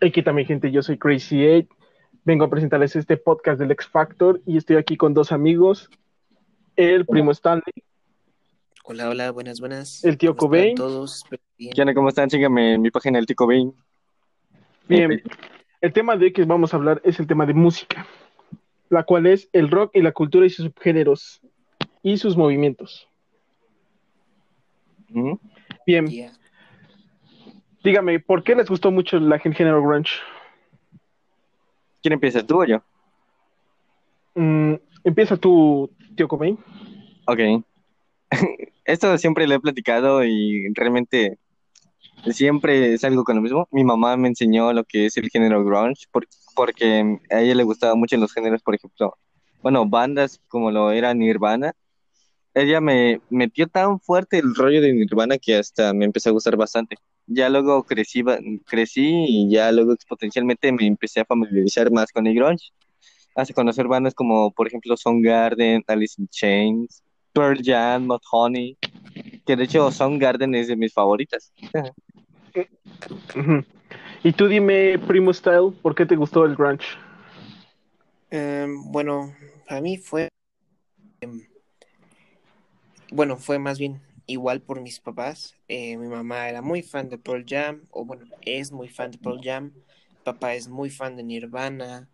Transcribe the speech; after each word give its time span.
Aquí 0.00 0.22
también, 0.22 0.46
gente, 0.46 0.70
yo 0.70 0.82
soy 0.82 0.98
Crazy 0.98 1.42
Eight. 1.44 1.70
Vengo 2.24 2.44
a 2.44 2.50
presentarles 2.50 2.96
este 2.96 3.16
podcast 3.16 3.58
del 3.58 3.70
X 3.72 3.86
Factor 3.86 4.40
y 4.46 4.56
estoy 4.56 4.76
aquí 4.76 4.96
con 4.96 5.14
dos 5.14 5.32
amigos. 5.32 5.90
El 6.76 7.06
primo 7.06 7.30
Stanley. 7.30 7.62
Hola, 8.84 9.08
hola, 9.08 9.30
buenas, 9.30 9.60
buenas. 9.60 10.04
El 10.04 10.18
tío 10.18 10.36
¿Cómo 10.36 10.54
están 10.54 10.74
Cobain. 10.74 10.76
todos? 10.76 11.24
Bien. 11.56 11.72
¿Qué 11.74 11.80
onda? 11.80 11.94
¿Cómo 11.94 12.08
están? 12.08 12.28
Síganme 12.30 12.74
en 12.74 12.82
mi 12.82 12.90
página 12.90 13.18
del 13.18 13.26
Tico 13.26 13.46
Bain. 13.46 13.72
Bien, 14.88 15.22
el 15.80 15.92
tema 15.92 16.16
de 16.16 16.26
hoy 16.26 16.32
que 16.32 16.44
vamos 16.44 16.74
a 16.74 16.76
hablar 16.76 17.00
es 17.04 17.18
el 17.18 17.26
tema 17.26 17.46
de 17.46 17.54
música, 17.54 18.06
la 18.90 19.04
cual 19.04 19.26
es 19.26 19.48
el 19.52 19.70
rock 19.70 19.92
y 19.94 20.02
la 20.02 20.12
cultura 20.12 20.44
y 20.44 20.50
sus 20.50 20.66
subgéneros 20.66 21.40
y 22.02 22.18
sus 22.18 22.36
movimientos. 22.36 23.08
¿Mm? 25.08 25.34
Bien, 25.86 26.06
Yeah. 26.08 26.32
Dígame, 27.84 28.18
¿por 28.18 28.42
qué 28.42 28.54
les 28.54 28.68
gustó 28.68 28.90
mucho 28.90 29.20
la 29.20 29.36
el 29.36 29.54
género 29.54 29.82
grunge? 29.82 30.14
¿Quién 32.02 32.14
empieza, 32.14 32.44
tú 32.44 32.62
o 32.62 32.64
yo? 32.64 32.82
Mm, 34.34 34.74
empieza 35.04 35.36
tú, 35.36 35.90
tío 36.16 36.26
Cobain. 36.26 36.58
Ok. 37.26 37.38
Esto 38.84 39.16
siempre 39.18 39.46
lo 39.46 39.54
he 39.54 39.60
platicado 39.60 40.24
y 40.24 40.66
realmente 40.74 41.38
siempre 42.30 42.98
salgo 42.98 43.24
con 43.24 43.36
lo 43.36 43.42
mismo. 43.42 43.68
Mi 43.70 43.84
mamá 43.84 44.16
me 44.16 44.28
enseñó 44.28 44.72
lo 44.72 44.84
que 44.84 45.06
es 45.06 45.16
el 45.16 45.30
género 45.30 45.64
grunge 45.64 46.06
por- 46.10 46.26
porque 46.54 47.18
a 47.30 47.40
ella 47.40 47.54
le 47.54 47.62
gustaban 47.64 47.98
mucho 47.98 48.16
los 48.16 48.32
géneros, 48.32 48.62
por 48.62 48.74
ejemplo, 48.74 49.16
bueno, 49.62 49.86
bandas 49.86 50.40
como 50.48 50.70
lo 50.70 50.90
era 50.90 51.14
Nirvana. 51.14 51.72
Ella 52.52 52.80
me 52.80 53.20
metió 53.30 53.66
tan 53.66 53.98
fuerte 53.98 54.38
el 54.38 54.54
rollo 54.54 54.80
de 54.80 54.92
Nirvana 54.92 55.38
que 55.38 55.56
hasta 55.56 55.92
me 55.92 56.04
empezó 56.04 56.28
a 56.28 56.32
gustar 56.32 56.56
bastante. 56.56 56.96
Ya 57.26 57.48
luego 57.48 57.84
crecí, 57.84 58.22
crecí 58.66 59.24
y 59.26 59.50
ya 59.50 59.72
luego 59.72 59.92
exponencialmente 59.92 60.70
me 60.72 60.86
empecé 60.86 61.20
a 61.20 61.24
familiarizar 61.24 61.90
más 61.90 62.12
con 62.12 62.26
el 62.26 62.34
grunge. 62.34 62.70
Hasta 63.34 63.54
conocer 63.54 63.88
bandas 63.88 64.14
como, 64.14 64.52
por 64.52 64.68
ejemplo, 64.68 64.96
Soundgarden, 64.96 65.82
Alice 65.86 66.20
in 66.20 66.28
Chains, 66.28 67.02
Pearl 67.32 67.58
Jam, 67.62 68.06
Mudhoney, 68.06 68.76
que 69.44 69.56
de 69.56 69.64
hecho 69.64 69.90
Soundgarden 69.90 70.54
es 70.54 70.68
de 70.68 70.76
mis 70.76 70.92
favoritas. 70.92 71.52
Ujú. 73.34 73.64
Y 74.22 74.32
tú 74.32 74.46
dime, 74.46 74.98
primo 74.98 75.32
Style, 75.32 75.72
¿por 75.82 75.94
qué 75.94 76.06
te 76.06 76.16
gustó 76.16 76.44
el 76.44 76.54
grunge? 76.54 76.86
Em, 78.30 78.90
bueno, 78.92 79.34
para 79.68 79.80
mí 79.80 79.96
fue. 79.96 80.28
em, 81.20 81.40
bueno, 83.10 83.36
fue 83.36 83.58
más 83.58 83.78
bien 83.78 84.00
igual 84.26 84.60
por 84.60 84.80
mis 84.80 85.00
papás. 85.00 85.56
Eh, 85.68 85.96
mi 85.96 86.08
mamá 86.08 86.48
era 86.48 86.62
muy 86.62 86.82
fan 86.82 87.08
de 87.08 87.18
Pearl 87.18 87.44
Jam, 87.46 87.86
o 87.90 88.04
bueno, 88.04 88.26
es 88.42 88.72
muy 88.72 88.88
fan 88.88 89.10
de 89.10 89.18
Pearl 89.18 89.40
Jam. 89.42 89.72
Papá 90.24 90.54
es 90.54 90.68
muy 90.68 90.90
fan 90.90 91.16
de 91.16 91.22
Nirvana. 91.22 92.08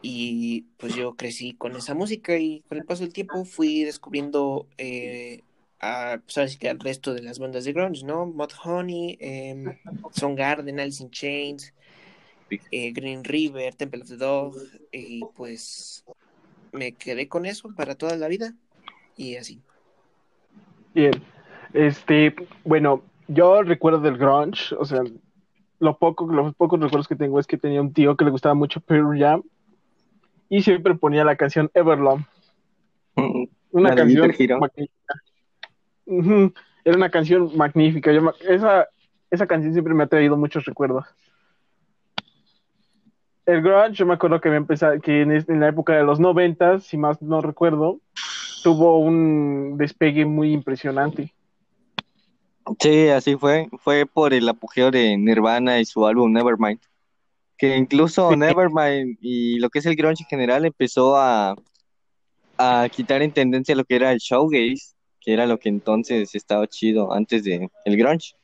Y 0.00 0.62
pues 0.78 0.94
yo 0.94 1.16
crecí 1.16 1.54
con 1.54 1.74
esa 1.74 1.94
música 1.94 2.36
y 2.38 2.60
con 2.68 2.78
el 2.78 2.84
paso 2.84 3.02
del 3.02 3.12
tiempo 3.12 3.44
fui 3.44 3.82
descubriendo 3.82 4.68
eh, 4.78 5.42
a, 5.80 6.20
pues, 6.24 6.38
ahora 6.38 6.52
que 6.58 6.68
al 6.68 6.78
resto 6.78 7.14
de 7.14 7.22
las 7.22 7.38
bandas 7.38 7.64
de 7.64 7.72
grunge, 7.72 8.04
¿no? 8.04 8.26
Mudhoney, 8.26 9.18
eh, 9.20 9.78
Soundgarden, 10.12 10.78
Alice 10.78 11.02
in 11.02 11.10
Chains, 11.10 11.74
eh, 12.70 12.92
Green 12.92 13.24
River, 13.24 13.74
Temple 13.74 14.02
of 14.02 14.08
the 14.08 14.16
Dog, 14.16 14.56
y 14.92 15.24
pues 15.36 16.04
me 16.72 16.92
quedé 16.92 17.28
con 17.28 17.46
eso 17.46 17.74
para 17.74 17.94
toda 17.96 18.16
la 18.16 18.28
vida 18.28 18.54
y 19.16 19.36
así. 19.36 19.60
Bien, 20.98 21.12
este, 21.74 22.34
bueno, 22.64 23.04
yo 23.28 23.62
recuerdo 23.62 24.00
del 24.00 24.18
grunge, 24.18 24.74
o 24.76 24.84
sea, 24.84 25.00
lo 25.78 25.96
poco, 25.96 26.26
los 26.26 26.56
pocos 26.56 26.80
recuerdos 26.80 27.06
que 27.06 27.14
tengo 27.14 27.38
es 27.38 27.46
que 27.46 27.56
tenía 27.56 27.80
un 27.80 27.92
tío 27.92 28.16
que 28.16 28.24
le 28.24 28.32
gustaba 28.32 28.56
mucho 28.56 28.80
Pearl 28.80 29.16
Jam 29.16 29.44
y 30.48 30.60
siempre 30.60 30.96
ponía 30.96 31.22
la 31.22 31.36
canción 31.36 31.70
Everlong, 31.72 32.24
una 33.70 33.90
La 33.90 33.94
de 33.94 33.96
canción 33.96 34.58
magnífica. 34.58 35.14
Era 36.84 36.96
una 36.96 37.10
canción 37.10 37.56
magnífica. 37.56 38.10
Yo 38.12 38.34
esa, 38.48 38.88
esa 39.30 39.46
canción 39.46 39.72
siempre 39.74 39.94
me 39.94 40.02
ha 40.02 40.08
traído 40.08 40.36
muchos 40.36 40.64
recuerdos. 40.64 41.04
El 43.46 43.62
grunge, 43.62 43.92
yo 43.92 44.04
me 44.04 44.14
acuerdo 44.14 44.40
que 44.40 44.50
me 44.50 44.56
empezó, 44.56 45.00
que 45.00 45.22
en, 45.22 45.30
en 45.30 45.60
la 45.60 45.68
época 45.68 45.94
de 45.94 46.02
los 46.02 46.18
noventas, 46.18 46.82
si 46.82 46.96
más 46.96 47.22
no 47.22 47.40
recuerdo, 47.40 48.00
tuvo 48.62 48.98
un 48.98 49.76
despegue 49.76 50.24
muy 50.24 50.52
impresionante. 50.52 51.34
Sí, 52.80 53.08
así 53.08 53.36
fue. 53.36 53.68
Fue 53.78 54.04
por 54.06 54.34
el 54.34 54.48
apogeo 54.48 54.90
de 54.90 55.16
Nirvana 55.16 55.80
y 55.80 55.84
su 55.84 56.06
álbum 56.06 56.32
Nevermind. 56.32 56.80
Que 57.56 57.76
incluso. 57.76 58.36
Nevermind 58.36 59.16
y 59.20 59.58
lo 59.58 59.70
que 59.70 59.78
es 59.78 59.86
el 59.86 59.96
grunge 59.96 60.22
en 60.22 60.28
general 60.28 60.64
empezó 60.64 61.16
a, 61.16 61.56
a 62.58 62.88
quitar 62.90 63.22
en 63.22 63.32
tendencia 63.32 63.74
lo 63.74 63.84
que 63.84 63.96
era 63.96 64.12
el 64.12 64.18
showgaze, 64.18 64.94
que 65.20 65.32
era 65.32 65.46
lo 65.46 65.58
que 65.58 65.68
entonces 65.68 66.34
estaba 66.34 66.66
chido 66.66 67.12
antes 67.12 67.44
de 67.44 67.68
el 67.84 67.96
grunge. 67.96 68.34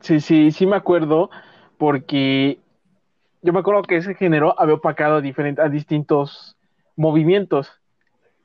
Sí, 0.00 0.20
sí, 0.20 0.50
sí 0.52 0.66
me 0.66 0.76
acuerdo, 0.76 1.30
porque 1.76 2.58
yo 3.42 3.52
me 3.52 3.60
acuerdo 3.60 3.82
que 3.82 3.96
ese 3.96 4.14
género 4.14 4.58
había 4.58 4.74
opacado 4.74 5.16
a, 5.16 5.22
diferent- 5.22 5.60
a 5.60 5.68
distintos 5.68 6.56
movimientos. 6.96 7.77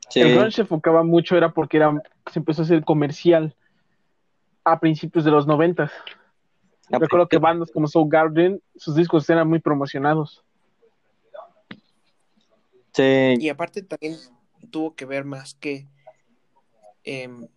Sí, 0.09 0.19
El 0.21 0.31
grunge 0.31 0.51
se 0.51 0.61
enfocaba 0.61 1.03
mucho, 1.03 1.35
era 1.37 1.53
porque 1.53 1.77
era, 1.77 1.91
se 2.31 2.39
empezó 2.39 2.61
a 2.61 2.65
hacer 2.65 2.83
comercial 2.83 3.55
a 4.63 4.79
principios 4.79 5.25
de 5.25 5.31
los 5.31 5.47
noventas. 5.47 5.91
Ah, 6.91 6.97
Recuerdo 6.99 7.27
que 7.27 7.37
bandas 7.37 7.71
como 7.71 7.87
Soundgarden, 7.87 8.61
sus 8.75 8.95
discos 8.95 9.29
eran 9.29 9.47
muy 9.47 9.59
promocionados. 9.59 10.43
sí, 12.93 13.35
Y 13.39 13.49
aparte 13.49 13.81
también 13.81 14.17
tuvo 14.69 14.95
que 14.95 15.05
ver 15.05 15.25
más 15.25 15.55
que 15.55 15.87
em, 17.03 17.47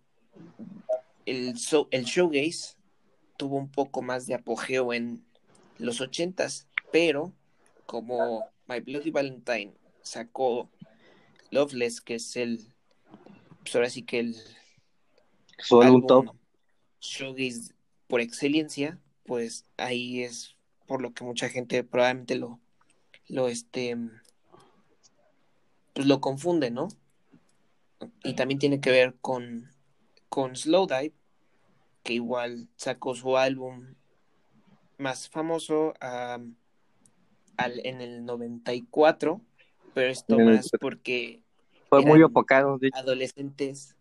el, 1.25 1.57
so- 1.57 1.87
el 1.91 2.05
showgaze 2.05 2.75
tuvo 3.37 3.57
un 3.57 3.69
poco 3.69 4.01
más 4.01 4.25
de 4.25 4.33
apogeo 4.33 4.93
en 4.93 5.23
los 5.77 6.01
ochentas, 6.01 6.67
pero 6.91 7.31
como 7.85 8.45
My 8.67 8.79
Bloody 8.79 9.11
Valentine 9.11 9.73
sacó 10.01 10.69
Loveless, 11.51 12.01
que 12.01 12.15
es 12.15 12.35
el, 12.35 12.73
pues 13.63 13.75
ahora 13.75 13.89
sí 13.89 14.03
que 14.03 14.19
el 14.19 14.35
su 15.59 15.81
álbum 15.81 16.07
top. 16.07 16.35
por 18.07 18.21
excelencia, 18.21 18.99
pues 19.25 19.65
ahí 19.77 20.23
es 20.23 20.55
por 20.87 21.01
lo 21.01 21.13
que 21.13 21.23
mucha 21.23 21.49
gente 21.49 21.83
probablemente 21.83 22.35
lo, 22.35 22.59
lo 23.27 23.47
este, 23.49 23.97
pues 25.93 26.07
lo 26.07 26.21
confunde, 26.21 26.71
¿no? 26.71 26.87
Y 28.23 28.35
también 28.35 28.59
tiene 28.59 28.79
que 28.79 28.91
ver 28.91 29.15
con, 29.19 29.71
con 30.29 30.55
Slowdive, 30.55 31.13
que 32.03 32.13
igual 32.13 32.69
sacó 32.75 33.15
su 33.15 33.37
álbum 33.37 33.95
más 34.97 35.29
famoso 35.29 35.93
am, 35.99 36.55
al- 37.57 37.81
en 37.85 38.01
el 38.01 38.25
94, 38.25 39.41
pero 39.97 40.11
esto 40.11 40.39
En 40.39 40.39
el 40.39 40.61
más 40.61 40.73
porque 40.79 41.43
Fue 41.89 42.01
muy 42.01 42.21
hecho. 42.23 42.31
adolescentes 42.91 43.97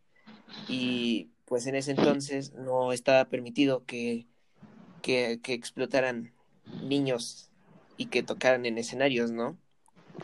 y 0.67 1.33
pues 1.47 1.67
en 1.67 1.77
ese 1.77 1.93
entonces 1.93 2.53
no 2.55 2.93
estaba 2.93 3.27
permitido 3.31 3.85
que, 3.87 4.29
que, 5.03 5.41
que 5.43 5.55
explotaran 5.55 6.35
niños 6.81 7.51
y 7.97 8.09
que 8.11 8.23
tocaran 8.25 8.67
en 8.67 8.79
escenarios, 8.79 9.33
¿no? 9.33 9.59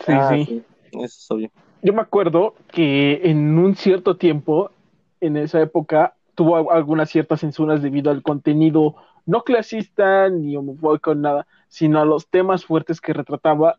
Sí, 0.07 0.21
Ah, 0.21 0.37
sí. 0.45 0.47
Eso 0.93 1.05
es 1.05 1.31
obvio. 1.31 1.51
Yo 1.83 1.93
me 1.93 2.03
acuerdo 2.03 2.57
que 2.69 3.21
en 3.31 3.59
un 3.59 3.75
cierto 3.77 4.17
tiempo, 4.17 4.73
en 5.21 5.37
esa 5.37 5.61
época, 5.61 6.17
tuvo 6.35 6.57
al- 6.57 6.67
algunas 6.77 7.11
ciertas 7.11 7.41
censuras 7.41 7.83
debido 7.83 8.11
al 8.11 8.23
contenido 8.23 8.97
no 9.27 9.43
clasista 9.45 10.29
ni 10.31 10.57
homofóbico, 10.57 11.15
nada, 11.15 11.47
sino 11.69 12.01
a 12.01 12.05
los 12.05 12.29
temas 12.29 12.65
fuertes 12.65 13.01
que 13.01 13.13
retrataba, 13.13 13.79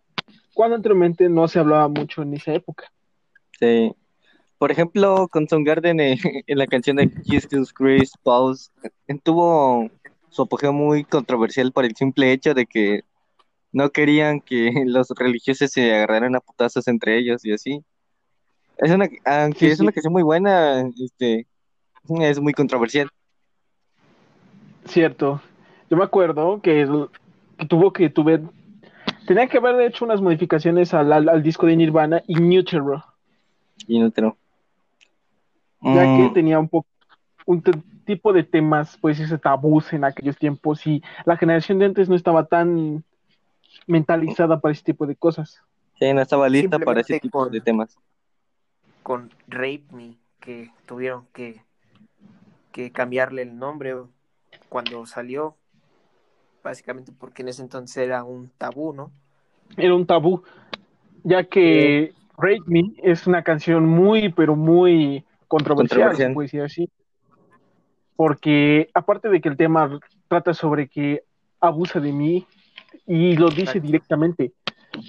cuando 0.54 0.76
anteriormente 0.76 1.30
no 1.30 1.48
se 1.48 1.60
hablaba 1.60 1.88
mucho 1.88 2.22
en 2.22 2.34
esa 2.34 2.54
época. 2.54 2.92
Sí. 3.60 3.94
Por 4.58 4.72
ejemplo, 4.72 5.28
con 5.30 5.48
Soundgarden 5.48 6.00
eh, 6.00 6.18
en 6.48 6.58
la 6.58 6.68
canción 6.68 6.98
de 6.98 7.12
Jesus 7.26 7.74
Christ 7.74 8.16
Pause 8.24 8.72
eh, 8.84 9.20
tuvo 9.22 9.90
su 10.30 10.42
apogeo 10.42 10.74
muy 10.74 11.04
controversial 11.04 11.72
por 11.72 11.86
el 11.86 11.96
simple 11.96 12.32
hecho 12.32 12.54
de 12.54 12.66
que 12.66 13.02
no 13.72 13.90
querían 13.90 14.40
que 14.40 14.72
los 14.86 15.10
religiosos 15.10 15.72
se 15.72 15.94
agarraran 15.94 16.36
a 16.36 16.40
putazos 16.40 16.88
entre 16.88 17.18
ellos 17.18 17.44
y 17.46 17.54
así. 17.54 17.84
Es 18.78 18.92
una, 18.92 19.08
aunque 19.26 19.60
Sí, 19.60 19.68
es 19.68 19.80
una 19.80 19.92
canción 19.92 20.14
muy 20.14 20.24
buena, 20.24 20.90
este, 21.04 21.46
es 22.22 22.40
muy 22.40 22.54
controversial. 22.54 23.10
Cierto. 24.86 25.42
Yo 25.90 25.98
me 25.98 26.04
acuerdo 26.04 26.60
que 26.62 26.88
tuvo 27.70 27.94
que 27.94 28.10
tuve, 28.10 28.42
tenía 29.26 29.48
que 29.48 29.58
haber 29.58 29.80
hecho 29.82 30.06
unas 30.06 30.22
modificaciones 30.22 30.94
al, 30.94 31.12
al- 31.14 31.30
al 31.30 31.44
disco 31.44 31.66
de 31.66 31.76
Nirvana 31.76 32.24
y 32.28 32.36
lo- 34.22 34.38
ya 35.82 36.04
que 36.16 36.30
Mm, 36.30 36.34
tenía 36.34 36.60
un 36.60 36.70
poco, 36.70 36.88
un 37.46 37.62
tipo 38.06 38.34
de 38.34 38.44
temas, 38.44 38.98
pues 39.02 39.20
ese 39.20 39.38
tabús 39.38 39.92
en 39.94 40.04
aquellos 40.04 40.38
tiempos 40.38 40.86
y 40.88 41.02
la 41.26 41.38
generación 41.38 41.80
de 41.80 41.86
antes 41.86 42.10
no 42.10 42.16
estaba 42.16 42.46
tan 42.46 43.04
mentalizada 43.88 44.60
para 44.60 44.72
ese 44.74 44.84
tipo 44.84 45.06
de 45.06 45.16
cosas. 45.16 45.62
Sí, 46.00 46.14
no 46.14 46.22
estaba 46.22 46.50
lista 46.50 46.80
para 46.80 47.02
ese 47.02 47.20
tipo 47.20 47.44
con- 47.44 47.52
de 47.52 47.62
temas. 47.62 47.98
Con 49.04 49.30
Rape 49.48 49.84
Me, 49.92 50.18
que 50.40 50.72
tuvieron 50.86 51.28
que, 51.34 51.62
que 52.72 52.92
cambiarle 52.92 53.42
el 53.42 53.58
nombre 53.58 53.96
cuando 54.70 55.06
salió, 55.06 55.58
básicamente 56.64 57.12
porque 57.18 57.42
en 57.42 57.50
ese 57.50 57.62
entonces 57.62 57.98
era 57.98 58.24
un 58.24 58.50
tabú, 58.58 58.94
¿no? 58.94 59.12
Era 59.78 59.94
un 59.96 60.06
tabú, 60.06 60.44
ya 61.24 61.44
que 61.44 62.14
Rape 62.38 62.62
Me 62.68 62.82
es 63.04 63.28
una 63.28 63.44
canción 63.44 63.86
muy, 63.86 64.30
pero 64.30 64.56
muy 64.56 65.24
controversial, 65.48 66.00
Controversial. 66.10 66.30
se 66.30 66.34
puede 66.34 66.46
decir 66.46 66.62
así. 66.62 66.90
Porque 68.16 68.90
aparte 68.94 69.30
de 69.30 69.42
que 69.42 69.50
el 69.50 69.58
tema 69.58 70.00
trata 70.28 70.54
sobre 70.54 70.88
que 70.88 71.24
abusa 71.60 72.00
de 72.00 72.12
mí 72.12 72.46
y 73.08 73.36
lo 73.36 73.50
dice 73.50 73.62
Exacto. 73.64 73.88
directamente, 73.88 74.54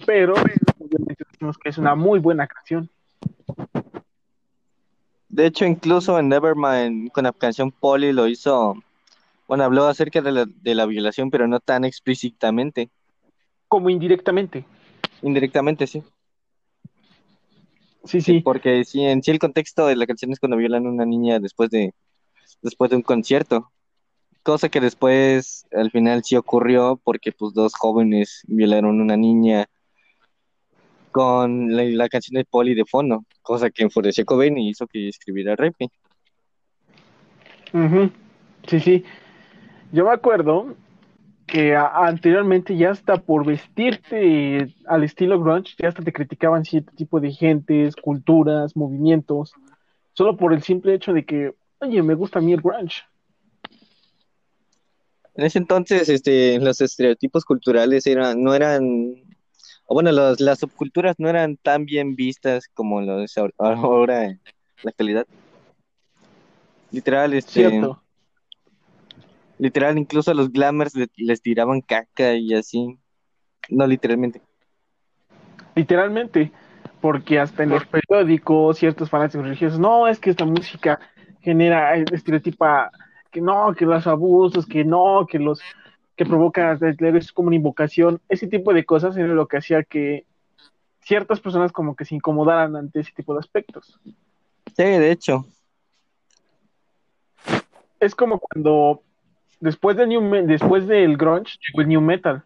pero 0.07 0.35
obviamente 0.35 1.25
decimos 1.31 1.59
que 1.59 1.69
es 1.69 1.79
una 1.79 1.95
muy 1.95 2.19
buena 2.19 2.47
canción. 2.47 2.89
De 5.29 5.47
hecho, 5.47 5.65
incluso 5.65 6.19
en 6.19 6.29
Nevermind, 6.29 7.11
con 7.11 7.25
la 7.25 7.33
canción 7.33 7.73
Polly 7.73 8.13
lo 8.13 8.29
hizo, 8.29 8.77
bueno, 9.47 9.65
habló 9.65 9.87
acerca 9.87 10.21
de 10.21 10.33
la, 10.33 10.47
de 10.47 10.75
la 10.75 10.87
violación, 10.87 11.31
pero 11.31 11.47
no 11.47 11.61
tan 11.61 11.85
explícitamente. 11.85 12.91
Como 13.69 13.91
indirectamente. 13.91 14.65
Indirectamente, 15.23 15.87
sí. 15.87 16.03
Sí, 18.05 18.21
sí. 18.21 18.41
Porque 18.41 18.85
sí, 18.85 19.03
en 19.03 19.23
sí 19.23 19.31
el 19.31 19.39
contexto 19.39 19.87
de 19.87 19.97
la 19.97 20.07
canción 20.07 20.33
es 20.33 20.39
cuando 20.39 20.57
violan 20.57 20.87
a 20.87 20.91
una 20.91 21.07
niña 21.07 21.41
después 21.41 21.71
de, 21.71 21.95
después 22.63 22.91
de 22.91 22.97
un 22.97 23.03
concierto. 23.03 23.71
Cosa 24.43 24.69
que 24.69 24.81
después, 24.81 25.67
al 25.73 25.91
final 25.91 26.23
sí 26.23 26.37
ocurrió 26.37 27.01
porque 27.03 27.33
pues 27.33 27.55
dos 27.55 27.73
jóvenes 27.75 28.43
violaron 28.47 29.01
a 29.01 29.03
una 29.03 29.17
niña 29.17 29.67
con 31.11 31.75
la, 31.75 31.85
la 31.85 32.09
canción 32.09 32.35
de 32.35 32.45
Polly 32.45 32.75
de 32.75 32.85
fondo. 32.85 33.25
Cosa 33.41 33.71
que 33.71 33.85
enfureció 33.85 34.23
a 34.23 34.27
Cobain 34.27 34.59
y 34.59 34.69
hizo 34.69 34.87
que 34.87 35.09
escribiera 35.09 35.57
Rapey. 35.57 35.89
Ujú. 37.73 38.11
Sí, 38.69 38.81
sí. 38.81 39.05
Yo 39.95 40.05
me 40.05 40.11
acuerdo 40.11 40.75
que 41.47 41.77
anteriormente 41.77 42.77
ya 42.77 42.91
hasta 42.91 43.17
por 43.17 43.47
vestirte 43.47 44.75
al 44.89 45.05
estilo 45.05 45.39
grunge, 45.39 45.75
ya 45.79 45.87
hasta 45.87 46.03
te 46.03 46.13
criticaban 46.13 46.65
cierto 46.65 46.91
tipo 46.97 47.21
de 47.21 47.31
gentes, 47.31 47.95
culturas, 47.95 48.75
movimientos, 48.75 49.53
solo 50.13 50.37
por 50.37 50.53
el 50.53 50.65
simple 50.65 50.95
hecho 50.95 51.13
de 51.13 51.25
que, 51.25 51.55
oye, 51.79 52.03
me 52.03 52.15
gusta 52.15 52.41
a 52.41 52.43
mí 52.43 52.53
el 52.53 52.61
grunge. 52.61 53.03
En 55.37 55.45
ese 55.45 55.59
entonces, 55.59 56.09
este, 56.09 56.59
los 56.59 56.81
estereotipos 56.81 57.45
culturales 57.45 58.05
eran, 58.09 58.43
no 58.43 58.53
eran, 58.53 58.85
o 59.87 59.95
bueno, 59.95 60.11
los- 60.11 60.41
las 60.41 60.59
subculturas 60.59 61.15
no 61.19 61.29
eran 61.29 61.57
tan 61.57 61.85
bien 61.85 62.17
vistas 62.17 62.67
como 62.75 63.01
lo 63.01 63.23
es 63.23 63.37
ahor- 63.37 63.55
ahora 63.59 64.25
en 64.25 64.41
la 64.83 64.91
actualidad. 64.91 65.27
Literal, 66.91 67.33
este, 67.35 67.53
Cierto. 67.53 68.04
Literal, 69.65 69.97
incluso 69.97 70.31
a 70.31 70.35
los 70.35 70.53
glamers 70.53 70.95
le- 70.95 71.09
les 71.17 71.41
tiraban 71.41 71.81
caca 71.81 72.35
y 72.35 72.53
así. 72.55 72.99
No 73.71 73.87
literalmente. 73.87 74.43
Literalmente, 75.75 76.53
porque 77.01 77.41
hasta 77.41 77.63
en 77.63 77.71
los 77.71 77.85
periódicos, 77.87 78.79
ciertos 78.79 79.09
fanáticos 79.09 79.47
religiosos, 79.47 79.79
no, 79.81 80.07
es 80.07 80.21
que 80.21 80.31
esta 80.31 80.45
música 80.45 81.01
genera 81.41 81.97
eh, 81.97 82.05
estereotipa 82.13 82.91
que 83.31 83.41
no, 83.41 83.75
que 83.75 83.87
los 83.87 84.07
abusos, 84.07 84.67
que 84.67 84.85
no, 84.85 85.27
que 85.27 85.39
los 85.39 85.61
que 86.15 86.25
provoca 86.27 86.79
es 86.81 87.33
como 87.33 87.49
una 87.49 87.57
invocación, 87.57 88.21
ese 88.29 88.47
tipo 88.47 88.73
de 88.73 88.85
cosas 88.85 89.17
era 89.17 89.29
lo 89.29 89.49
que 89.49 89.57
hacía 89.57 89.83
que 89.83 90.27
ciertas 91.01 91.41
personas 91.41 91.73
como 91.73 91.97
que 91.97 92.05
se 92.05 92.15
incomodaran 92.15 92.77
ante 92.77 93.01
ese 93.01 93.13
tipo 93.13 93.33
de 93.33 93.41
aspectos. 93.41 93.99
Sí, 94.77 94.85
de 94.85 95.11
hecho. 95.11 95.45
Es 97.99 98.15
como 98.15 98.39
cuando 98.39 99.03
después 99.61 99.97
del 99.97 100.09
new 100.09 100.47
después 100.47 100.87
del 100.87 101.17
grunge 101.17 101.57
llegó 101.67 101.83
el 101.83 101.89
new 101.89 102.01
metal, 102.01 102.43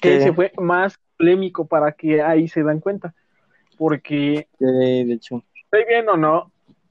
que 0.00 0.18
Sí. 0.18 0.24
se 0.24 0.32
fue 0.32 0.52
más 0.58 0.98
polémico 1.16 1.66
para 1.66 1.92
que 1.92 2.22
ahí 2.22 2.48
se 2.48 2.62
dan 2.62 2.80
cuenta, 2.80 3.14
porque 3.76 4.46
Sí, 4.58 4.64
de 4.64 5.12
hecho. 5.12 5.42
¿Estoy 5.64 5.84
bien 5.88 6.08
o 6.08 6.16
no? 6.16 6.50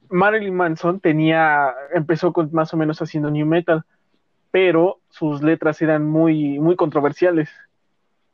Marilyn 0.10 0.56
Manson 0.56 1.00
tenía, 1.00 1.74
empezó 1.94 2.34
con 2.34 2.50
más 2.52 2.74
o 2.74 2.78
menos 2.78 3.00
haciendo 3.02 3.30
new 3.30 3.46
metal, 3.46 3.84
pero 4.52 5.00
sus 5.10 5.44
letras 5.44 5.82
eran 5.82 6.08
muy, 6.08 6.60
muy 6.60 6.76
controversiales. 6.76 7.50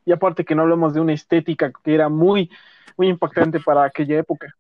Y 0.06 0.12
aparte 0.12 0.46
que 0.46 0.56
no 0.56 0.62
hablamos 0.62 0.94
de 0.94 1.02
una 1.02 1.14
estética 1.14 1.72
que 1.84 1.94
era 1.96 2.08
muy, 2.10 2.50
muy 2.96 3.08
impactante 3.10 3.60
para 3.60 3.84
aquella 3.84 4.20
época. 4.20 4.56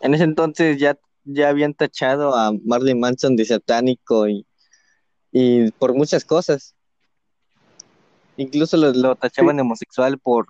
En 0.00 0.12
ese 0.12 0.24
entonces 0.24 0.76
ya, 0.78 0.98
ya 1.24 1.48
habían 1.48 1.72
tachado 1.72 2.34
a 2.36 2.52
Marilyn 2.64 3.00
Manson 3.00 3.36
de 3.36 3.44
satánico 3.44 4.28
y, 4.28 4.44
y 5.34 5.72
por 5.72 5.92
muchas 5.94 6.24
cosas. 6.24 6.76
Incluso 8.36 8.76
lo, 8.76 8.92
lo 8.92 9.16
tachaban 9.16 9.58
homosexual 9.58 10.16
por, 10.18 10.46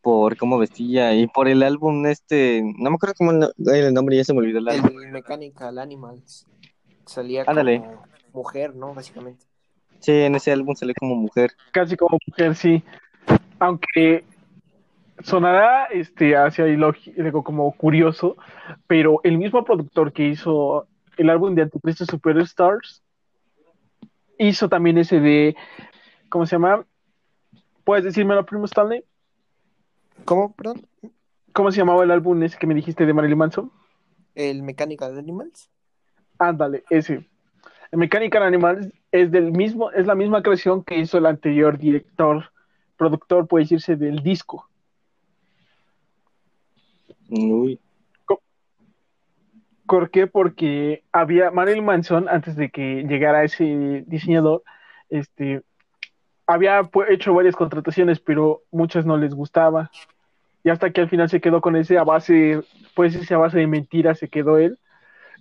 por 0.00 0.36
cómo 0.36 0.56
vestía 0.56 1.14
y 1.14 1.26
por 1.26 1.48
el 1.48 1.64
álbum 1.64 2.06
este, 2.06 2.62
no 2.62 2.90
me 2.90 2.94
acuerdo 2.94 3.16
cómo 3.18 3.32
el 3.32 3.92
nombre, 3.92 4.16
ya 4.16 4.24
se 4.24 4.32
me 4.32 4.38
olvidó 4.38 4.60
el 4.60 4.68
álbum. 4.68 5.02
El 5.02 5.10
Mechanical 5.10 5.78
Animals 5.78 6.46
salía 7.06 7.42
Ándale. 7.46 7.80
como 7.80 8.06
mujer, 8.32 8.74
¿no? 8.76 8.94
Básicamente. 8.94 9.44
Sí, 9.98 10.12
en 10.12 10.36
ese 10.36 10.52
álbum 10.52 10.76
sale 10.76 10.94
como 10.94 11.16
mujer. 11.16 11.50
Casi 11.72 11.96
como 11.96 12.18
mujer, 12.24 12.54
sí. 12.54 12.84
Aunque 13.58 14.24
sonará 15.24 15.86
este, 15.86 16.36
hacia 16.36 16.68
ilógico, 16.68 17.42
como 17.42 17.72
curioso, 17.72 18.36
pero 18.86 19.20
el 19.24 19.38
mismo 19.38 19.64
productor 19.64 20.12
que 20.12 20.28
hizo 20.28 20.86
el 21.16 21.30
álbum 21.30 21.56
de 21.56 21.62
Anticristo 21.62 22.04
Superstars 22.04 23.02
hizo 24.38 24.68
también 24.68 24.98
ese 24.98 25.20
de, 25.20 25.56
¿cómo 26.28 26.46
se 26.46 26.56
llama? 26.56 26.86
¿Puedes 27.84 28.04
decírmelo, 28.04 28.44
primo 28.46 28.64
Stanley? 28.64 29.04
¿Cómo, 30.24 30.52
perdón? 30.54 30.86
¿Cómo 31.52 31.70
se 31.72 31.78
llamaba 31.78 32.04
el 32.04 32.10
álbum 32.10 32.42
ese 32.42 32.58
que 32.58 32.66
me 32.66 32.74
dijiste 32.74 33.06
de 33.06 33.12
Marilyn 33.12 33.38
Manson? 33.38 33.72
El 34.34 34.62
Mechanical 34.62 35.18
Animals. 35.18 35.70
Ándale, 36.38 36.84
ese. 36.90 37.26
El 37.90 37.98
Mechanical 37.98 38.42
Animals 38.42 38.92
es 39.10 39.30
del 39.30 39.50
mismo, 39.52 39.90
es 39.90 40.06
la 40.06 40.14
misma 40.14 40.42
creación 40.42 40.84
que 40.84 40.98
hizo 40.98 41.18
el 41.18 41.26
anterior 41.26 41.78
director, 41.78 42.52
productor, 42.96 43.48
puede 43.48 43.64
decirse, 43.64 43.96
del 43.96 44.22
disco. 44.22 44.68
Uy. 47.30 47.80
¿Por 49.88 50.10
qué? 50.10 50.26
Porque 50.26 51.02
había 51.12 51.50
Marilyn 51.50 51.82
Manson, 51.82 52.28
antes 52.28 52.56
de 52.56 52.68
que 52.68 53.04
llegara 53.08 53.44
ese 53.44 54.04
diseñador, 54.06 54.62
este, 55.08 55.62
había 56.46 56.82
hecho 57.08 57.32
varias 57.32 57.56
contrataciones, 57.56 58.20
pero 58.20 58.64
muchas 58.70 59.06
no 59.06 59.16
les 59.16 59.32
gustaba. 59.32 59.90
Y 60.62 60.68
hasta 60.68 60.90
que 60.90 61.00
al 61.00 61.08
final 61.08 61.30
se 61.30 61.40
quedó 61.40 61.62
con 61.62 61.74
ese 61.74 61.96
a 61.96 62.04
base, 62.04 62.60
pues 62.94 63.14
ese 63.14 63.32
a 63.32 63.38
base 63.38 63.56
de 63.56 63.66
mentiras 63.66 64.18
se 64.18 64.28
quedó 64.28 64.58
él. 64.58 64.78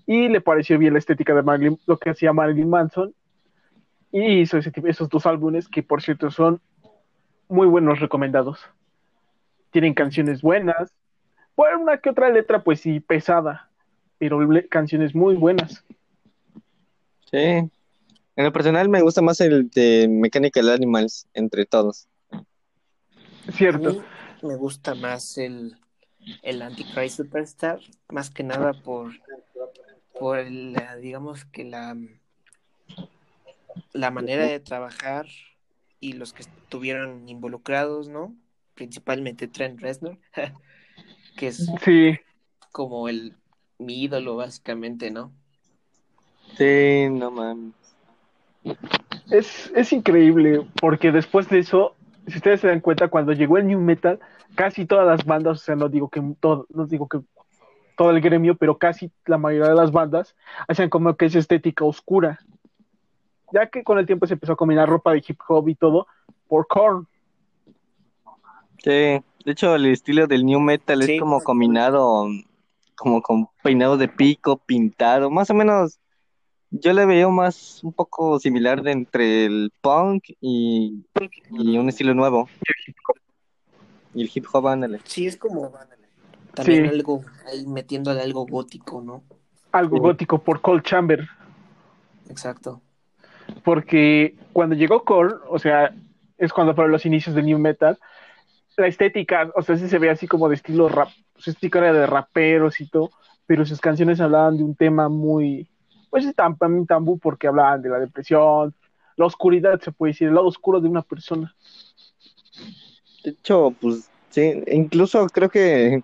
Y 0.06 0.30
le 0.30 0.40
pareció 0.40 0.78
bien 0.78 0.94
la 0.94 1.00
estética 1.00 1.36
de 1.36 1.44
Marilyn, 1.44 1.78
lo 1.86 1.98
que 1.98 2.12
hacía 2.12 2.32
Marilyn 2.32 2.70
Manson. 2.70 3.14
Y 4.14 4.40
hizo 4.40 4.58
ese 4.58 4.72
esos 4.86 5.10
dos 5.10 5.26
álbumes 5.26 5.68
que 5.68 5.84
por 5.84 6.02
cierto 6.02 6.32
son 6.32 6.62
muy 7.50 7.68
buenos 7.68 8.00
recomendados. 8.00 8.66
Tienen 9.72 9.94
canciones 9.94 10.42
buenas. 10.42 10.94
Bueno, 11.58 11.82
una 11.82 11.98
que 11.98 12.12
otra 12.12 12.30
letra, 12.30 12.64
pues 12.64 12.80
sí, 12.80 13.02
pesada 13.02 13.67
pero 14.18 14.42
le- 14.50 14.68
canciones 14.68 15.16
muy 15.16 15.36
buenas. 15.36 15.84
Sí. 17.32 17.38
En 17.38 17.72
lo 18.46 18.54
personal 18.54 18.88
me 18.90 19.02
gusta 19.02 19.22
más 19.22 19.42
el 19.42 19.70
de 19.70 20.08
Mechanical 20.08 20.70
Animals 20.70 21.28
entre 21.34 21.66
todos. 21.66 22.08
A 22.32 22.42
Cierto. 23.52 23.94
mí 23.94 24.00
me 24.44 24.56
gusta 24.56 24.94
más 24.96 25.38
el, 25.38 25.76
el 26.44 26.62
Antichrist 26.62 27.18
Superstar, 27.18 27.80
más 28.10 28.30
que 28.30 28.44
nada 28.44 28.74
por, 28.74 29.14
por 30.20 30.46
la, 30.50 30.96
digamos 30.98 31.46
que 31.46 31.64
la, 31.64 31.98
la 33.94 34.12
manera 34.12 34.46
de 34.46 34.60
trabajar 34.60 35.28
y 36.00 36.14
los 36.14 36.34
que 36.34 36.44
estuvieron 36.44 37.28
involucrados, 37.28 38.08
¿no? 38.08 38.36
Principalmente 38.76 39.48
Trent 39.48 39.80
Reznor, 39.80 40.20
que 41.36 41.48
es 41.48 41.68
Sí, 41.84 42.20
como 42.72 43.10
el 43.10 43.36
mi 43.80 44.04
ídolo 44.04 44.36
básicamente, 44.36 45.12
¿no? 45.12 45.32
Sí, 46.58 47.08
no 47.12 47.32
mames. 47.32 47.74
es, 49.30 49.72
es 49.76 49.94
increíble 49.94 50.66
porque 50.80 51.12
después 51.12 51.48
de 51.50 51.60
eso, 51.60 51.96
si 52.28 52.38
ustedes 52.38 52.62
se 52.62 52.68
dan 52.68 52.82
cuenta, 52.82 53.10
cuando 53.10 53.34
llegó 53.34 53.58
el 53.58 53.68
New 53.68 53.80
Metal, 53.80 54.20
casi 54.56 54.86
todas 54.86 55.06
las 55.06 55.26
bandas, 55.26 55.62
o 55.62 55.64
sea, 55.64 55.76
no 55.76 55.90
digo 55.90 56.10
que 56.10 56.22
todo, 56.40 56.66
no 56.74 56.86
digo 56.88 57.08
que 57.08 57.20
todo 57.98 58.12
el 58.12 58.22
gremio, 58.22 58.56
pero 58.56 58.78
casi 58.78 59.12
la 59.26 59.38
mayoría 59.38 59.70
de 59.70 59.76
las 59.76 59.92
bandas 59.92 60.36
hacían 60.68 60.90
como 60.90 61.16
que 61.16 61.26
esa 61.26 61.40
estética 61.40 61.84
oscura. 61.86 62.40
Ya 63.54 63.68
que 63.70 63.84
con 63.84 63.98
el 63.98 64.06
tiempo 64.06 64.28
se 64.28 64.34
empezó 64.34 64.54
a 64.54 64.58
combinar 64.58 64.90
ropa 64.90 65.14
de 65.14 65.24
hip 65.28 65.40
hop 65.48 65.70
y 65.70 65.76
todo 65.76 66.08
por 66.48 66.68
Korn. 66.68 67.08
Sí, 68.84 68.90
de 68.92 69.22
hecho 69.46 69.76
el 69.76 69.86
estilo 69.88 70.28
del 70.28 70.46
new 70.46 70.60
metal 70.60 71.02
Sí. 71.04 71.14
es 71.14 71.20
como 71.20 71.42
combinado, 71.42 72.28
como 72.98 73.22
con 73.22 73.48
peinado 73.64 73.96
de 73.96 74.08
pico, 74.10 74.58
pintado, 74.58 75.30
más 75.30 75.50
o 75.50 75.54
menos. 75.54 76.00
Yo 76.70 76.92
le 76.92 77.06
veo 77.06 77.32
más 77.32 77.82
un 77.84 77.94
poco 77.94 78.40
similar 78.40 78.82
de 78.82 78.92
entre 78.92 79.46
el 79.46 79.72
punk 79.80 80.26
y, 80.42 81.06
y 81.52 81.78
un 81.78 81.88
estilo 81.88 82.14
nuevo. 82.14 82.50
Y 84.14 84.24
el 84.24 84.32
hip 84.34 84.46
hop, 84.52 84.68
ándale. 84.68 85.00
Sí, 85.06 85.28
es 85.28 85.38
como 85.38 85.72
también 86.54 86.84
Sí. 86.84 86.90
algo 86.90 87.24
ahí 87.46 87.66
metiéndole 87.68 88.22
algo 88.22 88.46
gótico, 88.46 89.02
¿no? 89.02 89.24
Algo 89.72 89.98
Sí. 89.98 90.02
gótico 90.02 90.40
por 90.40 90.60
Cold 90.62 90.84
Chamber. 90.84 91.28
Exacto. 92.30 92.82
porque 93.64 94.36
cuando 94.52 94.76
llegó 94.76 95.06
Korn, 95.06 95.36
o 95.50 95.58
sea, 95.58 95.96
es 96.38 96.52
cuando 96.52 96.76
fueron 96.76 96.92
los 96.92 97.06
inicios 97.06 97.34
del 97.34 97.46
new 97.46 97.58
metal, 97.58 97.98
la 98.78 98.88
estética, 98.88 99.52
o 99.56 99.62
sea, 99.62 99.76
sí 99.76 99.90
se 99.90 99.98
ve 99.98 100.10
así 100.10 100.28
como 100.28 100.48
de 100.48 100.56
estilo 100.56 100.88
rap, 100.88 101.10
su 101.36 101.50
estética 101.50 101.80
era 101.80 101.94
de 101.94 102.06
raperos 102.06 102.80
y 102.80 102.88
todo, 102.88 103.10
pero 103.48 103.66
sus 103.66 103.82
canciones 103.82 104.22
hablaban 104.22 104.58
de 104.58 104.64
un 104.64 104.76
tema 104.76 105.10
muy, 105.10 105.68
pues 106.10 106.32
también 106.36 106.86
tabú 106.86 107.18
porque 107.18 107.48
hablaban 107.48 107.82
de 107.82 107.90
la 107.90 108.00
depresión, 108.00 108.74
la 109.16 109.26
oscuridad, 109.26 109.82
se 109.82 109.92
puede 109.92 110.14
decir, 110.14 110.28
el 110.28 110.36
lado 110.36 110.48
oscuro 110.48 110.80
de 110.80 110.88
una 110.88 111.02
persona. 111.02 111.54
De 113.24 113.32
hecho, 113.32 113.74
pues 113.82 114.10
sí, 114.30 114.64
incluso 114.68 115.26
creo 115.28 115.50
que 115.50 116.04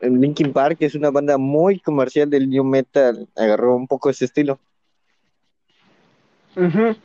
Linkin 0.00 0.52
Park 0.52 0.78
es 0.80 0.96
una 0.96 1.10
banda 1.10 1.38
muy 1.38 1.78
comercial 1.78 2.28
del 2.28 2.48
new 2.48 2.64
metal, 2.64 3.28
agarró 3.36 3.76
un 3.76 3.86
poco 3.86 4.10
ese 4.10 4.24
estilo. 4.24 4.58
Ujú. 6.56 6.96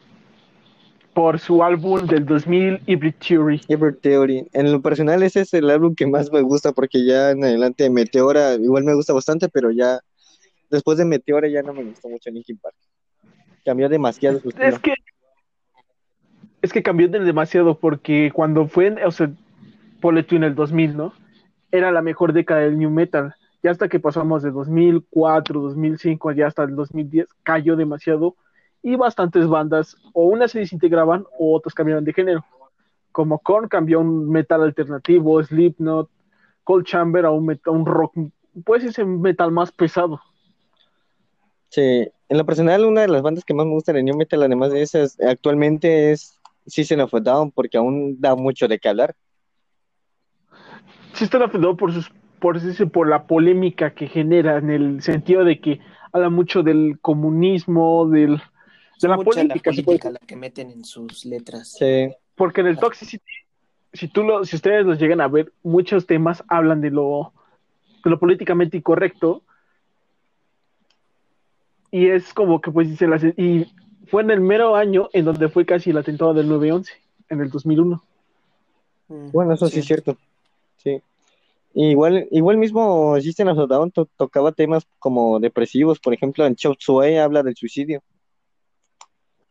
Por 1.14 1.38
su 1.40 1.64
álbum 1.64 2.08
del 2.08 2.26
2000, 2.26 2.82
Hybrid 2.88 3.14
Theory. 3.28 3.62
Ever 3.68 3.96
Theory. 3.96 4.48
En 4.54 4.72
lo 4.72 4.82
personal, 4.82 5.22
ese 5.22 5.42
es 5.42 5.54
el 5.54 5.70
álbum 5.70 5.94
que 5.96 6.08
más 6.08 6.32
me 6.32 6.42
gusta 6.42 6.72
porque 6.72 7.06
ya 7.06 7.32
en 7.32 7.44
adelante 7.44 7.90
Meteora 7.90 8.54
igual 8.56 8.84
me 8.84 8.96
gusta 8.96 9.14
bastante, 9.14 9.48
pero 9.50 9.70
ya 9.70 10.00
después 10.72 10.98
de 10.98 11.06
Meteora 11.06 11.48
ya 11.48 11.62
no 11.62 11.74
me 11.74 11.84
gustó 11.84 12.10
mucho 12.10 12.32
Linkin 12.32 12.58
Park. 12.58 12.76
Cambió 13.64 13.88
demasiado 13.90 14.40
su. 14.40 14.50
Es 14.60 14.80
que 14.80 14.96
es 16.64 16.72
que 16.74 16.82
cambió 16.82 17.10
de 17.10 17.20
demasiado 17.20 17.78
porque 17.78 18.32
cuando 18.34 18.68
fue, 18.68 18.88
en- 18.88 19.04
o 19.06 19.12
sea, 19.12 19.30
ponle 20.02 20.24
tú 20.24 20.36
en 20.36 20.44
el 20.46 20.56
2000, 20.56 20.96
¿no? 20.98 21.14
Era 21.72 21.92
la 21.92 22.02
mejor 22.02 22.34
década 22.34 22.62
del 22.62 22.78
new 22.78 22.90
metal. 22.90 23.36
Ya 23.62 23.72
hasta 23.72 23.88
que 23.88 24.00
pasamos 24.00 24.44
de 24.44 24.52
2004, 24.52 25.62
2005, 25.62 26.32
ya 26.32 26.48
hasta 26.48 26.64
el 26.64 26.76
2010, 26.76 27.28
cayó 27.44 27.76
demasiado 27.76 28.36
y 28.84 28.96
bastantes 28.98 29.48
bandas 29.48 29.98
o 30.14 30.26
unas 30.26 30.52
se 30.52 30.60
desintegraban 30.60 31.26
o 31.40 31.56
otras 31.56 31.74
cambiaron 31.74 32.04
de 32.04 32.14
género. 32.14 32.46
Como 33.12 33.40
Korn 33.40 33.68
cambió 33.70 33.98
a 34.00 34.02
un 34.02 34.30
metal 34.30 34.62
alternativo, 34.62 35.42
Slipknot, 35.44 36.10
Cold 36.64 36.86
Chamber 36.86 37.26
a 37.26 37.32
un, 37.32 37.48
met- 37.48 37.66
a 37.66 37.72
un 37.72 37.86
rock, 37.86 38.14
pues 38.66 38.84
ese 38.84 39.06
metal 39.06 39.52
más 39.52 39.72
pesado. 39.72 40.20
Sí, 41.70 42.08
en 42.30 42.38
lo 42.38 42.46
personal, 42.46 42.86
una 42.86 43.02
de 43.02 43.08
las 43.08 43.22
bandas 43.22 43.44
que 43.46 43.54
más 43.54 43.66
me 43.66 43.72
gustan 43.74 43.96
en 43.98 44.06
New 44.06 44.16
Metal, 44.18 44.44
además 44.44 44.72
de 44.72 44.82
esas, 44.84 45.20
actualmente 45.20 46.12
es 46.12 46.40
System 46.68 47.00
of 47.00 47.14
a 47.16 47.20
Down, 47.20 47.52
porque 47.52 47.78
aún 47.78 48.20
da 48.20 48.36
mucho 48.36 48.68
de 48.68 48.78
qué 48.80 48.90
hablar. 48.90 49.16
sí 51.14 51.24
están 51.24 51.44
afectados 51.44 51.78
por 51.78 51.92
sus 51.94 52.12
por, 52.40 52.60
por 52.92 53.08
la 53.10 53.26
polémica 53.26 53.94
que 53.94 54.08
genera 54.08 54.58
en 54.58 54.70
el 54.70 55.02
sentido 55.02 55.46
de 55.46 55.60
que 55.62 55.80
habla 56.12 56.30
mucho 56.30 56.62
del 56.62 57.00
comunismo, 57.02 58.08
del 58.10 58.42
de 59.04 59.10
la 59.10 59.16
Mucha 59.18 59.26
política, 59.42 59.72
se 59.72 59.84
puede 59.84 60.00
política 60.00 60.10
la 60.10 60.20
que 60.28 60.36
meten 60.36 60.72
en 60.72 60.84
sus 60.84 61.26
letras. 61.26 61.74
Sí, 61.78 62.10
porque 62.36 62.62
en 62.62 62.68
el 62.68 62.78
Toxicity, 62.80 63.24
si 63.94 64.08
tú 64.08 64.24
lo, 64.24 64.44
si 64.44 64.56
ustedes 64.56 64.86
los 64.86 64.98
llegan 65.00 65.22
a 65.22 65.28
ver, 65.28 65.54
muchos 65.62 66.08
temas 66.08 66.44
hablan 66.48 66.82
de 66.82 66.90
lo, 66.90 67.32
de 68.04 68.10
lo 68.10 68.18
políticamente 68.20 68.78
incorrecto. 68.78 69.44
Y 71.92 72.08
es 72.08 72.34
como 72.34 72.60
que 72.60 72.72
pues 72.72 72.90
dice 72.90 73.08
las 73.08 73.24
y 73.24 73.68
fue 74.08 74.24
en 74.24 74.32
el 74.32 74.42
mero 74.42 74.76
año 74.76 75.10
en 75.14 75.26
donde 75.26 75.48
fue 75.50 75.66
casi 75.66 75.92
el 75.92 75.98
atentado 75.98 76.34
del 76.34 76.50
9-11, 76.50 76.88
en 77.30 77.42
el 77.42 77.50
2001. 77.50 78.04
Mm, 79.10 79.32
bueno, 79.32 79.54
eso 79.54 79.68
sí, 79.68 79.80
es 79.80 79.86
cierto. 79.86 80.18
Sí. 80.78 81.02
Igual, 81.76 82.28
igual 82.32 82.58
mismo 82.58 83.20
System 83.20 83.48
of 83.50 83.68
Down 83.70 83.92
to- 83.92 84.08
tocaba 84.18 84.52
temas 84.52 84.86
como 85.00 85.40
depresivos, 85.40 86.00
por 86.00 86.14
ejemplo, 86.14 86.46
en 86.46 86.56
Chop 86.56 86.76
Suey 86.80 87.18
habla 87.18 87.42
del 87.44 87.56
suicidio. 87.56 88.02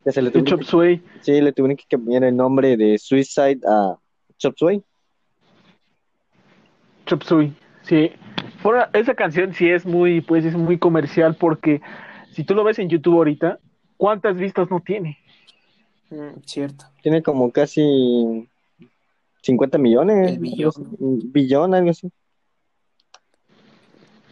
Que 0.05 0.13
se 0.13 0.21
le 0.21 0.31
De 0.31 0.33
tuvieron 0.41 0.61
Chop 0.61 0.69
Suey. 0.69 1.03
sí, 1.21 1.41
le 1.41 1.53
tuvieron 1.53 1.77
que 1.77 1.85
cambiar 1.89 2.25
el 2.25 2.37
nombre 2.37 2.77
de 2.77 2.99
Suicide 2.99 3.61
a 3.69 3.97
Chop 4.39 4.55
Suey. 4.57 4.83
Chop 7.07 7.23
Suey, 7.23 7.53
sí. 7.83 8.11
Esa 8.93 9.15
canción 9.15 9.53
sí 9.55 9.69
es 9.69 9.85
muy, 9.85 10.21
pues 10.21 10.45
es 10.45 10.55
muy 10.55 10.79
comercial 10.79 11.35
porque 11.35 11.81
si 12.31 12.45
tú 12.45 12.55
lo 12.55 12.65
ves 12.65 12.79
en 12.79 12.89
YouTube 12.89 13.17
ahorita, 13.17 13.59
¿cuántas 13.97 14.37
vistas 14.37 14.71
no 14.71 14.81
tiene? 14.81 15.19
Mm, 16.11 16.41
cierto. 16.45 16.85
Tiene 17.03 17.23
como 17.23 17.51
casi 17.51 18.49
50 19.43 19.79
millones. 19.79 20.33
El 20.33 20.39
billón. 20.39 20.73
Un 20.99 21.33
billón, 21.33 21.75
algo 21.75 21.91
así. 21.91 22.11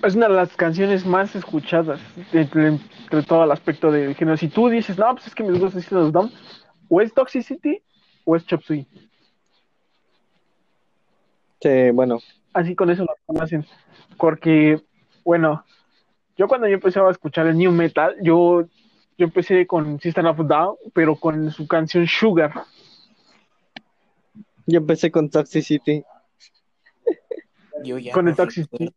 Es 0.02 0.14
una 0.14 0.28
de 0.28 0.34
las 0.34 0.56
canciones 0.56 1.04
más 1.04 1.34
escuchadas 1.36 2.00
entre, 2.32 2.68
entre 2.68 3.22
todo 3.22 3.44
el 3.44 3.50
aspecto 3.52 3.90
del 3.90 4.14
género. 4.14 4.36
Si 4.36 4.48
tú 4.48 4.68
dices, 4.68 4.96
no, 4.98 5.12
pues 5.14 5.26
es 5.26 5.34
que 5.34 5.44
me 5.44 5.58
gusta 5.58 5.78
System 5.78 5.98
of 5.98 6.08
a 6.08 6.10
Down, 6.10 6.32
o 6.88 7.00
es 7.00 7.12
Toxicity 7.12 7.82
o 8.24 8.36
es 8.36 8.46
Chop 8.46 8.62
Suey. 8.62 8.86
Sí, 11.60 11.90
bueno, 11.92 12.18
Así 12.52 12.74
con 12.74 12.90
eso 12.90 13.04
lo 13.04 13.14
conocen. 13.26 13.64
Porque, 14.16 14.80
bueno, 15.24 15.64
yo 16.36 16.48
cuando 16.48 16.66
yo 16.66 16.74
empecé 16.74 17.00
a 17.00 17.10
escuchar 17.10 17.46
el 17.46 17.56
new 17.56 17.70
metal, 17.70 18.16
yo, 18.22 18.64
yo 19.18 19.26
empecé 19.26 19.66
con 19.66 20.00
System 20.00 20.26
of 20.26 20.40
a 20.40 20.42
Down, 20.42 20.76
pero 20.92 21.16
con 21.16 21.50
su 21.50 21.66
canción 21.68 22.06
Sugar. 22.06 22.52
yo 24.66 24.78
empecé 24.78 25.10
con 25.10 25.30
Toxicity. 25.30 26.02
Yo 27.84 27.98
ya 27.98 28.12
Con 28.12 28.24
no 28.24 28.30
el 28.30 28.36
Toxicity. 28.36 28.92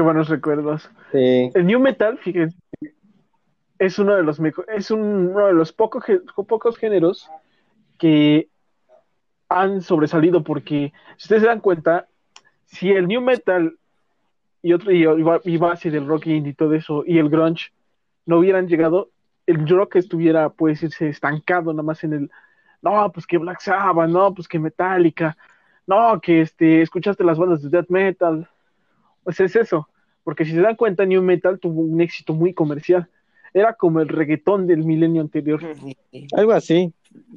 Qué 0.00 0.04
buenos 0.04 0.30
recuerdos. 0.30 0.88
Sí, 1.12 1.50
El 1.54 1.66
new 1.66 1.78
metal, 1.78 2.16
fíjense, 2.16 2.56
es 3.78 3.98
uno 3.98 4.14
de 4.16 4.22
los 4.22 4.40
es 4.74 4.90
un- 4.90 5.28
uno 5.28 5.48
de 5.48 5.52
los 5.52 5.74
pocos 5.74 6.02
pocos 6.48 6.78
géneros 6.78 7.28
que 7.98 8.48
han 9.50 9.82
sobresalido 9.82 10.42
porque 10.42 10.94
si 11.18 11.24
ustedes 11.24 11.42
se 11.42 11.48
dan 11.48 11.60
cuenta, 11.60 12.08
si 12.64 12.90
el 12.92 13.08
new 13.08 13.20
metal 13.20 13.76
y 14.62 14.72
otro 14.72 14.90
y, 14.90 15.04
y 15.44 15.56
base 15.58 15.90
del 15.90 16.06
rock 16.06 16.28
indie 16.28 16.52
y 16.52 16.54
todo 16.54 16.72
eso 16.72 17.04
y 17.06 17.18
el 17.18 17.28
grunge 17.28 17.70
no 18.24 18.38
hubieran 18.38 18.68
llegado, 18.68 19.10
el 19.44 19.68
rock 19.68 19.96
estuviera 19.96 20.48
pues 20.48 20.82
irse 20.82 21.10
estancado 21.10 21.74
nada 21.74 21.82
más 21.82 22.02
en 22.04 22.14
el 22.14 22.30
no, 22.80 23.12
pues 23.12 23.26
que 23.26 23.36
Black 23.36 23.60
Sabbath, 23.60 24.08
no, 24.08 24.32
pues 24.32 24.48
que 24.48 24.58
Metallica, 24.58 25.36
no, 25.86 26.18
que 26.22 26.40
este 26.40 26.80
escuchaste 26.80 27.22
las 27.22 27.36
bandas 27.36 27.60
de 27.60 27.68
death 27.68 27.90
metal. 27.90 28.48
Pues 29.22 29.38
es 29.38 29.54
eso, 29.54 29.86
porque 30.24 30.44
si 30.44 30.52
se 30.52 30.60
dan 30.60 30.76
cuenta, 30.76 31.04
New 31.06 31.22
Metal 31.22 31.58
tuvo 31.58 31.80
un 31.82 32.00
éxito 32.00 32.34
muy 32.34 32.52
comercial. 32.54 33.08
Era 33.52 33.74
como 33.74 34.00
el 34.00 34.08
reggaetón 34.08 34.66
del 34.66 34.84
milenio 34.84 35.22
anterior. 35.22 35.60
Algo 36.36 36.52
así. 36.52 36.92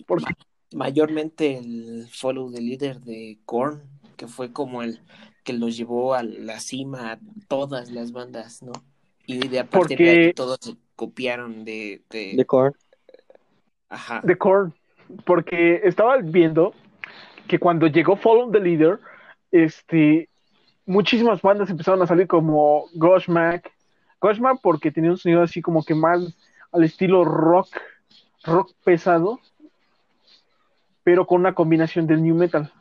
Porque 0.06 0.34
mayormente 0.76 1.58
el 1.58 2.08
follow 2.12 2.52
the 2.52 2.62
leader 2.62 3.00
de 3.02 3.40
Korn, 3.46 3.82
que 4.18 4.28
fue 4.28 4.52
como 4.52 4.84
el 4.84 5.00
que 5.44 5.54
los 5.54 5.76
llevó 5.76 6.14
a 6.14 6.24
la 6.24 6.60
cima 6.60 7.14
a 7.14 7.20
todas 7.48 7.92
las 7.92 8.12
bandas, 8.12 8.62
¿no? 8.64 8.72
Y 9.26 9.48
de 9.48 9.60
a 9.60 9.64
partir 9.66 9.98
Porque- 9.98 10.04
de 10.04 10.26
ahí 10.28 10.34
todos 10.34 10.58
se 10.62 10.76
copiaron 10.96 11.66
de, 11.66 12.02
de- 12.10 12.34
De 12.36 12.46
Korn. 12.46 12.74
ajá, 13.90 14.22
de 14.24 14.38
Korn, 14.38 14.74
porque 15.26 15.82
estaba 15.84 16.18
viendo 16.18 16.74
que 17.48 17.60
cuando 17.60 17.88
llegó 17.88 18.16
Follow 18.16 18.52
the 18.52 18.60
Leader, 18.60 19.00
este, 19.52 20.30
muchísimas 20.86 21.42
bandas 21.42 21.70
empezaron 21.70 22.02
a 22.02 22.08
salir 22.08 22.28
como 22.28 22.86
Goshmack, 22.94 23.72
Goshmack 24.22 24.60
porque 24.62 24.92
tenía 24.92 25.12
un 25.12 25.18
sonido 25.18 25.42
así 25.42 25.62
como 25.62 25.84
que 25.84 25.96
más 25.96 26.20
al 26.72 26.84
estilo 26.84 27.24
rock, 27.24 27.68
rock 28.44 28.74
pesado, 28.84 29.40
pero 31.04 31.26
con 31.28 31.42
una 31.42 31.54
combinación 31.54 32.08
del 32.08 32.24
new 32.24 32.36
metal. 32.36 32.72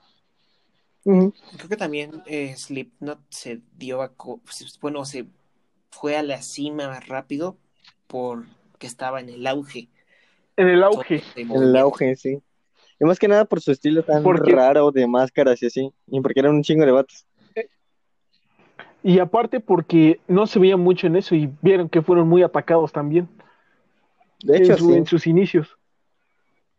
Creo 1.05 1.69
que 1.69 1.77
también 1.77 2.23
eh, 2.27 2.55
Slipknot 2.57 3.19
se 3.29 3.61
dio 3.77 4.03
a, 4.03 4.11
co- 4.15 4.41
bueno, 4.81 5.05
se 5.05 5.27
fue 5.91 6.17
a 6.17 6.23
la 6.23 6.41
cima 6.43 6.89
más 6.89 7.09
rápido 7.09 7.57
porque 8.07 8.87
estaba 8.87 9.21
en 9.21 9.29
el 9.29 9.47
auge. 9.47 9.89
En 10.57 10.69
el 10.69 10.83
auge, 10.85 11.23
de 11.35 11.43
En 11.43 11.51
el 11.51 11.77
auge, 11.77 12.15
sí. 12.15 12.41
Y 13.01 13.05
más 13.05 13.19
que 13.19 13.27
nada 13.27 13.45
por 13.47 13.61
su 13.61 13.73
estilo 13.73 14.05
tan 14.05 14.23
Porque- 14.23 14.53
raro 14.53 14.93
de 14.93 15.07
máscaras 15.09 15.61
y 15.63 15.67
así. 15.67 15.93
Y 16.07 16.21
porque 16.21 16.39
eran 16.39 16.55
un 16.55 16.63
chingo 16.63 16.87
de 16.87 16.93
vatos. 16.93 17.27
Y 19.03 19.19
aparte 19.19 19.61
porque 19.61 20.21
no 20.29 20.47
se 20.47 20.59
veía 20.59 20.77
mucho 20.77 21.07
en 21.07 21.17
eso 21.17 21.35
y 21.35 21.51
vieron 21.61 21.89
que 21.89 22.03
fueron 22.03 22.29
muy 22.29 22.43
atacados 22.43 22.93
también 22.93 23.29
De 24.45 24.57
en, 24.59 24.63
hecho, 24.65 24.77
su- 24.77 24.91
sí. 24.91 24.95
en 24.95 25.07
sus 25.07 25.27
inicios. 25.27 25.77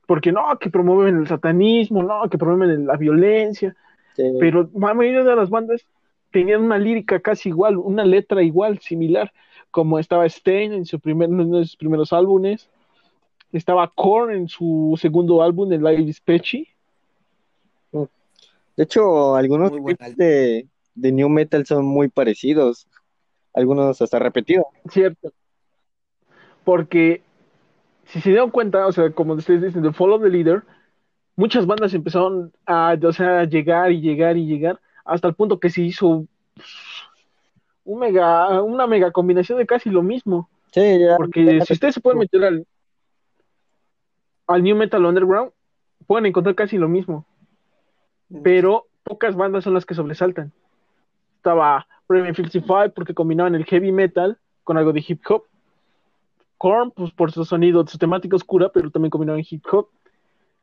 Porque 0.06 0.32
no, 0.32 0.58
que 0.60 0.70
promueven 0.70 1.18
el 1.18 1.27
satanismo, 1.27 2.03
no, 2.03 2.30
que 2.30 2.38
promueven 2.38 2.86
la 2.88 2.98
violencia, 2.98 3.75
sí. 4.15 4.24
pero 4.39 4.70
la 4.74 4.94
mayoría 4.94 5.24
de 5.24 5.36
las 5.36 5.50
bandas 5.50 5.86
tenían 6.32 6.63
una 6.63 6.77
lírica 6.77 7.20
casi 7.20 7.50
igual, 7.50 7.77
una 7.77 8.03
letra 8.06 8.42
igual, 8.42 8.80
similar, 8.80 9.32
como 9.72 10.00
estaba 10.00 10.27
Stein 10.27 10.74
en, 10.74 10.86
su 10.86 11.00
primer, 11.00 11.30
en 11.30 11.39
uno 11.39 11.60
de 11.60 11.65
sus 11.65 11.75
primeros 11.77 12.12
álbumes, 12.12 12.70
estaba 13.51 13.88
Korn 13.88 14.34
en 14.34 14.48
su 14.48 14.98
segundo 15.00 15.44
álbum, 15.44 15.72
el 15.72 15.84
Live 15.84 16.01
is 16.03 16.20
Peachy, 16.22 16.68
De 18.75 18.84
hecho, 18.84 19.36
algunos 19.36 19.72
de, 20.15 20.65
de 20.95 21.12
New 21.12 21.29
Metal 21.29 21.65
son 21.65 21.85
muy 21.85 22.09
parecidos. 22.09 22.88
Algunos 23.53 24.01
hasta 24.01 24.19
repetidos. 24.19 24.65
cierto. 24.89 25.31
Porque 26.63 27.21
si 28.05 28.21
se 28.21 28.29
dieron 28.29 28.50
cuenta, 28.50 28.88
o 28.88 28.91
sea, 28.91 29.12
como 29.12 29.33
ustedes 29.33 29.62
dicen, 29.62 29.83
de 29.83 29.93
Follow 29.93 30.21
the 30.21 30.29
Leader, 30.29 30.63
muchas 31.35 31.65
bandas 31.65 31.93
empezaron 31.93 32.51
a, 32.65 32.97
o 33.01 33.13
sea, 33.13 33.41
a 33.41 33.43
llegar 33.45 33.91
y 33.91 34.01
llegar 34.01 34.38
y 34.38 34.45
llegar 34.45 34.79
hasta 35.05 35.27
el 35.27 35.35
punto 35.35 35.59
que 35.59 35.69
se 35.69 35.81
hizo 35.81 36.25
un 37.85 38.00
mega, 38.00 38.62
una 38.62 38.88
mega 38.88 39.12
combinación 39.12 39.57
de 39.57 39.65
casi 39.65 39.89
lo 39.89 40.01
mismo. 40.01 40.50
Sí, 40.71 41.00
ya. 41.00 41.17
Porque 41.17 41.62
si 41.65 41.73
ustedes 41.73 41.95
se 41.95 42.01
pueden 42.01 42.19
meter 42.19 42.43
al, 42.43 42.67
al 44.47 44.63
New 44.63 44.75
Metal 44.75 45.05
Underground, 45.05 45.51
pueden 46.07 46.25
encontrar 46.25 46.55
casi 46.55 46.77
lo 46.77 46.88
mismo. 46.88 47.25
Pero 48.43 48.88
pocas 49.03 49.35
bandas 49.35 49.63
son 49.63 49.73
las 49.73 49.85
que 49.85 49.93
sobresaltan. 49.93 50.53
Estaba 51.43 51.85
Premium 52.07 52.33
55 52.33 52.93
porque 52.95 53.13
combinaban 53.13 53.53
el 53.53 53.65
heavy 53.65 53.91
metal 53.91 54.38
con 54.63 54.77
algo 54.77 54.93
de 54.93 55.03
hip 55.05 55.19
hop. 55.27 55.43
Korn, 56.57 56.91
pues 56.91 57.12
por 57.12 57.33
su 57.33 57.43
sonido, 57.43 57.85
su 57.85 57.97
temática 57.97 58.38
oscura, 58.38 58.69
pero 58.69 58.89
también 58.89 59.09
combinaban 59.09 59.43
hip 59.50 59.62
hop. 59.69 59.89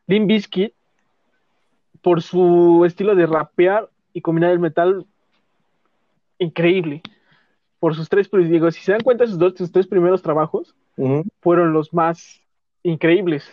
Limp 0.07 0.27
Bizkit, 0.27 0.73
por 2.01 2.23
su 2.23 2.83
estilo 2.87 3.15
de 3.15 3.27
rapear 3.27 3.91
y 4.15 4.23
combinar 4.23 4.53
el 4.53 4.59
metal 4.59 5.05
increíble. 6.39 7.03
Por 7.79 7.95
sus 7.95 8.09
tres, 8.09 8.31
digo, 8.33 8.71
si 8.71 8.81
se 8.81 8.93
dan 8.93 9.03
cuenta, 9.03 9.27
sus, 9.27 9.39
dos, 9.39 9.53
sus 9.59 9.71
tres 9.71 9.87
primeros 9.87 10.23
trabajos 10.23 10.75
fueron 11.43 11.75
los 11.75 11.93
más 11.93 12.41
increíbles. 12.85 13.53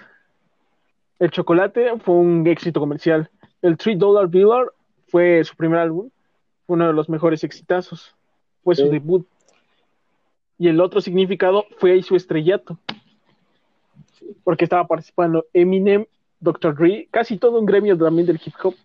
El 1.20 1.30
Chocolate 1.32 2.00
fue 2.00 2.16
un 2.16 2.48
éxito 2.48 2.80
comercial. 2.80 3.30
El 3.62 3.76
Three 3.76 3.98
Dollar 3.98 4.30
Bill 4.30 4.48
fue 5.10 5.44
su 5.44 5.58
primer 5.58 5.80
álbum, 5.80 6.10
uno 6.68 6.88
de 6.88 6.94
los 6.94 7.10
mejores 7.10 7.44
exitazos. 7.44 8.16
Fue 8.64 8.76
su 8.76 8.90
debut. 8.90 9.26
Y 10.60 10.68
el 10.68 10.82
otro 10.82 11.02
significado 11.02 11.66
fue 11.80 11.92
ahí 11.94 12.04
su 12.04 12.16
estrellato. 12.16 12.78
Porque 14.44 14.66
estaba 14.66 14.86
participando 14.88 15.46
Eminem, 15.54 16.06
Dr. 16.40 16.76
Dre, 16.76 17.08
casi 17.12 17.38
todo 17.38 17.60
un 17.60 17.66
gremio 17.66 17.98
también 17.98 18.28
del 18.28 18.40
hip 18.44 18.54
hop. 18.64 18.76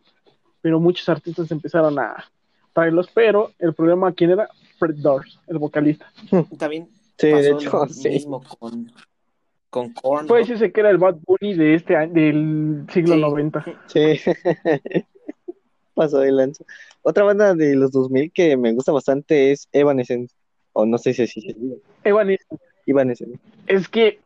Pero 0.60 0.78
muchos 0.78 1.08
artistas 1.08 1.50
empezaron 1.50 1.98
a 1.98 2.24
traerlos. 2.72 3.08
Pero 3.12 3.52
el 3.58 3.74
problema, 3.74 4.12
¿quién 4.12 4.30
era? 4.30 4.48
Fred 4.78 4.94
Durst, 4.96 5.38
el 5.48 5.58
vocalista. 5.58 6.06
También 6.58 6.88
Sí, 7.18 7.30
pasó 7.30 7.42
de 7.42 7.50
hecho, 7.50 7.70
lo 7.84 7.88
sí. 7.88 8.08
mismo 8.08 8.42
con, 8.58 8.90
con 9.70 9.92
Korn, 9.92 10.26
Puede 10.26 10.42
¿no? 10.42 10.46
decirse 10.48 10.72
que 10.72 10.80
era 10.80 10.90
el 10.90 10.98
Bad 10.98 11.16
Bunny 11.24 11.54
de 11.54 11.74
este 11.74 11.94
año, 11.96 12.12
del 12.14 12.84
siglo 12.92 13.14
Sí. 13.14 13.20
90. 13.20 13.64
Sí. 13.86 14.00
Pasó 16.02 16.18
de 16.18 16.32
lanza. 16.32 16.64
Otra 17.02 17.23
banda 17.25 17.54
de 17.54 17.76
los 17.76 17.92
2000 17.92 18.32
que 18.32 18.56
me 18.56 18.73
gusta 18.73 18.90
bastante 18.90 19.52
es 19.52 19.68
Evanescence. 19.73 20.35
O 20.73 20.85
no 20.85 20.99
sé 20.99 21.14
si 21.14 21.23
así 21.23 21.40
se 21.40 21.52
dice. 21.52 21.76
Evanescence. 22.02 22.64
Evanescence. 22.87 23.38
Es 23.68 23.88
que 23.88 24.18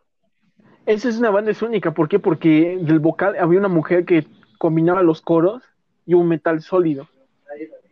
esa 0.87 1.09
es 1.09 1.19
una 1.19 1.31
banda 1.31 1.51
es 1.51 1.61
única. 1.61 1.93
¿Por 1.93 2.09
qué? 2.09 2.19
Porque 2.19 2.79
del 2.81 2.99
vocal 3.01 3.37
había 3.39 3.59
una 3.59 3.69
mujer 3.69 4.05
que 4.07 4.27
combinaba 4.59 5.03
los 5.03 5.21
coros 5.21 5.63
y 6.07 6.15
un 6.15 6.29
metal 6.29 6.63
sólido. 6.63 7.09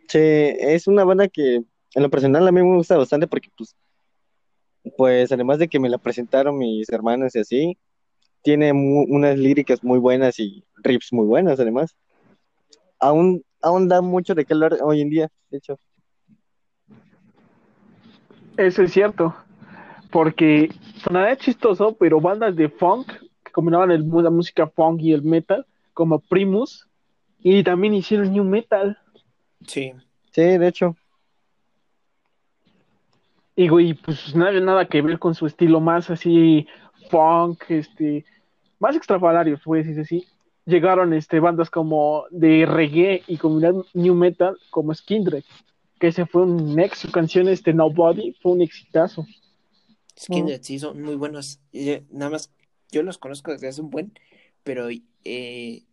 Sí, 0.07 0.19
es 0.19 0.87
una 0.87 1.03
banda 1.03 1.27
que 1.27 1.55
en 1.57 2.03
lo 2.03 2.09
personal 2.09 2.47
a 2.47 2.51
mí 2.51 2.63
me 2.63 2.75
gusta 2.75 2.97
bastante 2.97 3.27
porque 3.27 3.49
pues, 3.55 3.75
pues 4.97 5.31
además 5.31 5.59
de 5.59 5.67
que 5.67 5.79
me 5.79 5.89
la 5.89 5.97
presentaron 5.97 6.57
mis 6.57 6.89
hermanos 6.89 7.35
y 7.35 7.39
así, 7.39 7.77
tiene 8.41 8.73
mu- 8.73 9.05
unas 9.09 9.37
líricas 9.37 9.83
muy 9.83 9.99
buenas 9.99 10.39
y 10.39 10.63
riffs 10.77 11.11
muy 11.11 11.25
buenas 11.25 11.59
además. 11.59 11.95
Aún, 12.99 13.43
aún 13.61 13.87
da 13.87 14.01
mucho 14.01 14.35
de 14.35 14.45
qué 14.45 14.53
hablar 14.53 14.77
hoy 14.81 15.01
en 15.01 15.09
día, 15.09 15.29
de 15.49 15.57
hecho. 15.57 15.77
Eso 18.57 18.83
es 18.83 18.93
cierto. 18.93 19.35
Porque 20.11 20.69
sonará 21.03 21.35
chistoso, 21.35 21.95
pero 21.99 22.21
bandas 22.21 22.55
de 22.55 22.69
funk 22.69 23.07
que 23.43 23.51
combinaban 23.51 23.91
el, 23.91 24.07
la 24.09 24.29
música 24.29 24.67
funk 24.67 25.01
y 25.01 25.13
el 25.13 25.23
metal, 25.23 25.65
como 25.93 26.19
Primus, 26.19 26.87
y 27.39 27.63
también 27.63 27.93
hicieron 27.93 28.31
new 28.31 28.43
metal. 28.43 28.97
Sí. 29.67 29.93
Sí, 30.31 30.41
de 30.41 30.67
hecho. 30.67 30.95
Y 33.55 33.69
güey, 33.69 33.93
pues 33.93 34.35
no 34.35 34.45
había 34.45 34.59
nada 34.59 34.85
que 34.85 35.01
ver 35.01 35.17
con 35.17 35.33
su 35.33 35.45
estilo 35.45 35.79
más 35.79 36.09
así 36.09 36.67
funk, 37.09 37.63
este, 37.69 38.25
más 38.79 38.95
extrafalario, 38.95 39.59
puede 39.63 39.83
decirse 39.83 40.01
así. 40.01 40.27
Llegaron 40.65 41.13
este 41.13 41.39
bandas 41.39 41.69
como 41.69 42.25
de 42.31 42.65
reggae 42.65 43.23
y 43.27 43.37
combinar 43.37 43.73
new 43.93 44.15
metal 44.15 44.57
como 44.71 44.93
Skindred, 44.93 45.43
que 45.99 46.07
ese 46.07 46.25
fue 46.25 46.43
un 46.43 46.79
ex, 46.79 46.99
su 46.99 47.11
canción 47.11 47.47
este 47.47 47.73
Nobody 47.73 48.33
fue 48.41 48.53
un 48.53 48.61
exitazo. 48.61 49.25
Skindred 50.19 50.61
sí 50.63 50.79
son 50.79 51.01
muy 51.01 51.15
buenos. 51.15 51.59
Y, 51.71 51.99
nada 52.09 52.31
más, 52.31 52.51
yo 52.91 53.03
los 53.03 53.17
conozco 53.17 53.51
desde 53.51 53.67
hace 53.67 53.81
un 53.81 53.89
buen, 53.89 54.13
pero 54.63 54.87
eh, 55.23 55.83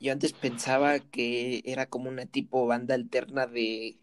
yo 0.00 0.12
antes 0.12 0.32
pensaba 0.32 0.98
que 0.98 1.62
era 1.64 1.86
como 1.86 2.08
una 2.08 2.26
tipo 2.26 2.66
banda 2.66 2.94
alterna 2.94 3.46
de, 3.46 3.96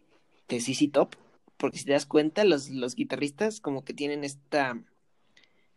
de 0.48 0.60
CC 0.60 0.88
Top, 0.88 1.16
porque 1.56 1.78
si 1.78 1.84
te 1.84 1.92
das 1.92 2.06
cuenta, 2.06 2.44
los, 2.44 2.70
los 2.70 2.94
guitarristas 2.94 3.60
como 3.60 3.84
que 3.84 3.92
tienen 3.92 4.24
esta 4.24 4.80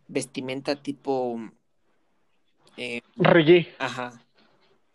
vestimenta 0.08 0.76
tipo, 0.76 1.40
eh, 2.78 3.02
Reggae. 3.16 3.68
ajá, 3.80 4.14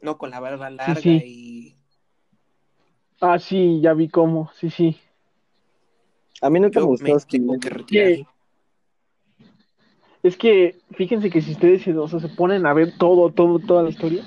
no 0.00 0.18
con 0.18 0.30
la 0.30 0.40
barba 0.40 0.70
larga 0.70 1.00
sí. 1.00 1.22
y 1.24 1.76
Ah, 3.20 3.38
sí, 3.38 3.80
ya 3.80 3.94
vi 3.94 4.08
cómo, 4.08 4.50
sí, 4.54 4.68
sí. 4.70 4.98
A 6.42 6.50
mí 6.50 6.60
nunca 6.60 6.80
me 6.80 6.84
yo 6.84 6.88
gustó 6.88 7.04
me 7.04 7.58
que 7.86 8.26
Es 10.22 10.36
que 10.36 10.76
fíjense 10.90 11.30
que 11.30 11.40
si 11.40 11.52
ustedes 11.52 11.86
o 11.88 12.08
sea, 12.08 12.20
se 12.20 12.28
ponen 12.28 12.66
a 12.66 12.74
ver 12.74 12.98
todo, 12.98 13.32
todo, 13.32 13.58
toda 13.58 13.84
la 13.84 13.90
historia, 13.90 14.22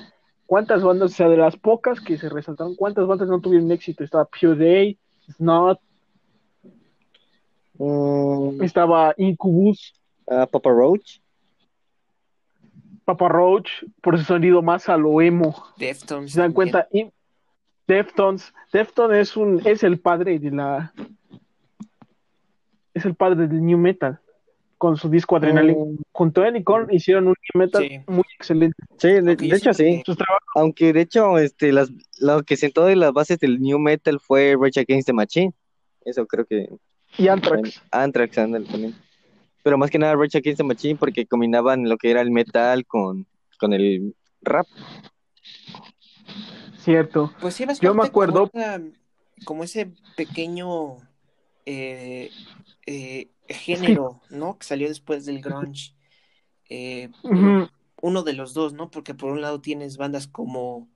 cuántas 0.47 0.81
bandas, 0.81 1.11
o 1.11 1.15
sea, 1.15 1.29
de 1.29 1.37
las 1.37 1.55
pocas 1.55 1.99
que 1.99 2.17
se 2.17 2.29
resaltaron, 2.29 2.75
cuántas 2.75 3.05
bandas 3.05 3.27
no 3.27 3.41
tuvieron 3.41 3.71
éxito. 3.71 4.03
Estaba 4.03 4.25
Pure 4.25 4.55
Day, 4.55 4.97
Snot, 5.33 5.79
Mm, 7.79 8.61
estaba 8.61 9.13
Incubus, 9.17 9.93
ah, 10.27 10.45
Papa 10.45 10.69
Roach. 10.69 11.21
Papa 13.09 13.27
Roach, 13.27 13.69
por 14.01 14.19
su 14.19 14.23
sonido 14.23 14.61
más 14.61 14.87
a 14.87 14.95
lo 14.95 15.19
emo. 15.19 15.65
Deftones 15.77 16.29
Si 16.29 16.35
se 16.35 16.41
dan 16.41 16.53
cuenta, 16.53 16.87
y 16.91 17.07
Deftones, 17.87 18.53
Deftones 18.71 19.29
es 19.29 19.35
un, 19.35 19.65
es 19.65 19.83
el 19.83 19.99
padre 19.99 20.37
de 20.37 20.51
la, 20.51 20.93
es 22.93 23.05
el 23.05 23.15
padre 23.15 23.47
del 23.47 23.65
new 23.65 23.79
metal, 23.79 24.19
con 24.77 24.95
su 24.95 25.09
disco 25.09 25.37
Adrenaline. 25.37 25.93
Mm, 25.93 25.97
Junto 26.11 26.43
a 26.43 26.49
él 26.49 26.57
y 26.57 26.63
Korn 26.63 26.93
hicieron 26.93 27.29
un 27.29 27.33
new 27.33 27.65
metal 27.65 27.81
Sí. 27.81 27.99
muy 28.05 28.25
excelente. 28.35 28.77
sí, 28.99 29.07
de, 29.07 29.55
hecho 29.55 29.73
sí. 29.73 30.03
Sus 30.05 30.15
trabajos 30.15 30.47
Aunque 30.53 30.93
de 30.93 31.01
hecho, 31.01 31.39
este, 31.39 31.71
las, 31.71 31.89
lo 32.19 32.43
que 32.43 32.57
sentó 32.57 32.85
de 32.85 32.95
las 32.95 33.11
bases 33.11 33.39
del 33.39 33.59
New 33.59 33.79
Metal 33.79 34.19
fue 34.19 34.55
Rage 34.55 34.81
Against 34.81 35.07
the 35.07 35.13
Machine. 35.13 35.53
Eso 36.05 36.27
creo 36.27 36.45
que 36.45 36.69
y 37.17 37.27
Anthrax. 37.27 37.81
Anthrax 37.89 38.37
ándale, 38.37 38.67
también. 38.67 38.93
Pero 39.69 39.77
más 39.77 39.91
que 39.91 39.99
nada 39.99 40.15
Rage 40.15 40.35
Against 40.39 40.57
the 40.57 40.63
Machine 40.63 40.95
porque 40.95 41.27
combinaban 41.27 41.87
lo 41.87 41.95
que 41.99 42.09
era 42.09 42.21
el 42.21 42.31
metal 42.31 42.87
con, 42.87 43.27
con 43.59 43.71
el 43.71 44.15
rap. 44.41 44.65
Cierto. 46.79 47.31
Pues 47.39 47.53
sí, 47.53 47.65
Yo 47.79 47.93
me 47.93 47.99
como 47.99 48.03
acuerdo- 48.03 48.49
esa- 48.51 48.81
Como, 49.45 49.63
ese 49.63 49.91
pequeño 50.17 50.95
eh, 51.67 52.31
eh, 52.87 53.27
género, 53.47 54.21
¿no? 54.31 54.57
Que 54.57 54.65
salió 54.65 54.87
después 54.87 55.27
del 55.27 55.39
grunge. 55.39 55.93
Eh, 56.67 57.09
uno 58.01 58.23
de 58.23 58.33
los 58.33 58.55
dos, 58.55 58.73
¿no? 58.73 58.89
Porque 58.89 59.13
por 59.13 59.31
un 59.31 59.41
lado 59.41 59.61
tienes 59.61 59.97
bandas 59.97 60.25
como 60.25 60.87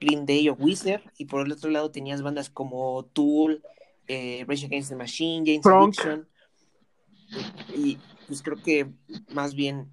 Green 0.00 0.24
Day 0.24 0.48
o 0.50 0.54
Whistler, 0.54 1.02
y 1.18 1.24
por 1.24 1.44
el 1.44 1.50
otro 1.50 1.68
lado 1.68 1.90
tenías 1.90 2.22
bandas 2.22 2.48
como 2.48 3.06
Tool, 3.06 3.60
eh, 4.06 4.44
Rage 4.46 4.66
Against 4.66 4.90
the 4.90 4.94
Machine, 4.96 5.42
James. 5.44 5.66
Addiction. 5.66 6.28
Y 7.76 7.96
pues 8.30 8.42
creo 8.42 8.62
que 8.62 8.86
más 9.34 9.56
bien 9.56 9.88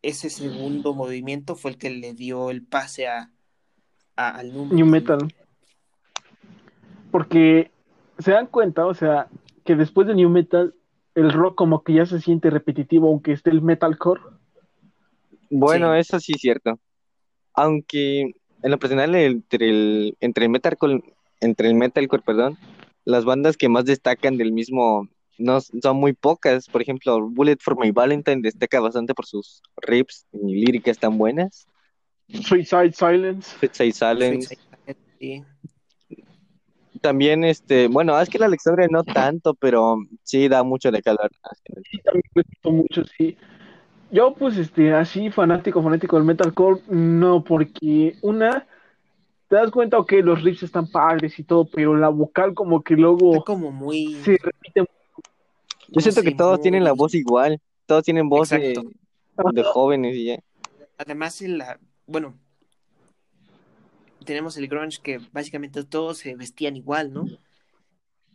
ese 0.00 0.30
segundo 0.30 0.94
movimiento 0.94 1.54
fue 1.54 1.72
el 1.72 1.76
que 1.76 1.90
le 1.90 2.14
dio 2.14 2.48
el 2.48 2.62
pase 2.62 3.08
a, 3.08 3.30
a- 4.16 4.30
al 4.30 4.54
New 4.70 4.86
metal. 4.86 5.18
Porque 7.10 7.70
se 8.18 8.30
dan 8.30 8.46
cuenta, 8.46 8.86
o 8.86 8.94
sea, 8.94 9.28
que 9.66 9.76
después 9.76 10.06
de 10.06 10.14
New 10.14 10.30
Metal, 10.30 10.74
el 11.14 11.30
rock 11.30 11.56
como 11.56 11.82
que 11.84 11.92
ya 11.92 12.06
se 12.06 12.22
siente 12.22 12.48
repetitivo, 12.48 13.08
aunque 13.08 13.32
esté 13.32 13.50
el 13.50 13.60
metalcore. 13.60 14.22
Bueno, 15.50 15.92
Sí. 15.92 16.00
eso 16.00 16.20
sí 16.20 16.32
es 16.36 16.40
cierto. 16.40 16.80
Aunque 17.52 18.22
en 18.62 18.70
lo 18.70 18.78
personal 18.78 19.14
entre 19.14 19.68
el, 19.68 20.16
entre 20.20 20.46
el 20.46 20.50
metalcore, 20.50 21.02
entre 21.40 21.68
el 21.68 21.74
metalcore, 21.74 22.22
perdón, 22.24 22.56
las 23.04 23.26
bandas 23.26 23.58
que 23.58 23.68
más 23.68 23.84
destacan 23.84 24.38
del 24.38 24.52
mismo 24.52 25.06
no 25.38 25.60
son 25.60 25.96
muy 25.96 26.12
pocas. 26.12 26.68
Por 26.68 26.82
ejemplo, 26.82 27.28
Bullet 27.28 27.56
for 27.60 27.78
My 27.78 27.90
Valentine 27.90 28.42
destaca 28.42 28.80
bastante 28.80 29.14
por 29.14 29.26
sus 29.26 29.62
riffs 29.76 30.26
y 30.32 30.54
líricas 30.54 30.98
tan 30.98 31.18
buenas. 31.18 31.66
Suicide 32.28 32.92
Silence. 32.92 33.56
Suicide 33.58 33.92
Silence. 33.92 34.56
Sí. 35.18 35.44
También, 37.00 37.44
este, 37.44 37.88
bueno, 37.88 38.18
es 38.20 38.28
que 38.28 38.38
la 38.38 38.46
Alexandria 38.46 38.86
no 38.90 39.02
tanto, 39.02 39.54
pero 39.54 39.96
sí 40.22 40.48
da 40.48 40.62
mucho 40.62 40.90
de 40.90 41.02
calor. 41.02 41.30
Sí, 41.90 41.98
también 41.98 42.24
me 42.34 42.42
gustó 42.42 42.70
mucho, 42.70 43.02
sí. 43.18 43.36
Yo, 44.10 44.34
pues, 44.34 44.56
este, 44.56 44.92
así, 44.92 45.30
fanático, 45.30 45.82
fanático 45.82 46.16
del 46.16 46.26
metalcore, 46.26 46.82
no, 46.88 47.42
porque 47.42 48.16
una, 48.20 48.66
te 49.48 49.56
das 49.56 49.70
cuenta, 49.70 49.98
ok, 49.98 50.12
los 50.22 50.42
riffs 50.42 50.62
están 50.62 50.86
padres 50.86 51.38
y 51.38 51.44
todo, 51.44 51.64
pero 51.64 51.96
la 51.96 52.08
vocal 52.08 52.54
como 52.54 52.82
que 52.82 52.94
Está 52.94 53.02
luego 53.02 53.42
como 53.44 53.72
muy. 53.72 54.14
se 54.22 54.38
repite. 54.42 54.84
Yo 55.92 56.00
siento 56.00 56.22
Sí, 56.22 56.28
que 56.28 56.34
todos 56.34 56.58
muy- 56.58 56.62
tienen 56.62 56.84
la 56.84 56.92
voz 56.92 57.14
igual, 57.14 57.60
todos 57.86 58.04
tienen 58.04 58.28
voz 58.28 58.48
de, 58.48 58.74
jóvenes 59.64 60.16
y 60.16 60.24
ya. 60.26 60.38
Además, 60.96 61.40
la, 61.42 61.78
bueno, 62.06 62.38
tenemos 64.24 64.56
el 64.56 64.68
grunge 64.68 65.00
que 65.02 65.20
básicamente 65.32 65.84
todos 65.84 66.18
se 66.18 66.34
vestían 66.34 66.76
igual, 66.76 67.12
¿no? 67.12 67.26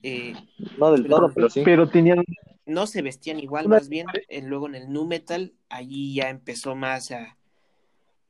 Eh, 0.04 0.36
No 0.78 0.92
del 0.92 1.08
todo, 1.08 1.32
pero 1.34 1.50
sí. 1.50 1.62
Pero 1.66 1.90
tenían, 1.90 2.24
no 2.66 2.86
se 2.86 3.02
vestían 3.02 3.40
igual, 3.40 3.66
Una- 3.66 3.78
más 3.78 3.90
bien. 3.90 4.06
eh, 4.30 4.42
luego 4.42 4.68
en 4.68 4.76
el 4.76 4.92
nu 4.92 5.06
metal, 5.06 5.54
allí 5.70 6.14
ya 6.16 6.30
empezó 6.30 6.76
más 6.76 7.12
a 7.12 7.38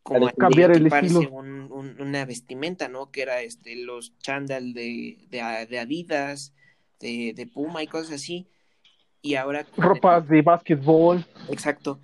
como 0.04 0.28
a 0.28 0.32
Cambiar 0.32 0.72
el 0.72 0.88
estilo. 0.88 1.30
un- 1.30 1.70
un- 1.70 2.00
una 2.02 2.24
vestimenta, 2.24 2.88
¿no? 2.88 3.12
Que 3.12 3.24
era 3.24 3.42
este 3.42 3.76
los 3.76 4.18
chándal 4.20 4.72
de, 4.74 5.18
de, 5.30 5.68
de 5.70 5.80
Adidas, 5.80 6.54
de, 7.02 7.34
de 7.36 7.46
Puma 7.48 7.84
y 7.84 7.88
cosas 7.88 8.14
así. 8.14 8.48
Y 9.28 9.36
ahora 9.36 9.64
con 9.66 9.84
el- 9.84 9.92
ropas 9.92 10.28
de 10.30 10.42
básquetbol. 10.42 11.26
exacto. 11.50 12.00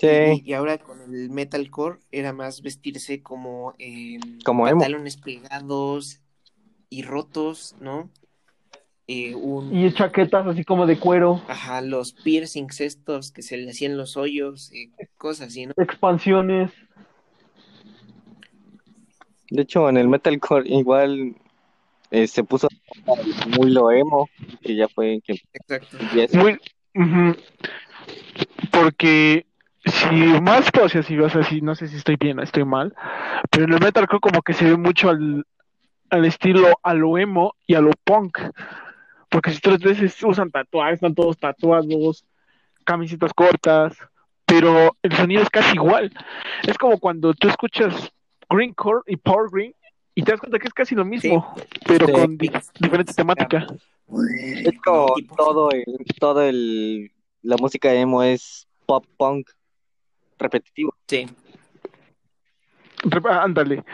Sí, 0.00 0.06
Y, 0.08 0.50
y 0.50 0.52
ahora 0.52 0.78
con 0.78 1.00
el 1.00 1.30
metalcore 1.30 1.98
era 2.10 2.32
más 2.32 2.60
vestirse 2.60 3.22
como 3.22 3.74
eh, 3.78 4.18
Como 4.44 4.66
emo. 4.66 4.80
pantalones 4.80 5.16
plegados 5.16 6.20
y 6.90 7.02
rotos, 7.02 7.74
¿no? 7.80 8.10
Eh, 9.06 9.34
un, 9.36 9.72
Y 9.74 9.92
chaquetas 9.94 10.46
así 10.48 10.64
como 10.64 10.84
de 10.86 10.98
cuero, 10.98 11.40
ajá, 11.48 11.80
los 11.80 12.12
piercings 12.12 12.80
estos 12.80 13.30
que 13.30 13.42
se 13.42 13.56
le 13.56 13.70
hacían 13.70 13.96
los 13.96 14.16
hoyos, 14.16 14.72
eh, 14.72 14.90
cosas 15.16 15.48
así, 15.48 15.66
¿no? 15.66 15.74
expansiones. 15.78 16.72
de 19.50 19.62
hecho 19.62 19.88
en 19.88 19.96
el 19.96 20.08
metalcore 20.08 20.68
igual 20.68 21.36
eh, 22.10 22.26
se 22.26 22.44
puso 22.44 22.68
muy 23.58 23.70
lo 23.70 23.90
emo, 23.90 24.28
que 24.62 24.76
ya 24.76 24.88
fue 24.88 25.20
que 25.24 25.40
Exacto. 25.52 25.98
Muy. 26.34 26.58
Porque 28.70 29.46
si 29.84 30.40
más, 30.40 30.70
sea, 30.88 31.02
si 31.02 31.16
vas 31.16 31.36
así, 31.36 31.60
no 31.60 31.74
sé 31.74 31.88
si 31.88 31.96
estoy 31.96 32.16
bien 32.16 32.38
o 32.38 32.42
estoy 32.42 32.64
mal, 32.64 32.94
pero 33.50 33.64
en 33.64 33.72
el 33.72 33.80
metalcore 33.80 34.20
como 34.20 34.42
que 34.42 34.52
se 34.52 34.64
ve 34.64 34.76
mucho 34.76 35.10
al, 35.10 35.46
al 36.10 36.24
estilo 36.24 36.78
a 36.82 36.94
lo 36.94 37.18
emo 37.18 37.54
y 37.66 37.74
a 37.74 37.80
lo 37.80 37.92
punk. 38.04 38.38
Porque 39.28 39.50
si 39.50 39.60
tres 39.60 39.80
veces 39.80 40.22
usan 40.22 40.50
tatuajes, 40.50 40.94
están 40.94 41.14
todos 41.14 41.38
tatuados, 41.38 42.24
camisetas 42.84 43.32
cortas, 43.34 43.96
pero 44.44 44.96
el 45.02 45.12
sonido 45.12 45.42
es 45.42 45.50
casi 45.50 45.74
igual. 45.74 46.12
Es 46.66 46.78
como 46.78 46.98
cuando 46.98 47.34
tú 47.34 47.48
escuchas 47.48 48.12
Greencore 48.48 49.02
y 49.06 49.16
Power 49.16 49.50
Green 49.50 49.74
y 50.16 50.22
te 50.22 50.32
das 50.32 50.40
cuenta 50.40 50.58
que 50.58 50.66
es 50.66 50.74
casi 50.74 50.94
lo 50.96 51.04
mismo, 51.04 51.54
pero 51.86 52.06
Sí. 52.06 52.12
con 52.12 52.36
di- 52.38 52.50
diferente 52.80 53.12
temática. 53.14 53.66
es 54.64 54.80
como 54.84 55.14
Tipos. 55.14 55.36
todo 55.36 55.70
el, 55.70 55.84
todo 56.18 56.42
el 56.42 57.12
la 57.42 57.56
música 57.58 57.92
emo 57.94 58.22
es 58.24 58.66
pop 58.86 59.04
punk 59.16 59.48
repetitivo. 60.38 60.92
Sí, 61.06 61.26
Ándale, 63.30 63.84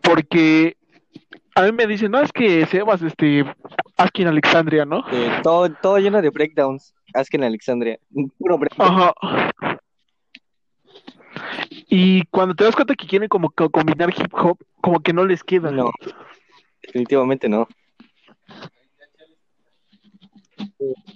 porque 0.00 0.76
a 1.54 1.62
mí 1.62 1.72
me 1.72 1.86
dicen, 1.86 2.12
no, 2.12 2.20
es 2.20 2.32
que 2.32 2.64
Sebas, 2.66 3.02
este, 3.02 3.40
en 3.40 4.26
Alexandria, 4.28 4.84
¿no? 4.84 5.04
Todo, 5.42 5.70
todo 5.82 5.98
lleno 5.98 6.22
de 6.22 6.30
breakdowns. 6.30 6.94
Ask 7.14 7.34
en 7.34 7.44
Alexandria. 7.44 7.98
Puro 8.38 8.56
breakdown. 8.58 8.90
Ajá. 8.92 9.67
Y 11.88 12.22
cuando 12.26 12.54
te 12.54 12.64
das 12.64 12.74
cuenta 12.74 12.94
que 12.94 13.06
quieren 13.06 13.28
como 13.28 13.50
que 13.50 13.68
combinar 13.70 14.10
hip 14.10 14.32
hop, 14.34 14.58
como 14.80 15.00
que 15.00 15.12
no 15.12 15.24
les 15.24 15.42
queda. 15.42 15.70
No, 15.70 15.90
definitivamente 16.82 17.48
no. 17.48 17.66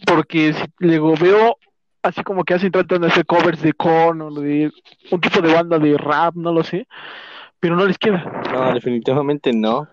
Porque 0.07 0.55
si 0.55 0.65
luego 0.79 1.15
veo 1.17 1.57
así 2.03 2.23
como 2.23 2.45
que 2.45 2.55
hacen 2.55 2.73
tratan 2.73 3.03
de 3.03 3.09
hacer 3.09 3.27
covers 3.27 3.63
de 3.63 3.73
Korn 3.73 4.21
o 4.23 4.31
de 4.31 4.73
un 5.11 5.21
tipo 5.21 5.41
de 5.41 5.53
banda 5.53 5.79
de 5.79 5.97
rap, 5.97 6.35
no 6.35 6.53
lo 6.53 6.65
sé, 6.65 6.87
pero 7.61 7.77
no 7.77 7.85
les 7.87 7.99
queda. 7.99 8.43
No, 8.53 8.75
definitivamente 8.75 9.53
no. 9.53 9.89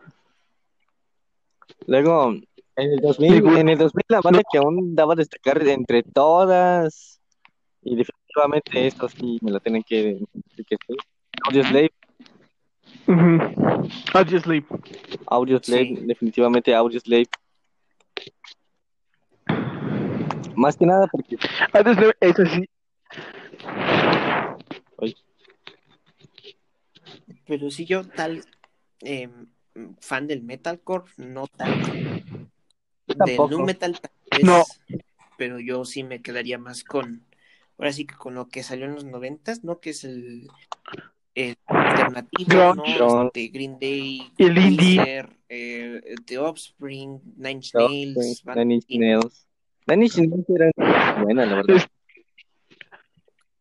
Luego, 1.88 2.32
en 2.76 2.92
el 2.94 3.00
2000, 3.00 3.34
Digo, 3.34 3.56
en 3.56 3.70
el 3.70 3.78
2000 3.78 4.06
la 4.08 4.22
banda 4.22 4.42
que 4.52 4.58
aún 4.58 4.96
daba 4.96 5.14
a 5.14 5.18
destacar 5.18 5.64
de 5.64 5.74
entre 5.74 6.04
todas, 6.04 7.22
y 7.82 7.96
definitivamente 8.40 8.88
esto 8.88 9.10
sí 9.10 9.38
me 9.42 9.52
lo 9.52 9.60
tienen 9.60 9.84
que 9.84 10.18
decir 10.34 10.66
que 10.66 10.78
sí. 10.88 10.96
Audioslave, 11.46 11.92
Ujú. 13.08 13.38
I'll 14.14 14.26
just 14.30 14.46
leave. 14.46 14.66
Audioslave, 15.28 15.86
Sí. 15.88 15.96
definitivamente 16.06 16.74
Audioslave. 16.74 17.28
Más 20.56 20.76
que 20.78 20.86
nada 20.86 21.08
porque 21.12 21.36
I'll 21.74 21.84
just 21.86 22.00
leave 22.00 22.16
es 22.22 22.40
así. 22.40 22.66
pero 27.46 27.72
sí 27.72 27.86
yo 27.86 28.08
tal 28.08 28.44
eh, 29.02 29.28
fan 30.02 30.28
del 30.28 30.44
metalcore, 30.44 31.06
no 31.18 31.48
tanto. 31.48 31.92
Del 33.08 33.18
tampoco. 33.18 33.50
nu 33.50 33.66
metal 33.66 34.00
tal 34.00 34.12
vez, 34.32 34.44
No. 34.46 34.64
pero 35.38 35.60
yo 35.60 35.84
sí 35.84 36.04
me 36.04 36.22
quedaría 36.22 36.60
más 36.60 36.84
con, 36.84 37.24
ahora 37.80 37.92
sí 37.94 38.06
que 38.06 38.14
con 38.16 38.36
lo 38.36 38.48
que 38.50 38.62
salió 38.62 38.86
en 38.86 38.94
los 38.96 39.06
noventas, 39.06 39.64
¿no? 39.64 39.80
Que 39.80 39.90
es 39.92 40.04
el, 40.04 40.48
el 41.34 41.56
alternativo, 41.66 42.74
Grunge. 42.74 43.00
¿no? 43.00 43.26
Este, 43.28 43.48
Green 43.48 43.80
Day, 43.80 44.32
El 44.38 44.58
indie. 44.58 45.00
Weezer, 45.00 45.30
eh, 45.50 46.02
The 46.26 46.38
Offspring, 46.38 47.20
Nine 47.38 47.52
Inch 47.52 47.74
Nails, 47.74 48.44
Nine 48.46 48.74
Inch. 48.76 48.86
Nails. 48.90 49.48
Nine 49.88 50.04
Inch 50.06 50.18
Nails 50.18 50.46
era 50.50 50.72
buena, 51.24 51.46
la 51.46 51.56
verdad. 51.56 51.88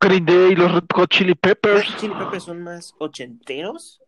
Green 0.01 0.25
Day, 0.27 0.55
los 0.55 0.73
Red 0.73 0.85
Hot 0.95 1.11
Chili 1.11 1.31
Red 1.33 1.41
Peppers. 1.41 1.87
Hot 1.89 1.97
Chili 2.01 2.15
Peppers 2.15 2.45
son 2.45 2.63
más 2.63 2.95
ochenteros, 2.99 4.01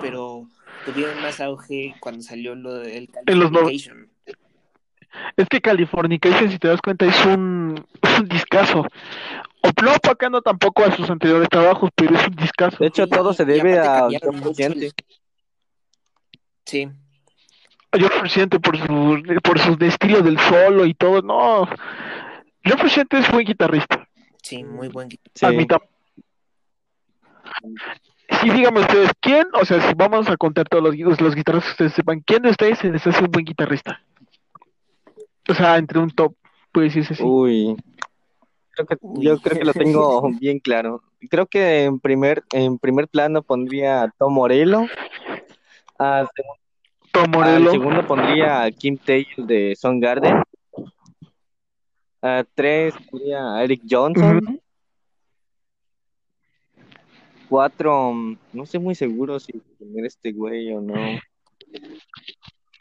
pero 0.00 0.48
tuvieron 0.84 1.20
más 1.22 1.40
auge 1.40 1.94
cuando 2.00 2.22
salió 2.22 2.54
lo 2.54 2.74
del 2.74 3.08
En 3.26 3.38
los 3.38 3.50
no- 3.52 3.60
Californication. 3.60 4.08
Es 5.36 5.48
que 5.48 5.60
Californication, 5.60 6.50
si 6.50 6.58
te 6.58 6.68
das 6.68 6.80
cuenta, 6.82 7.06
es 7.06 7.24
un, 7.24 7.86
es 8.02 8.20
un 8.20 8.28
discazo. 8.28 8.86
O 9.62 9.82
no 9.82 9.94
opacando 9.94 10.40
tampoco 10.40 10.84
a 10.84 10.94
sus 10.94 11.10
anteriores 11.10 11.48
trabajos, 11.48 11.90
pero 11.94 12.14
es 12.16 12.26
un 12.26 12.36
discazo. 12.36 12.76
De 12.80 12.86
hecho, 12.86 13.06
todo 13.08 13.32
se 13.32 13.44
debe 13.44 13.78
a 13.78 14.08
John 14.20 14.40
Frusciante. 14.42 14.90
Sí, 16.64 16.88
Yo 17.98 18.08
Frusciante 18.08 18.60
por 18.60 18.76
su, 18.76 19.22
por 19.42 19.58
su 19.58 19.76
estilo 19.84 20.20
del 20.22 20.38
solo 20.38 20.84
y 20.84 20.94
todo, 20.94 21.22
no. 21.22 21.68
Yo 22.64 22.76
Frusciante 22.76 23.18
es 23.18 23.30
buen 23.30 23.46
guitarrista. 23.46 24.08
sí, 24.42 24.62
muy 24.62 24.88
buen 24.88 25.08
guitarra. 25.08 25.82
Sí. 28.40 28.50
Díganme 28.50 28.80
ustedes, 28.80 29.10
¿quién? 29.20 29.46
O 29.54 29.64
sea, 29.64 29.80
si 29.80 29.94
vamos 29.94 30.28
a 30.28 30.36
contar 30.36 30.68
todos 30.68 30.84
los, 30.84 31.20
los 31.20 31.34
guitarristas 31.34 31.70
que 31.70 31.72
ustedes 31.72 31.92
sepan, 31.94 32.20
¿quién 32.20 32.42
de 32.42 32.50
ustedes 32.50 32.78
se 32.78 32.90
les 32.90 33.04
hace 33.06 33.24
un 33.24 33.30
buen 33.30 33.44
guitarrista? 33.44 34.02
O 35.48 35.54
sea, 35.54 35.78
entre 35.78 35.98
un 35.98 36.10
top, 36.10 36.34
puede 36.70 36.88
decirse 36.88 37.14
así. 37.14 37.22
Uy, 37.22 37.74
creo 38.84 38.98
que, 38.98 39.06
Uy. 39.06 39.24
yo 39.24 39.38
creo 39.38 39.58
que 39.58 39.64
lo 39.64 39.72
tengo 39.72 40.22
bien 40.40 40.58
claro. 40.58 41.02
Creo 41.30 41.46
que 41.46 41.84
en 41.84 41.98
primer, 41.98 42.44
en 42.52 42.78
primer 42.78 43.08
plano 43.08 43.42
pondría 43.42 44.02
a 44.02 44.10
Tom 44.10 44.34
Morello. 44.34 44.86
A, 45.98 46.28
Tom 47.12 47.34
al 47.42 47.70
segundo 47.70 48.06
pondría 48.06 48.62
a 48.62 48.70
Kim 48.70 48.96
Taylor 48.96 49.46
de 49.46 49.74
Soundgarden. 49.76 50.42
A 52.22 52.44
tres 52.54 52.94
pondría 53.10 53.54
a 53.54 53.64
Eric 53.64 53.82
Johnson. 53.88 54.60
Cuatro, 57.48 58.12
mm, 58.12 58.38
no 58.52 58.62
estoy 58.64 58.80
muy 58.80 58.94
seguro 58.94 59.40
si 59.40 59.52
poner 59.78 60.04
este 60.04 60.32
güey 60.32 60.70
o 60.72 60.80
no. 60.80 60.94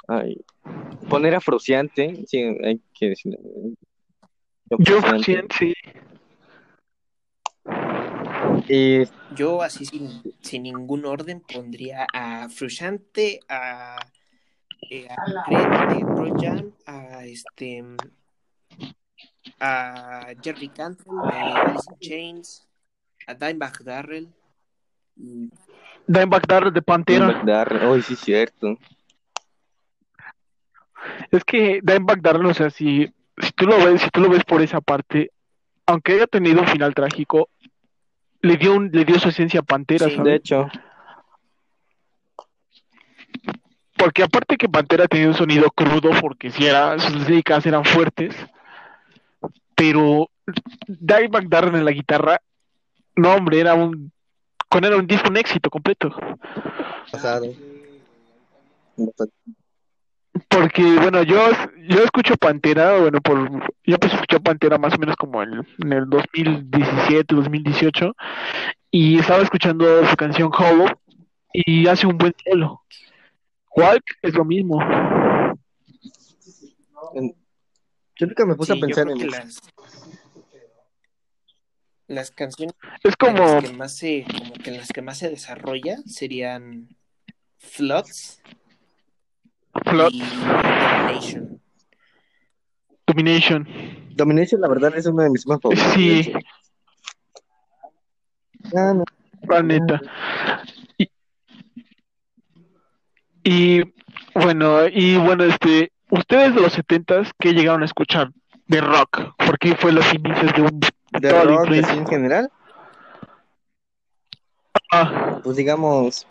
Ay, 0.10 0.38
poner 1.10 1.36
afrociante, 1.36 2.24
sí, 2.28 2.42
hay 2.64 2.82
que 2.94 3.10
decirlo. 3.10 3.40
Yo 4.70 4.98
Afrociante. 5.00 5.54
sí, 5.58 5.74
sí. 5.74 5.74
Y 8.70 9.04
Yo 9.36 9.62
así 9.62 9.86
sin, 9.86 10.22
sin 10.42 10.64
ningún 10.64 11.06
orden 11.06 11.42
pondría 11.42 12.08
a 12.14 12.50
Frusciante, 12.50 13.40
a, 13.50 13.98
eh, 14.90 15.08
a 15.10 15.86
de 15.88 16.34
Jam, 16.38 16.72
a 16.86 17.26
este 17.26 17.84
a 19.60 20.34
Jerry 20.42 20.70
Cantrell 20.70 21.22
de 21.30 21.60
Alice 21.66 21.90
in 21.92 22.00
Chains, 22.00 22.68
a 23.26 23.34
Dimebag 23.34 23.84
Darrell. 23.84 24.28
y- 25.16 25.50
Dimebag 26.08 26.48
Darrell 26.48 26.74
de 26.74 26.82
Pantera. 26.82 27.42
Darrell, 27.44 27.84
oh, 27.84 28.00
sí, 28.02 28.16
cierto. 28.16 28.78
Es 31.32 31.44
que 31.44 31.80
Dimebag 31.84 32.22
Darrell, 32.22 32.46
o 32.46 32.54
sea, 32.54 32.70
si, 32.70 33.12
si 33.38 33.52
tú 33.52 33.66
lo 33.66 33.78
ves, 33.78 34.02
si 34.02 34.10
tú 34.10 34.22
lo 34.22 34.30
ves 34.30 34.44
por 34.44 34.62
esa 34.62 34.82
parte, 34.82 35.32
aunque 35.86 36.14
haya 36.14 36.28
tenido 36.28 36.62
un 36.62 36.68
final 36.68 36.94
trágico, 36.94 37.50
le 38.42 38.58
dio 38.58 38.76
un, 38.76 38.90
le 38.92 39.06
dio 39.06 39.20
su 39.20 39.30
esencia 39.30 39.62
a 39.62 39.64
Pantera, 39.64 40.08
Sí, 40.08 40.18
De 40.18 40.36
hecho, 40.36 40.70
Porque 43.98 44.24
aparte 44.24 44.58
que 44.58 44.70
Pantera 44.70 45.08
tenía 45.08 45.28
un 45.28 45.34
sonido 45.34 45.70
crudo, 45.72 46.12
porque 46.22 46.52
si 46.52 46.66
era, 46.66 47.00
sus 47.00 47.28
líricas 47.28 47.66
eran 47.66 47.84
fuertes, 47.84 48.36
pero 49.76 50.30
Dimebag 50.88 51.50
Darrell 51.50 51.76
en 51.76 51.86
la 51.86 51.92
guitarra, 51.92 52.42
no 53.16 53.34
hombre, 53.34 53.60
era 53.60 53.74
un, 53.74 54.12
con 54.70 54.84
era 54.84 54.98
un 54.98 55.08
disco 55.08 55.30
un 55.30 55.38
éxito 55.38 55.70
completo. 55.70 56.16
pasado. 57.12 57.46
Porque, 60.50 60.84
bueno, 60.84 61.24
yo, 61.24 61.50
yo 61.88 62.04
escucho 62.04 62.36
Pantera, 62.38 63.00
bueno, 63.00 63.22
por, 63.22 63.50
yo 63.86 63.96
empecé 63.96 64.14
a 64.14 64.20
escuchar 64.20 64.42
Pantera 64.42 64.78
más 64.78 64.94
o 64.94 64.98
menos 64.98 65.16
como 65.16 65.42
en, 65.42 65.66
en 65.80 65.94
el 65.94 66.10
2017, 66.10 67.36
2018, 67.36 68.16
y 68.92 69.20
estaba 69.20 69.44
escuchando 69.44 70.06
su 70.06 70.16
canción 70.16 70.52
Hollow, 70.58 70.88
y 71.54 71.88
hace 71.88 72.08
un 72.08 72.18
buen 72.18 72.34
solo. 72.46 72.84
Walk 73.76 74.04
es 74.22 74.34
lo 74.34 74.46
mismo. 74.46 74.80
Yo 78.16 78.26
nunca 78.26 78.46
me 78.46 78.56
puse 78.56 78.74
sí, 78.74 78.80
a 78.80 78.82
pensar 78.82 79.10
en 79.10 79.18
eso. 79.18 79.28
las, 79.30 79.62
las 82.08 82.32
canciones 82.32 82.76
Es 83.04 83.16
como, 83.16 83.38
las 83.38 83.64
que 83.64 83.74
más 83.74 83.96
se, 83.96 84.26
como 84.26 84.54
que 84.54 84.72
las 84.72 84.88
que 84.90 85.02
más 85.02 85.18
se 85.20 85.30
desarrolla 85.30 85.98
serían 86.06 86.90
Floods 87.60 88.42
Flood, 89.90 90.12
y 90.14 90.20
Domination. 90.20 91.62
Domination. 93.08 93.68
Domination, 94.16 94.62
la 94.62 94.68
verdad, 94.68 94.98
es 94.98 95.06
uno 95.06 95.24
de 95.24 95.30
mis 95.30 95.48
más 95.48 95.62
favoritos. 95.62 95.94
Sí. 95.94 96.34
Ah, 98.76 98.94
no. 98.94 99.04
La 99.48 99.64
neta. 99.64 100.02
Y, 100.98 101.10
y, 103.44 103.94
bueno, 104.34 104.88
y 104.88 105.18
bueno, 105.18 105.44
este, 105.46 105.92
ustedes 106.10 106.56
de 106.56 106.62
los 106.62 106.74
setentas, 106.74 107.32
¿qué 107.40 107.54
llegaron 107.54 107.84
a 107.84 107.86
escuchar 107.86 108.32
de 108.66 108.82
rock? 108.82 109.34
Porque 109.46 109.76
fue 109.76 109.92
los 109.92 110.12
inicios 110.14 110.54
de 110.54 110.62
un 110.64 110.80
De 111.22 111.44
rock, 111.44 111.70
así 111.84 111.98
en 111.98 112.08
general, 112.08 112.52
Ah, 114.92 115.40
pues 115.44 115.58
digamos, 115.58 116.26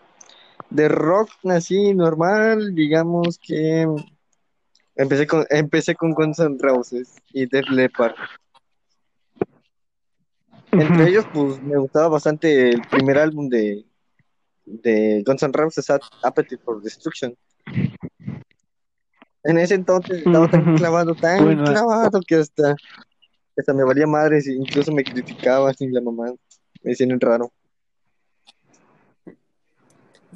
de 0.70 0.88
rock 0.88 1.30
así 1.44 1.94
normal, 1.94 2.74
digamos 2.74 3.38
que 3.38 3.86
empecé 4.96 5.26
con, 5.26 5.44
empecé 5.50 5.94
con 5.94 6.12
Guns 6.12 6.38
N' 6.38 6.58
Roses 6.58 7.14
y 7.32 7.46
Def 7.46 7.68
Leppard. 7.70 8.14
Entre 10.72 11.08
ellos, 11.08 11.24
pues 11.32 11.60
me 11.62 11.78
gustaba 11.78 12.08
bastante 12.08 12.70
el 12.70 12.82
primer 12.82 13.18
álbum 13.18 13.48
de, 13.48 13.84
de 14.64 15.22
Guns 15.24 15.42
N' 15.42 15.52
Roses, 15.52 15.88
Ap- 15.90 16.02
Appetite 16.22 16.62
for 16.62 16.82
Destruction. 16.82 17.34
En 19.44 19.58
ese 19.58 19.74
entonces 19.74 20.18
estaba 20.18 20.48
tan 20.48 20.74
clavado, 20.76 21.14
tan 21.14 21.56
clavado 21.64 22.20
que 22.26 22.34
hasta, 22.34 22.74
hasta 23.56 23.72
me 23.72 23.84
valía 23.84 24.06
madres, 24.06 24.48
incluso 24.48 24.92
me 24.92 25.04
criticaba 25.04 25.70
así 25.70 25.86
la 25.88 26.00
mamá, 26.00 26.32
me 26.82 26.90
decían 26.90 27.18
raro. 27.20 27.52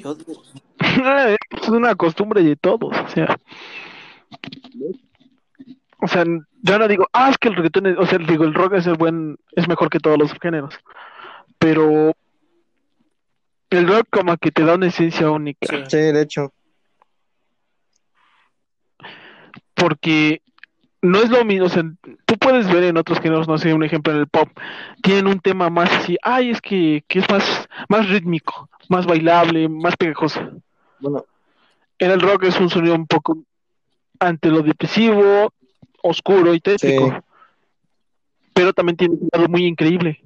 Yo, 0.01 0.17
es 1.63 1.69
una 1.69 1.95
costumbre 1.95 2.43
de 2.43 2.57
todos, 2.57 2.97
o 2.97 3.09
sea, 3.09 3.37
o 6.03 6.09
sea, 6.09 6.25
yo 6.63 6.79
no 6.79 6.89
digo, 6.89 7.07
ah, 7.13 7.31
es 7.31 7.39
que 7.39 7.49
el 7.49 7.57
reggaetón, 7.57 7.87
es- 7.87 7.99
o 7.99 8.07
sea, 8.07 8.19
digo, 8.19 8.45
el 8.45 8.55
rock 8.55 8.75
es 8.75 8.87
el 8.87 8.95
buen, 8.97 9.37
es 9.53 9.69
mejor 9.69 9.91
que 9.91 9.99
todos 10.01 10.19
los 10.19 10.33
géneros, 10.41 10.75
pero 11.59 12.15
el 13.71 13.87
rock 13.89 14.07
como 14.11 14.37
que 14.39 14.51
te 14.51 14.65
da 14.65 14.75
una 14.75 14.87
esencia 14.89 15.31
única, 15.31 15.67
sí, 15.69 15.77
Sí, 15.89 15.97
de 15.99 16.23
hecho, 16.23 16.53
porque 19.75 20.43
no 21.03 21.19
es 21.23 21.31
lo 21.31 21.45
mismo, 21.45 21.67
o 21.67 21.69
sea, 21.71 21.83
tú 22.27 22.37
puedes 22.39 22.71
ver 22.73 22.85
en 22.85 22.97
otros 22.99 23.21
géneros, 23.21 23.49
no 23.49 23.57
sé, 23.59 23.73
un 23.73 23.83
ejemplo 23.85 24.13
en 24.13 24.21
el 24.21 24.27
pop, 24.29 24.49
tienen 25.03 25.27
un 25.27 25.41
tema 25.41 25.71
más 25.71 25.91
así, 25.91 26.17
ay, 26.23 26.51
es 26.51 26.61
que, 26.61 27.05
que 27.09 27.21
es 27.21 27.31
más, 27.31 27.69
más 27.89 28.09
rítmico, 28.09 28.69
más 28.91 29.07
bailable, 29.07 29.69
más 29.69 29.97
pegajoso. 29.97 30.41
bueno, 30.99 31.25
En 31.99 32.11
el 32.11 32.21
rock 32.21 32.45
es 32.45 32.59
un 32.61 32.69
sonido 32.69 32.95
un 32.95 33.07
poco 33.07 33.39
ante 34.19 34.49
lo 34.51 34.63
depresivo, 34.63 35.53
oscuro 36.03 36.53
y 36.55 36.61
tétrico. 36.61 37.09
Sí. 37.11 37.17
Pero 38.53 38.73
también 38.73 38.97
tiene 38.97 39.15
un 39.15 39.29
lado 39.33 39.49
muy 39.49 39.65
increíble. 39.65 40.23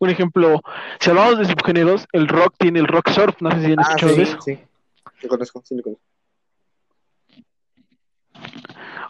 Un 0.00 0.10
ejemplo, 0.10 0.60
si 0.98 1.10
hablamos 1.10 1.38
de 1.38 1.44
subgéneros, 1.44 2.06
el 2.12 2.26
rock 2.26 2.54
tiene 2.58 2.80
el 2.80 2.86
rock 2.86 3.10
surf, 3.10 3.36
no 3.40 3.50
sé 3.52 3.64
si 3.64 3.72
han 3.72 3.78
ah, 3.80 3.82
escuchado 3.82 4.14
de 4.16 4.24
sí, 4.26 4.30
eso. 4.32 4.40
sí, 4.42 4.58
lo 5.22 5.28
conozco, 5.28 5.62
sí 5.64 5.74
lo 5.76 5.82
conozco. 5.82 6.02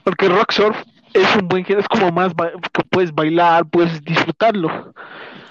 Porque 0.04 0.26
el 0.26 0.32
rock 0.36 0.52
surf 0.52 0.76
es 1.14 1.36
un 1.36 1.48
buen 1.48 1.64
género, 1.64 1.80
es 1.82 1.88
como 1.88 2.10
más 2.10 2.34
ba- 2.34 2.52
que 2.72 2.82
puedes 2.90 3.12
bailar, 3.12 3.66
puedes 3.66 4.02
disfrutarlo. 4.02 4.92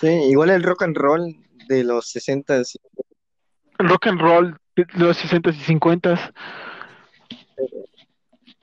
Sí, 0.02 0.08
igual 0.08 0.50
el 0.50 0.64
rock 0.64 0.84
and 0.84 0.98
roll 0.98 1.36
de 1.68 1.84
los 1.84 2.10
60 2.10 2.56
El 2.56 2.66
rock 3.88 4.08
and 4.08 4.20
roll 4.22 4.58
de 4.76 4.86
los 4.96 5.18
60s 5.24 5.56
y 5.56 5.64
50s. 5.76 6.34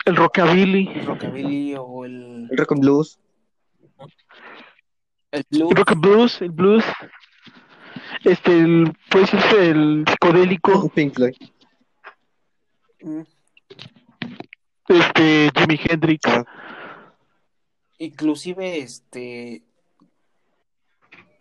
El 0.05 0.16
rockabilly. 0.16 0.88
el 0.88 1.07
rockabilly 1.07 1.74
o 1.79 2.05
el, 2.05 2.48
el 2.50 2.57
rock 2.57 2.72
and 2.72 2.81
blues, 2.81 3.18
el 5.33 5.44
blues. 5.50 5.70
El 5.70 5.76
rock 5.76 5.90
and 5.92 6.00
blues, 6.00 6.42
el 6.42 6.50
blues. 6.50 6.85
Este, 8.24 8.61
el, 8.61 8.96
puede 9.11 9.24
decirse 9.24 9.70
el 9.70 10.05
psicodélico. 10.09 10.88
Pink 10.90 11.14
Floyd. 11.14 11.35
Mm, 13.02 13.22
Este, 14.88 15.50
Jimi 15.57 15.81
Hendrix. 15.88 16.22
Ah, 16.26 16.44
Inclusive 17.98 18.79
este 18.79 19.62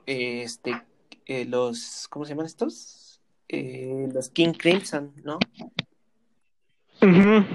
este 0.06 0.82
eh, 1.26 1.46
los 1.46 2.08
¿cómo 2.10 2.26
se 2.26 2.30
llaman 2.30 2.46
estos? 2.46 3.05
Eh, 3.50 4.10
los 4.14 4.30
King 4.30 4.54
Crimson, 4.54 5.14
¿no? 5.24 5.40
Ujú. 7.02 7.46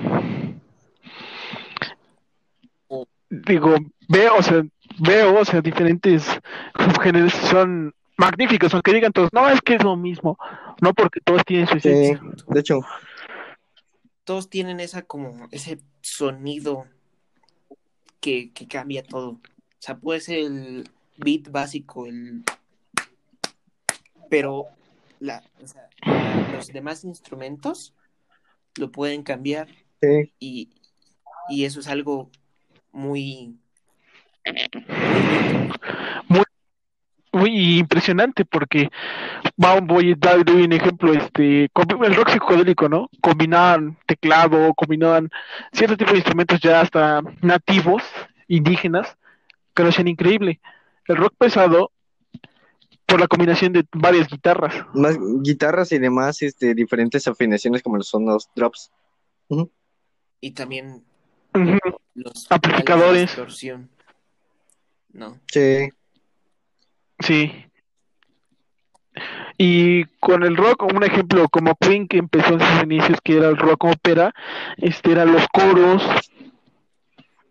Digo, 3.30 3.76
veo, 4.08 4.36
o 4.36 4.42
sea, 4.42 4.64
veo, 4.98 5.40
o 5.40 5.44
sea, 5.44 5.60
diferentes 5.60 6.24
subgéneros 6.76 7.32
son 7.32 7.94
magníficos, 8.16 8.74
aunque 8.74 8.92
digan 8.92 9.12
todos, 9.12 9.30
no, 9.32 9.48
es 9.48 9.60
que 9.62 9.76
es 9.76 9.84
lo 9.84 9.96
mismo, 9.96 10.36
no 10.80 10.92
porque 10.92 11.20
todos 11.20 11.44
tienen 11.44 11.68
su 11.68 11.78
sí, 11.78 11.88
esencia. 11.88 12.20
de 12.48 12.60
hecho, 12.60 12.80
Todos 14.24 14.50
tienen 14.50 14.80
esa 14.80 15.02
como 15.02 15.48
ese 15.52 15.78
sonido 16.02 16.86
que, 18.20 18.52
que 18.52 18.66
cambia 18.66 19.02
todo. 19.02 19.30
O 19.30 19.40
sea, 19.78 19.96
puede 19.96 20.20
ser 20.20 20.38
el 20.38 20.90
beat 21.16 21.50
básico, 21.50 22.06
el 22.06 22.42
pero 24.28 24.66
la, 25.20 25.44
o 25.62 25.66
sea, 25.66 25.88
los 26.52 26.68
demás 26.68 27.04
instrumentos 27.04 27.94
lo 28.76 28.90
pueden 28.90 29.22
cambiar 29.22 29.68
sí, 30.00 30.32
y, 30.40 30.70
y 31.48 31.64
eso 31.64 31.78
es 31.80 31.88
algo 31.88 32.30
muy, 32.90 33.56
muy. 36.28 36.42
Muy 37.32 37.78
impresionante 37.78 38.44
porque 38.44 38.90
va, 39.62 39.80
voy 39.80 40.12
a 40.12 40.16
dar 40.18 40.44
doy 40.44 40.64
un 40.64 40.72
ejemplo, 40.72 41.12
este, 41.12 41.70
el 41.70 42.14
rock 42.16 42.30
psicodélico, 42.30 42.88
¿no? 42.88 43.08
Combinaban 43.20 43.96
teclado, 44.06 44.74
combinaban 44.74 45.30
cierto 45.72 45.96
tipo 45.96 46.10
de 46.10 46.18
instrumentos 46.18 46.58
ya 46.58 46.80
hasta 46.80 47.22
nativos, 47.40 48.02
indígenas, 48.48 49.16
que 49.76 49.84
lo 49.84 49.90
hacían 49.90 50.08
increíble. 50.08 50.60
El 51.06 51.18
rock 51.18 51.34
pesado, 51.38 51.92
por 53.10 53.20
la 53.20 53.26
combinación 53.26 53.72
de 53.72 53.84
varias 53.92 54.28
guitarras. 54.28 54.74
más 54.94 55.18
guitarras 55.42 55.92
y 55.92 55.98
demás, 55.98 56.40
este, 56.42 56.74
diferentes 56.74 57.26
afinaciones 57.26 57.82
como 57.82 58.00
son 58.02 58.26
los 58.26 58.48
drops. 58.54 58.90
Y 60.40 60.52
también 60.52 61.02
los 62.14 62.46
Amplificadores. 62.50 63.22
distorsión. 63.22 63.90
No. 65.12 65.38
Sí. 65.52 65.90
Sí. 67.18 67.52
Y 69.58 70.04
con 70.20 70.44
el 70.44 70.56
rock, 70.56 70.84
un 70.84 71.02
ejemplo 71.02 71.48
como 71.48 71.74
Queen 71.74 72.06
que 72.06 72.18
empezó 72.18 72.54
en 72.54 72.60
sus 72.60 72.82
inicios, 72.84 73.18
que 73.22 73.36
era 73.36 73.48
el 73.48 73.56
rock 73.56 73.84
ópera, 73.84 74.32
este 74.76 75.12
eran 75.12 75.32
los 75.32 75.46
coros, 75.48 76.02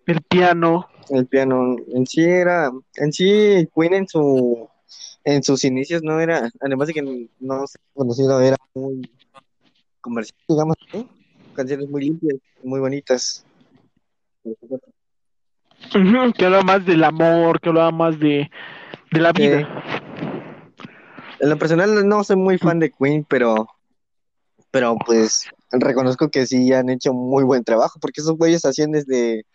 el 0.07 0.21
piano. 0.21 0.89
El 1.09 1.27
piano 1.27 1.75
en 1.93 2.07
sí 2.07 2.21
era, 2.23 2.71
en 2.95 3.13
sí 3.13 3.67
Queen 3.75 3.93
en 3.93 4.07
su, 4.07 4.69
en 5.23 5.43
sus 5.43 5.63
inicios 5.63 6.01
no 6.03 6.19
era, 6.19 6.49
además 6.59 6.87
de 6.87 6.93
que 6.93 7.29
no 7.39 7.67
se 7.67 7.77
conocido, 7.93 8.39
era 8.41 8.57
muy 8.73 9.09
comercial, 10.01 10.39
digamos, 10.47 10.77
canciones 11.53 11.89
muy 11.89 12.05
limpias, 12.05 12.37
muy 12.63 12.79
bonitas. 12.79 13.45
Que 15.91 16.45
hablaba 16.45 16.63
más 16.63 16.85
del 16.85 17.03
amor, 17.03 17.59
que 17.59 17.69
hablaba 17.69 17.91
más 17.91 18.19
de, 18.19 18.49
de 19.11 19.19
la 19.19 19.31
vida. 19.31 19.67
En 21.39 21.49
lo 21.49 21.57
personal 21.57 22.07
no 22.07 22.23
soy 22.23 22.35
muy 22.35 22.57
fan 22.57 22.79
de 22.79 22.91
Queen, 22.91 23.25
pero, 23.27 23.67
pero 24.71 24.97
pues 25.05 25.49
reconozco 25.71 26.29
que 26.29 26.45
sí 26.45 26.73
han 26.73 26.89
hecho 26.89 27.13
muy 27.13 27.43
buen 27.43 27.63
trabajo, 27.63 27.99
porque 27.99 28.21
esos 28.21 28.37
güeyes 28.37 28.65
hacían 28.65 28.91
desde 28.91 29.45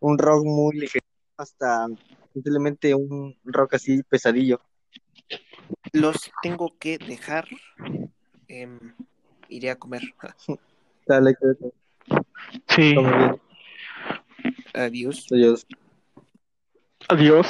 un 0.00 0.18
rock 0.18 0.44
muy 0.44 0.78
ligero 0.78 1.06
hasta 1.36 1.86
simplemente 2.32 2.94
un 2.94 3.36
rock 3.44 3.74
así 3.74 4.02
pesadillo. 4.04 4.60
Los 5.92 6.30
tengo 6.42 6.74
que 6.78 6.98
dejar. 6.98 7.46
Em, 8.48 8.78
iré 9.48 9.70
a 9.70 9.76
comer. 9.76 10.02
Dale, 11.06 11.36
Sí. 12.68 12.94
Adiós. 14.74 15.26
Adiós. 15.30 15.66
Adiós. 17.08 17.46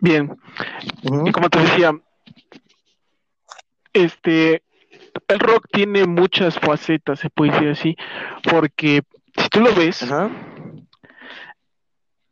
Bien. 0.00 0.36
Y 1.02 1.32
como 1.32 1.48
te 1.48 1.60
decía, 1.60 1.92
este, 3.92 4.62
el 5.28 5.38
rock 5.40 5.66
tiene 5.72 6.06
muchas 6.06 6.58
facetas, 6.58 7.20
se 7.20 7.30
puede 7.30 7.52
decir 7.52 7.68
así, 7.70 7.96
porque 8.50 9.02
si 9.36 9.48
tú 9.48 9.60
lo 9.60 9.74
ves, 9.74 10.02
Ajá. 10.02 10.30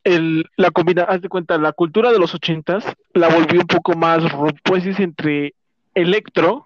El, 0.04 0.44
la 0.56 0.70
combina, 0.70 1.02
haz 1.04 1.20
de 1.22 1.28
cuenta, 1.28 1.58
la 1.58 1.72
cultura 1.72 2.12
de 2.12 2.18
los 2.18 2.34
ochentas 2.34 2.84
la 3.14 3.28
volvió 3.28 3.60
un 3.60 3.66
poco 3.66 3.94
más, 3.94 4.22
pues 4.64 4.84
es 4.86 4.98
entre 5.00 5.54
electro 5.94 6.64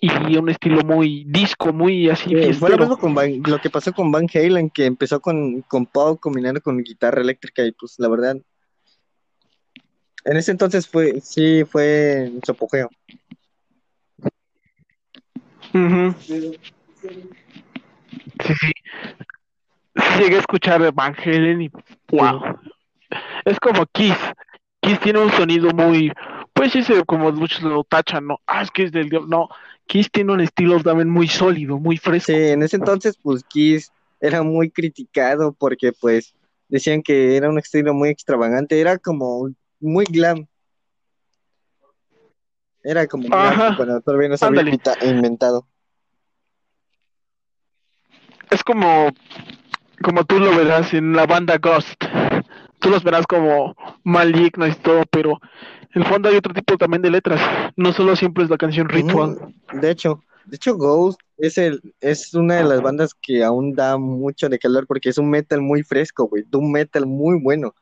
y 0.00 0.36
un 0.36 0.48
estilo 0.48 0.82
muy 0.82 1.24
disco, 1.26 1.72
muy 1.72 2.08
así 2.08 2.30
Sí, 2.30 2.52
fue 2.52 2.70
lo 2.70 2.78
mismo 2.78 2.98
con 2.98 3.14
Van- 3.14 3.42
lo 3.44 3.58
que 3.58 3.70
pasó 3.70 3.92
con 3.92 4.12
Van 4.12 4.26
Halen, 4.32 4.70
que 4.70 4.84
empezó 4.86 5.20
con, 5.20 5.62
con 5.62 5.86
pop 5.86 6.20
combinando 6.20 6.60
con 6.60 6.78
guitarra 6.82 7.20
eléctrica 7.20 7.64
y 7.64 7.72
pues 7.72 7.96
la 7.98 8.08
verdad, 8.08 8.36
en 10.24 10.36
ese 10.36 10.52
entonces 10.52 10.86
fue, 10.86 11.20
sí, 11.20 11.64
fue 11.64 12.30
su 12.44 12.52
apogeo. 12.52 12.88
Sí. 16.20 16.58
Sí 18.44 18.54
llegué 20.18 20.36
a 20.36 20.40
escuchar 20.40 20.92
Van 20.92 21.14
Halen 21.14 21.62
y 21.62 21.70
wow. 22.10 22.40
Es 23.44 23.58
como 23.60 23.86
Kiss. 23.86 24.16
Kiss 24.80 25.00
tiene 25.00 25.20
un 25.20 25.30
sonido 25.32 25.70
muy, 25.70 26.12
pues 26.52 26.74
ese 26.76 27.04
como 27.04 27.30
muchos 27.32 27.62
lo 27.62 27.84
tachan, 27.84 28.26
¿no? 28.26 28.38
Ah, 28.46 28.62
es 28.62 28.70
que 28.70 28.84
es 28.84 28.92
del 28.92 29.08
diablo. 29.08 29.28
No, 29.28 29.48
Kiss 29.86 30.10
tiene 30.10 30.32
un 30.32 30.40
estilo 30.40 30.80
también 30.82 31.08
muy 31.08 31.28
sólido, 31.28 31.78
muy 31.78 31.96
fresco. 31.96 32.32
Sí, 32.32 32.38
en 32.38 32.62
ese 32.62 32.76
entonces, 32.76 33.16
pues 33.22 33.42
Kiss 33.44 33.90
era 34.20 34.42
muy 34.42 34.70
criticado 34.70 35.52
porque, 35.52 35.92
pues, 35.92 36.34
decían 36.68 37.02
que 37.02 37.36
era 37.36 37.48
un 37.48 37.58
estilo 37.58 37.94
muy 37.94 38.10
extravagante, 38.10 38.80
era 38.80 38.98
como 38.98 39.50
muy 39.80 40.04
glam. 40.04 40.46
Era 42.82 43.06
como 43.06 43.28
glam 43.28 43.46
Ajá. 43.46 43.76
cuando 43.76 44.00
todavía 44.00 44.28
no 44.28 44.36
se 44.36 44.44
había 44.44 44.62
inventado. 45.02 45.66
Es 48.50 48.62
como, 48.62 49.10
como 50.02 50.24
tú 50.24 50.38
lo 50.38 50.56
verás 50.56 50.94
en 50.94 51.12
la 51.14 51.26
banda 51.26 51.58
Ghost. 51.58 52.04
Tú 52.78 52.90
los 52.90 53.02
verás 53.02 53.26
como 53.26 53.74
malignos 54.04 54.68
y 54.70 54.74
todo, 54.74 55.02
pero 55.10 55.40
en 55.94 56.02
el 56.02 56.04
fondo 56.04 56.28
hay 56.28 56.36
otro 56.36 56.54
tipo 56.54 56.76
también 56.76 57.02
de 57.02 57.10
letras. 57.10 57.40
No 57.76 57.92
solo 57.92 58.14
siempre 58.14 58.44
es 58.44 58.50
la 58.50 58.56
canción 58.56 58.88
ritual. 58.88 59.30
Ujú. 59.30 59.80
De 59.80 59.90
hecho, 59.90 60.22
de 60.48 60.56
hecho, 60.56 60.76
Ghost 60.76 61.20
es 61.36 61.58
el, 61.58 61.94
es 62.00 62.32
una 62.32 62.54
de 62.56 62.64
las 62.64 62.80
bandas 62.80 63.14
que 63.14 63.44
aún 63.44 63.74
da 63.74 63.98
mucho 63.98 64.48
de 64.48 64.58
calor 64.58 64.86
porque 64.86 65.10
es 65.10 65.18
un 65.18 65.28
metal 65.28 65.60
muy 65.60 65.82
fresco, 65.82 66.26
güey, 66.26 66.44
un 66.52 66.72
metal 66.72 67.04
muy 67.04 67.38
bueno. 67.38 67.74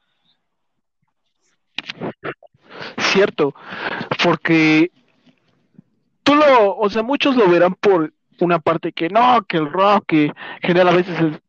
Cierto, 2.99 3.55
porque 4.25 4.91
tú 6.25 6.35
lo, 6.35 6.77
o 6.77 6.91
sea, 6.91 7.05
muchos 7.05 7.37
lo 7.37 7.49
verán 7.49 7.75
por 7.75 8.13
una 8.41 8.59
parte 8.59 8.93
que 8.93 9.09
no, 9.11 9.43
que 9.49 9.59
el 9.59 9.71
rock, 9.71 10.05
que 10.09 10.33
genera 10.61 10.91
a 10.91 10.97
veces 10.97 11.19
el 11.21 11.41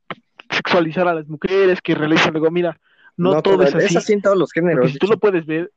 sexualizar 0.49 1.07
a 1.07 1.13
las 1.15 1.27
mujeres, 1.27 1.81
que 1.81 1.95
realizan 1.95 2.33
luego, 2.33 2.49
mira, 2.51 2.79
no, 3.15 3.41
todo 3.41 3.63
es 3.63 3.73
así. 3.75 4.13
en 4.13 4.21
todos 4.21 4.37
los 4.37 4.51
Porque 4.53 4.69
géneros. 4.69 4.91
si 4.91 4.97
tú 4.99 5.07
lo 5.07 5.17
puedes 5.17 5.45
ver, 5.45 5.71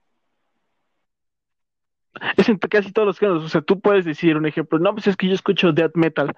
es 2.36 2.48
en 2.48 2.58
casi 2.58 2.92
todos 2.92 3.06
los 3.06 3.18
géneros. 3.18 3.44
O 3.44 3.48
sea, 3.48 3.60
tú 3.62 3.80
puedes 3.80 4.04
decir 4.04 4.36
un 4.36 4.46
ejemplo, 4.46 4.78
no, 4.78 4.92
pues 4.94 5.06
es 5.06 5.16
que 5.16 5.28
yo 5.28 5.34
escucho 5.34 5.72
death 5.72 5.94
metal, 5.94 6.34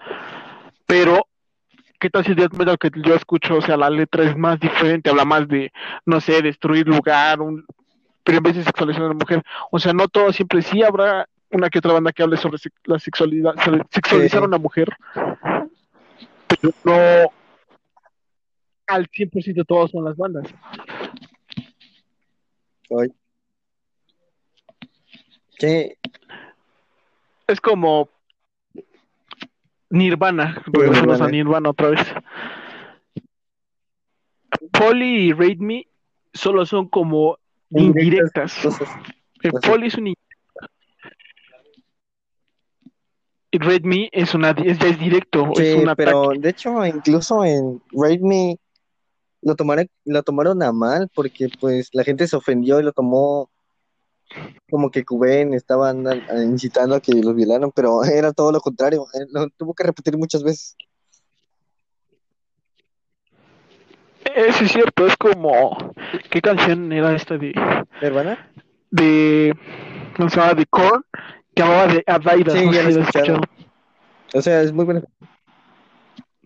pero 0.86 1.26
¿qué 1.98 2.10
tal 2.10 2.24
si 2.24 2.34
death 2.34 2.52
metal 2.54 2.78
que 2.78 2.90
yo 2.94 3.14
escucho, 3.14 3.56
o 3.56 3.62
sea, 3.62 3.76
la 3.76 3.90
letra 3.90 4.24
es 4.24 4.36
más 4.36 4.60
diferente, 4.60 5.10
habla 5.10 5.24
más 5.24 5.48
de, 5.48 5.72
no 6.06 6.20
sé, 6.20 6.42
destruir 6.42 6.86
lugar, 6.86 7.40
un, 7.40 7.64
pero 8.24 8.38
en 8.38 8.44
vez 8.44 8.56
de 8.56 8.64
sexualizar 8.64 9.02
a 9.04 9.08
la 9.08 9.14
mujer, 9.14 9.42
o 9.70 9.78
sea, 9.78 9.92
no 9.92 10.08
todo 10.08 10.32
siempre 10.32 10.62
sí 10.62 10.82
habrá 10.82 11.26
una 11.50 11.68
que 11.68 11.78
otra 11.78 11.92
banda 11.92 12.12
que 12.12 12.22
hable 12.22 12.36
sobre 12.36 12.58
la 12.84 12.98
sexualidad, 12.98 13.54
sobre 13.64 13.82
sexualizar 13.90 14.40
Sí. 14.40 14.44
a 14.44 14.48
una 14.48 14.58
mujer, 14.58 14.88
pero 16.46 16.72
no 16.84 17.32
al 18.92 19.08
100% 19.08 19.64
todas 19.64 19.90
son 19.90 20.04
las 20.04 20.16
bandas. 20.16 20.46
Ay. 22.90 23.08
Sí, 25.58 25.92
Es 27.46 27.60
como 27.60 28.08
Nirvana, 29.90 30.62
regresamos 30.66 31.20
a 31.20 31.28
Nirvana 31.28 31.70
otra 31.70 31.90
vez. 31.90 32.00
Polly 34.72 35.28
y 35.28 35.32
Rate 35.32 35.56
Me 35.58 35.86
solo 36.34 36.66
son 36.66 36.88
como 36.88 37.38
indirectas. 37.70 38.54
El. 39.42 39.52
Polly 39.52 39.86
es 39.88 39.94
un 39.96 40.08
in- 40.08 40.14
y 43.54 43.58
Rate 43.58 43.82
Me 43.86 44.08
es 44.12 44.34
una 44.34 44.50
es, 44.50 44.80
es 44.82 44.98
directo, 44.98 45.50
es 45.58 45.74
Sí, 45.74 45.78
un 45.78 45.88
ataque. 45.90 45.96
pero 46.06 46.30
de 46.38 46.48
hecho, 46.48 46.86
incluso 46.86 47.44
en 47.44 47.80
Rate 47.92 48.20
Me 48.20 48.56
lo 49.42 49.54
tomaron, 49.56 49.88
lo 50.04 50.22
tomaron 50.22 50.62
a 50.62 50.72
mal 50.72 51.08
porque 51.14 51.48
pues 51.60 51.88
la 51.92 52.04
gente 52.04 52.26
se 52.26 52.36
ofendió 52.36 52.80
y 52.80 52.84
lo 52.84 52.92
tomó 52.92 53.50
como 54.70 54.90
que 54.90 55.04
Cuben 55.04 55.52
estaban 55.54 56.04
incitando 56.46 56.94
a 56.94 57.00
que 57.00 57.12
los 57.12 57.34
violaran, 57.34 57.70
pero 57.74 58.02
era 58.04 58.32
todo 58.32 58.52
lo 58.52 58.60
contrario. 58.60 59.06
Él 59.14 59.28
Lo 59.32 59.48
tuvo 59.50 59.74
que 59.74 59.84
repetir 59.84 60.16
muchas 60.16 60.42
veces. 60.42 60.76
Eso 64.34 64.64
es 64.64 64.72
cierto, 64.72 65.06
es 65.06 65.16
como 65.16 65.94
¿qué 66.30 66.40
canción 66.40 66.92
era 66.92 67.14
esta 67.14 67.36
de 67.36 67.52
¿Hermana? 68.00 68.50
de 68.90 69.54
¿cómo 70.16 70.28
se 70.30 70.36
llama? 70.40 70.54
de 70.54 70.66
Korn 70.66 71.04
que 71.54 71.62
hablaba 71.62 71.86
de 71.92 72.04
Adaidas, 72.06 72.54
Sí, 72.54 72.64
no 72.64 72.72
ya 72.72 72.82
sé 72.82 72.92
lo 72.92 73.00
he 73.00 73.02
has 73.02 73.08
escuchado. 73.08 73.40
O 74.34 74.40
sea, 74.40 74.62
es 74.62 74.72
muy 74.72 74.84
bueno. 74.86 75.02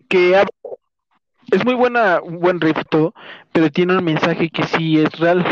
que 0.09 0.35
es 1.51 1.65
muy 1.65 1.75
buena, 1.75 2.19
buen 2.19 2.59
riff 2.59 2.77
todo, 2.89 3.13
pero 3.53 3.71
tiene 3.71 3.97
un 3.97 4.03
mensaje 4.03 4.49
que 4.49 4.63
sí 4.63 4.99
es 4.99 5.11
real, 5.17 5.45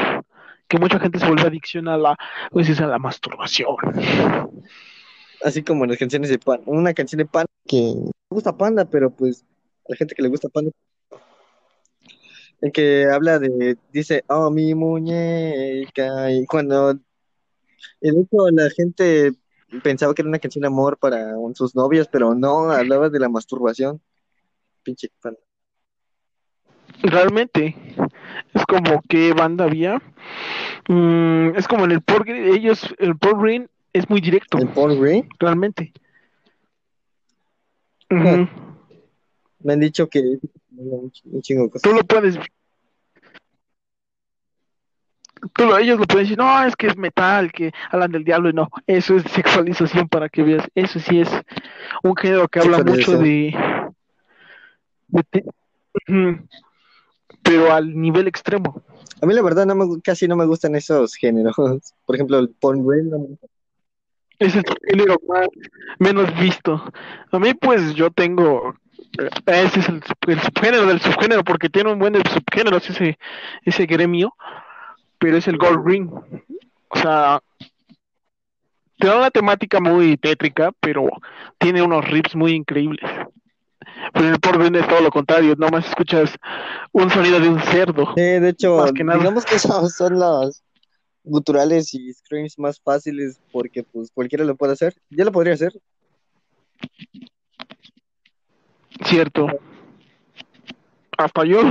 que 0.68 0.78
mucha 0.78 1.00
gente 1.00 1.20
se 1.20 1.28
vuelve 1.28 1.48
adicción 1.48 1.88
a 1.88 1.98
la, 1.98 2.18
pues 2.52 2.70
es 2.70 2.82
a 2.82 2.88
la 2.88 3.00
masturbación. 3.00 3.76
Así 5.44 5.64
como 5.64 5.86
las 5.86 5.98
canciones 5.98 6.30
de 6.30 6.40
Pan. 6.40 6.62
Una 6.66 6.94
canción 6.94 7.20
de 7.20 7.26
Pan 7.26 7.46
que 7.68 7.94
me 7.96 8.12
gusta 8.30 8.58
Panda, 8.58 8.86
pero 8.86 9.10
pues 9.10 9.46
a 9.88 9.92
la 9.92 9.96
gente 9.96 10.16
que 10.16 10.24
le 10.24 10.30
gusta 10.30 10.50
Panda. 10.50 10.72
El 12.62 12.72
que 12.72 13.06
habla 13.06 13.38
de, 13.40 13.78
dice, 13.92 14.24
oh, 14.28 14.50
mi 14.50 14.74
muñeca. 14.74 16.32
Y 16.32 16.46
cuando, 16.46 16.94
de 16.94 17.02
hecho, 18.10 18.50
la 18.52 18.70
gente 18.72 19.34
pensaba 19.84 20.14
que 20.14 20.22
era 20.24 20.30
una 20.30 20.40
canción 20.40 20.62
de 20.62 20.68
amor 20.68 20.98
para 20.98 21.36
sus 21.54 21.76
novias, 21.76 22.08
pero 22.12 22.34
no, 22.34 22.72
hablaba 22.72 23.10
de 23.10 23.20
la 23.20 23.30
masturbación. 23.30 24.02
Pinche 24.84 25.10
Panda. 25.22 25.40
Realmente, 27.02 27.76
es 28.54 28.66
como 28.66 29.02
que 29.08 29.34
banda 29.34 29.66
había, 29.66 30.02
Mm, 30.88 31.56
es 31.56 31.68
como 31.68 31.86
en 31.86 31.92
el 31.92 32.02
Paul 32.02 32.24
Green, 32.26 32.54
ellos, 32.54 32.94
el 33.00 33.18
Paul 33.18 33.42
Green 33.42 33.70
es 33.94 34.08
muy 34.10 34.22
directo, 34.22 34.58
El 34.60 34.68
Paul 34.68 35.00
Green. 35.00 35.28
realmente. 35.40 35.94
Me 39.60 39.74
han 39.74 39.80
dicho 39.80 40.08
que 40.08 40.38
un 40.78 41.42
chingo. 41.42 41.72
Tú 41.82 41.92
lo 41.92 42.04
puedes. 42.04 42.38
Tú 45.54 45.66
lo- 45.66 45.78
ellos 45.78 46.00
lo 46.00 46.06
pueden 46.06 46.26
decir, 46.26 46.38
no, 46.38 46.64
es 46.66 46.76
que 46.76 46.88
es 46.88 46.98
metal, 46.98 47.52
que 47.52 47.72
hablan 47.92 48.12
del 48.12 48.24
diablo 48.24 48.50
y 48.50 48.54
no. 48.54 48.70
Eso 48.88 49.16
es 49.16 49.24
sexualización 49.32 50.08
para 50.08 50.30
que 50.30 50.44
veas. 50.44 50.68
Eso 50.76 51.00
sí 51.00 51.20
es 51.20 51.30
un 52.04 52.16
género 52.16 52.48
que 52.48 52.60
habla 52.60 52.78
mucho 52.92 53.12
de. 53.24 53.56
de. 55.08 55.44
Pero 57.46 57.72
al 57.74 57.96
nivel 57.96 58.28
extremo. 58.28 58.84
A 59.22 59.26
mí 59.26 59.34
la 59.34 59.42
verdad 59.44 59.66
no 59.66 59.76
me, 59.76 60.02
casi 60.02 60.28
no 60.28 60.36
me 60.36 60.46
gustan 60.48 60.76
esos 60.76 61.16
géneros. 61.16 61.56
Por 62.06 62.16
ejemplo, 62.16 62.40
el 62.40 62.50
porn 62.50 62.84
es 64.40 64.56
el 64.56 64.64
género 64.88 65.16
más 65.28 65.48
menos 66.00 66.38
visto. 66.40 66.84
A 67.32 67.40
mí, 67.40 67.54
pues, 67.54 67.94
yo 67.96 68.12
tengo. 68.12 68.76
eh, 69.20 69.30
Ese 69.46 69.80
es 69.80 69.90
el, 69.90 70.02
el 70.28 70.42
subgénero 70.42 70.86
del 70.88 71.00
subgénero, 71.02 71.44
porque 71.44 71.70
tiene 71.70 71.92
un 71.94 72.00
buen 72.00 72.14
de 72.14 72.22
subgéneros 72.30 72.90
ese, 72.90 73.18
ese 73.64 73.86
gremio, 73.86 74.34
pero 75.20 75.38
es 75.38 75.48
el 75.48 75.58
Gold 75.58 75.86
Ring. 75.88 76.10
O 76.90 77.00
sea, 77.00 77.42
te 78.98 79.08
da 79.08 79.18
una 79.18 79.32
temática 79.32 79.80
muy 79.80 80.18
tétrica, 80.18 80.72
pero 80.80 81.08
tiene 81.58 81.82
unos 81.82 82.06
riffs 82.06 82.36
muy 82.36 82.54
increíbles. 82.54 83.10
Pero 84.14 84.28
en 84.28 84.34
el 84.34 84.40
porno 84.40 84.80
es 84.80 84.88
todo 84.88 85.02
lo 85.02 85.10
contrario, 85.10 85.56
nomás 85.58 85.88
escuchas 85.88 86.32
un 86.92 87.10
sonido 87.10 87.40
de 87.40 87.50
un 87.50 87.62
cerdo. 87.64 88.14
Sí, 88.16 88.22
de 88.22 88.50
hecho, 88.50 88.78
Más 88.78 88.94
que 88.94 89.04
nada. 89.04 89.20
digamos 89.20 89.46
que 89.46 89.56
esos 89.56 89.94
son 89.94 90.20
los 90.20 90.64
guturales 91.24 91.94
y 91.94 92.14
screams 92.14 92.58
más 92.60 92.80
fáciles 92.80 93.40
porque 93.52 93.84
pues 93.84 94.12
cualquiera 94.12 94.46
lo 94.46 94.56
puede 94.56 94.74
hacer. 94.74 94.94
Yo 95.10 95.26
lo 95.26 95.32
podría 95.32 95.54
hacer. 95.54 95.74
Cierto. 99.06 99.48
Hasta 101.18 101.46
yo. 101.46 101.62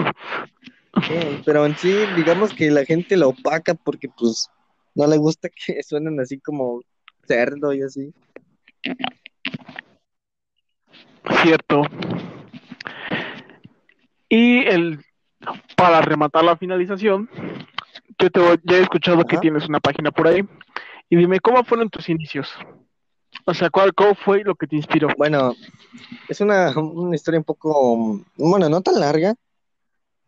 Sí, 1.07 1.43
pero 1.45 1.67
en 1.67 1.77
sí, 1.77 1.95
digamos 2.17 2.53
que 2.55 2.71
la 2.71 2.85
gente 2.85 3.17
lo 3.17 3.31
opaca 3.31 3.75
porque 3.75 4.09
pues 4.09 4.49
no 4.95 5.07
le 5.07 5.17
gusta 5.17 5.49
que 5.49 5.83
suenen 5.83 6.21
así 6.21 6.39
como 6.39 6.83
cerdo 7.27 7.73
y 7.73 7.83
así. 7.83 8.13
Cierto. 11.43 11.83
Y 14.29 14.59
el 14.67 15.05
para 15.77 16.01
rematar 16.01 16.45
la 16.45 16.57
finalización, 16.57 17.29
yo 18.19 18.31
te 18.31 18.41
voy- 18.41 18.61
ya 18.65 18.79
he 18.79 18.83
escuchado 18.83 19.25
que 19.25 19.39
tienes 19.39 19.69
una 19.69 19.81
página 19.81 20.11
por 20.11 20.29
ahí. 20.29 20.43
Y 21.11 21.17
dime, 21.17 21.41
¿cómo 21.41 21.63
fueron 21.65 21.91
tus 21.91 22.09
inicios? 22.09 22.49
O 23.45 23.53
sea, 23.53 23.69
¿cuál, 23.69 23.93
¿cómo 23.95 24.15
fue 24.15 24.43
lo 24.43 24.55
que 24.55 24.67
te 24.67 24.77
inspiró? 24.77 25.09
Bueno, 25.19 25.55
es 26.29 26.41
una, 26.41 26.71
una 26.79 27.15
historia 27.15 27.39
un 27.39 27.45
poco, 27.45 28.21
bueno, 28.37 28.69
no 28.69 28.81
tan 28.81 28.99
larga, 29.01 29.35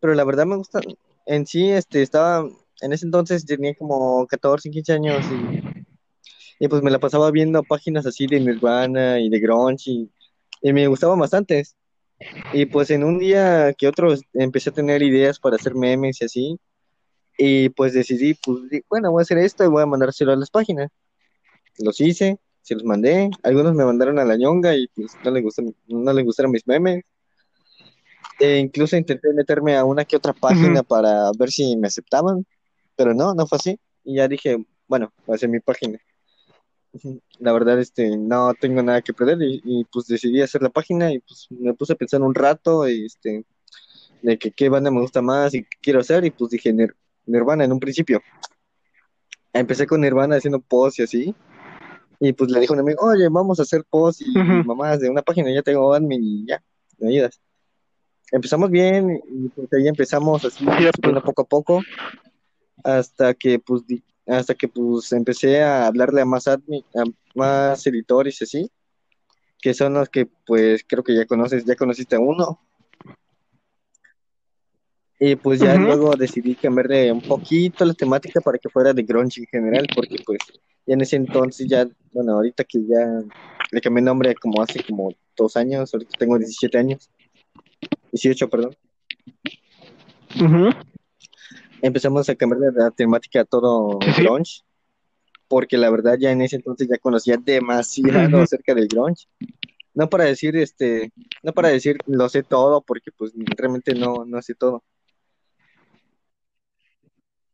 pero 0.01 0.15
la 0.15 0.25
verdad 0.25 0.45
me 0.45 0.57
gusta. 0.57 0.81
En 1.25 1.47
sí, 1.47 1.71
este, 1.71 2.03
estaba, 2.03 2.47
en 2.83 2.93
ese 2.93 3.07
entonces 3.07 3.47
tenía 3.47 3.75
como 3.75 4.27
14, 4.27 4.71
15 4.71 4.93
años 4.93 5.25
y, 5.31 6.65
y 6.65 6.69
pues 6.69 6.83
me 6.83 6.91
la 6.91 6.99
pasaba 6.99 7.31
viendo 7.31 7.63
páginas 7.63 8.07
así 8.07 8.27
de 8.27 8.41
Nirvana 8.41 9.19
y 9.19 9.31
de 9.31 9.41
grunge 9.41 9.91
y, 9.91 10.11
y 10.63 10.73
me 10.73 10.87
gustaban 10.87 11.19
bastantes. 11.19 11.77
Y 12.53 12.67
pues 12.67 12.91
en 12.91 13.05
un 13.05 13.19
día 13.19 13.75
que 13.75 13.89
otro 13.89 14.15
empecé 14.33 14.71
a 14.71 14.75
tener 14.75 15.03
ideas 15.03 15.39
para 15.39 15.57
hacer 15.57 15.75
memes 15.75 16.21
y 16.23 16.25
así, 16.25 16.61
y 17.39 17.69
pues 17.71 17.93
decidí, 17.93 18.35
pues, 18.35 18.61
bueno, 18.89 19.11
voy 19.11 19.21
a 19.21 19.23
hacer 19.23 19.39
esto 19.39 19.65
y 19.65 19.69
voy 19.69 19.83
a 19.83 19.87
mandárselo 19.87 20.33
a 20.33 20.37
las 20.37 20.51
páginas. 20.51 20.91
Los 21.79 22.01
hice, 22.01 22.39
se 22.63 22.75
los 22.75 22.85
mandé, 22.85 23.31
algunos 23.43 23.75
me 23.75 23.85
mandaron 23.85 24.19
a 24.19 24.25
la 24.25 24.37
ñonga 24.37 24.75
y 24.75 24.89
pues 24.89 25.13
no 25.23 25.31
les 25.31 25.43
gustan, 25.43 25.75
no 25.87 26.13
les 26.13 26.25
gustaron 26.25 26.53
mis 26.53 26.67
memes. 26.67 27.05
E 28.39 28.59
incluso 28.59 28.97
intenté 28.97 29.33
meterme 29.33 29.77
a 29.77 29.85
una 29.85 30.05
que 30.05 30.17
otra 30.17 30.33
página 30.33 30.83
para 30.83 31.31
ver 31.39 31.51
si 31.51 31.77
me 31.77 31.89
aceptaban, 31.89 32.47
pero 32.95 33.15
no, 33.15 33.35
no 33.35 33.47
fue 33.47 33.57
así. 33.57 33.81
Y 34.05 34.17
ya 34.17 34.29
dije, 34.29 34.57
bueno, 34.89 35.13
voy 35.27 35.35
a 35.35 35.37
hacer 35.37 35.49
mi 35.49 35.61
página. 35.61 35.99
La 37.39 37.53
verdad, 37.53 37.79
este, 37.79 38.17
no 38.17 38.55
tengo 38.55 38.83
nada 38.83 39.03
que 39.03 39.13
perder 39.13 39.43
y, 39.43 39.61
y, 39.65 39.85
pues 39.85 40.07
decidí 40.07 40.41
hacer 40.41 40.63
la 40.63 40.71
página 40.71 41.13
y 41.13 41.19
pues 41.21 41.47
me 41.51 41.75
puse 41.75 41.93
a 41.93 41.97
pensar 41.97 42.23
un 42.23 42.35
rato 42.35 42.89
y, 42.89 43.07
este, 43.07 43.45
de 44.23 44.39
que 44.39 44.51
qué 44.51 44.69
banda 44.69 44.91
me 44.91 45.01
gusta 45.01 45.23
más 45.23 45.55
y 45.55 45.63
qué 45.63 45.77
quiero 45.81 46.01
hacer 46.01 46.25
y 46.25 46.31
pues 46.31 46.51
dije 46.51 46.73
Nir- 46.73 46.95
Nirvana 47.27 47.65
en 47.65 47.73
un 47.73 47.81
principio. 47.81 48.23
Empecé 49.53 49.87
con 49.87 50.01
Nirvana 50.01 50.37
haciendo 50.37 50.61
posts 50.61 50.99
y 50.99 51.03
así 51.03 51.35
y 52.19 52.33
pues 52.33 52.51
le 52.51 52.61
dijo 52.61 52.73
a 52.73 52.77
un 52.77 52.81
amigo, 52.81 53.01
oye, 53.07 53.29
vamos 53.29 53.59
a 53.59 53.63
hacer 53.63 53.85
posts 53.89 54.23
y 54.27 54.39
Ujú. 54.39 54.65
mamás 54.65 55.01
de 55.01 55.11
una 55.11 55.23
página, 55.23 55.53
ya 55.53 55.63
tengo 55.63 55.93
admin 55.93 56.23
y 56.23 56.47
ya, 56.47 56.63
me 56.99 57.11
ayudas. 57.11 57.41
Empezamos 58.33 58.71
bien 58.71 59.21
y 59.31 59.49
pues 59.51 59.73
ahí 59.73 59.87
empezamos 59.87 60.45
así 60.45 60.65
subiendo 60.65 61.23
poco 61.23 61.43
a 61.43 61.45
poco 61.45 61.83
hasta 62.83 63.35
que 63.35 63.59
pues 63.59 63.83
hasta 64.27 64.55
que 64.55 64.69
pues 64.69 65.13
empecé 65.13 65.63
a 65.63 65.87
hablarle 65.87 66.21
a 66.21 66.25
más 66.25 66.49
admin, 66.49 66.85
a 66.95 67.05
más 67.35 67.87
editores 67.87 68.41
y 68.41 68.45
así, 68.45 68.71
que 69.61 69.75
son 69.75 69.95
los 69.95 70.09
que 70.09 70.27
pues 70.47 70.85
creo 70.87 71.05
que 71.05 71.15
ya 71.15 71.27
conoces, 71.27 71.65
ya 71.65 71.77
conociste 71.77 72.17
a 72.17 72.21
uno. 72.21 72.61
Y 75.19 75.35
pues 75.37 75.61
ya 75.61 75.75
luego 75.77 76.15
decidí 76.15 76.55
cambiarle 76.57 77.11
un 77.11 77.23
poquito 77.23 77.87
la 77.87 77.95
temática 77.95 78.41
para 78.43 78.59
que 78.59 78.69
fuera 78.69 78.93
de 78.93 79.03
grunge 79.03 79.41
en 79.41 79.47
general, 79.47 79.87
porque 79.95 80.17
pues 80.27 80.39
ya 80.87 80.95
en 80.95 81.01
ese 81.01 81.17
entonces 81.17 81.67
ya, 81.69 81.89
bueno, 82.13 82.35
ahorita 82.35 82.65
que 82.65 82.81
ya 82.87 83.23
le 83.71 83.81
cambié 83.81 84.03
nombre 84.03 84.35
como 84.35 84.61
hace 84.61 84.85
como 84.85 85.15
dos 85.35 85.57
años, 85.57 85.93
ahorita 85.95 86.19
tengo 86.19 86.39
17 86.39 86.77
años, 86.77 87.11
18, 88.13 88.51
perdón. 88.51 88.77
Ujú. 90.39 90.71
Empezamos 91.83 92.29
a 92.29 92.35
cambiar 92.35 92.73
la 92.75 92.91
temática 92.91 93.41
a 93.41 93.45
todo 93.45 93.99
Sí, 94.03 94.13
sí. 94.13 94.23
grunge, 94.23 94.63
porque 95.49 95.77
la 95.79 95.91
verdad 95.91 96.17
ya 96.19 96.31
en 96.33 96.43
ese 96.43 96.57
entonces 96.57 96.89
ya 96.89 96.99
conocía 96.99 97.37
demasiado 97.37 98.41
acerca 98.41 98.75
del 98.75 98.89
grunge. 98.89 99.27
No 99.95 100.11
para 100.11 100.25
decir, 100.25 100.57
este, 100.57 101.13
no 101.43 101.53
para 101.53 101.69
decir 101.69 101.97
lo 102.07 102.29
sé 102.29 102.43
todo, 102.43 102.83
porque 102.83 103.11
pues 103.13 103.33
realmente 103.57 103.95
no, 103.95 104.25
no 104.27 104.43
sé 104.43 104.55
todo. 104.55 104.83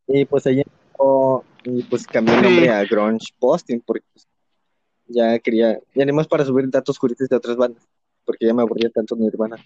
Y 0.08 0.24
pues 0.24 0.46
ahí 0.46 0.60
empezó, 0.60 1.44
y 1.64 1.82
pues 1.84 2.06
cambié 2.06 2.34
el 2.34 2.42
nombre 2.42 2.68
a 2.70 2.84
Grunge 2.84 3.32
Posting, 3.38 3.80
porque 3.80 4.04
pues, 4.12 4.26
ya 5.06 5.38
quería, 5.38 5.78
ya 5.94 6.04
ni 6.04 6.12
más 6.12 6.26
para 6.26 6.44
subir 6.44 6.68
datos 6.68 6.98
curiosos 6.98 7.28
de 7.28 7.36
otras 7.36 7.56
bandas, 7.56 7.88
porque 8.24 8.46
ya 8.46 8.54
me 8.54 8.62
aburría 8.62 8.90
tanto 8.90 9.14
Nirvana. 9.14 9.56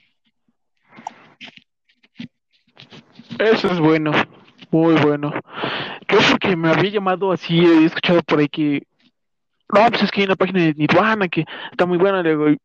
Eso 3.38 3.70
es 3.70 3.80
bueno, 3.80 4.12
muy 4.70 4.94
bueno. 4.96 5.32
Yo 6.08 6.18
porque 6.30 6.56
me 6.56 6.68
había 6.70 6.90
llamado 6.90 7.32
así, 7.32 7.58
he 7.58 7.84
escuchado 7.84 8.22
por 8.22 8.38
ahí 8.38 8.48
que, 8.48 8.86
no, 9.72 9.88
pues 9.90 10.02
es 10.04 10.10
que 10.10 10.20
hay 10.20 10.26
una 10.26 10.36
página 10.36 10.60
de 10.60 10.74
Nirvana 10.74 11.28
que 11.28 11.44
está 11.70 11.86
muy 11.86 11.98
buena, 11.98 12.22
le 12.22 12.30
digo, 12.30 12.50
y, 12.50 12.58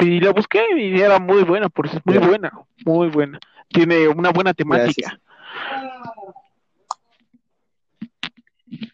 y 0.00 0.20
la 0.20 0.32
busqué 0.32 0.62
y 0.76 1.00
era 1.00 1.18
muy 1.18 1.42
buena, 1.44 1.68
por 1.68 1.86
eso 1.86 1.98
es 1.98 2.06
muy 2.06 2.18
buena, 2.18 2.50
muy 2.84 3.08
buena. 3.08 3.38
Tiene 3.68 4.08
una 4.08 4.30
buena 4.30 4.54
temática. 4.54 5.18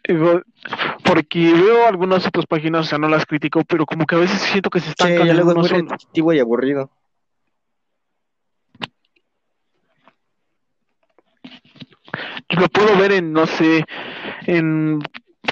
Digo, 0.07 0.43
porque 1.05 1.53
veo 1.53 1.87
algunas 1.89 2.27
otras 2.27 2.47
páginas, 2.47 2.87
o 2.87 2.89
sea, 2.89 2.99
no 2.99 3.09
las 3.09 3.27
critico, 3.27 3.63
pero 3.65 3.87
como 3.87 4.07
que 4.07 4.15
a 4.15 4.19
veces 4.19 4.41
siento 4.41 4.71
que 4.71 4.79
se 4.81 4.87
Sí, 4.87 4.91
estancan 4.91 5.27
ya 5.27 5.33
en 5.33 5.37
luego 5.37 5.51
es 5.51 5.55
uno 5.55 5.61
muy 5.63 5.69
solo. 5.69 5.83
repetitivo 5.83 6.33
y 6.33 6.39
aburrido. 6.39 6.91
Yo 12.49 12.61
lo 12.61 12.69
puedo 12.69 12.97
ver 12.99 13.13
en, 13.13 13.33
no 13.33 13.47
sé, 13.47 13.85
en 14.47 15.01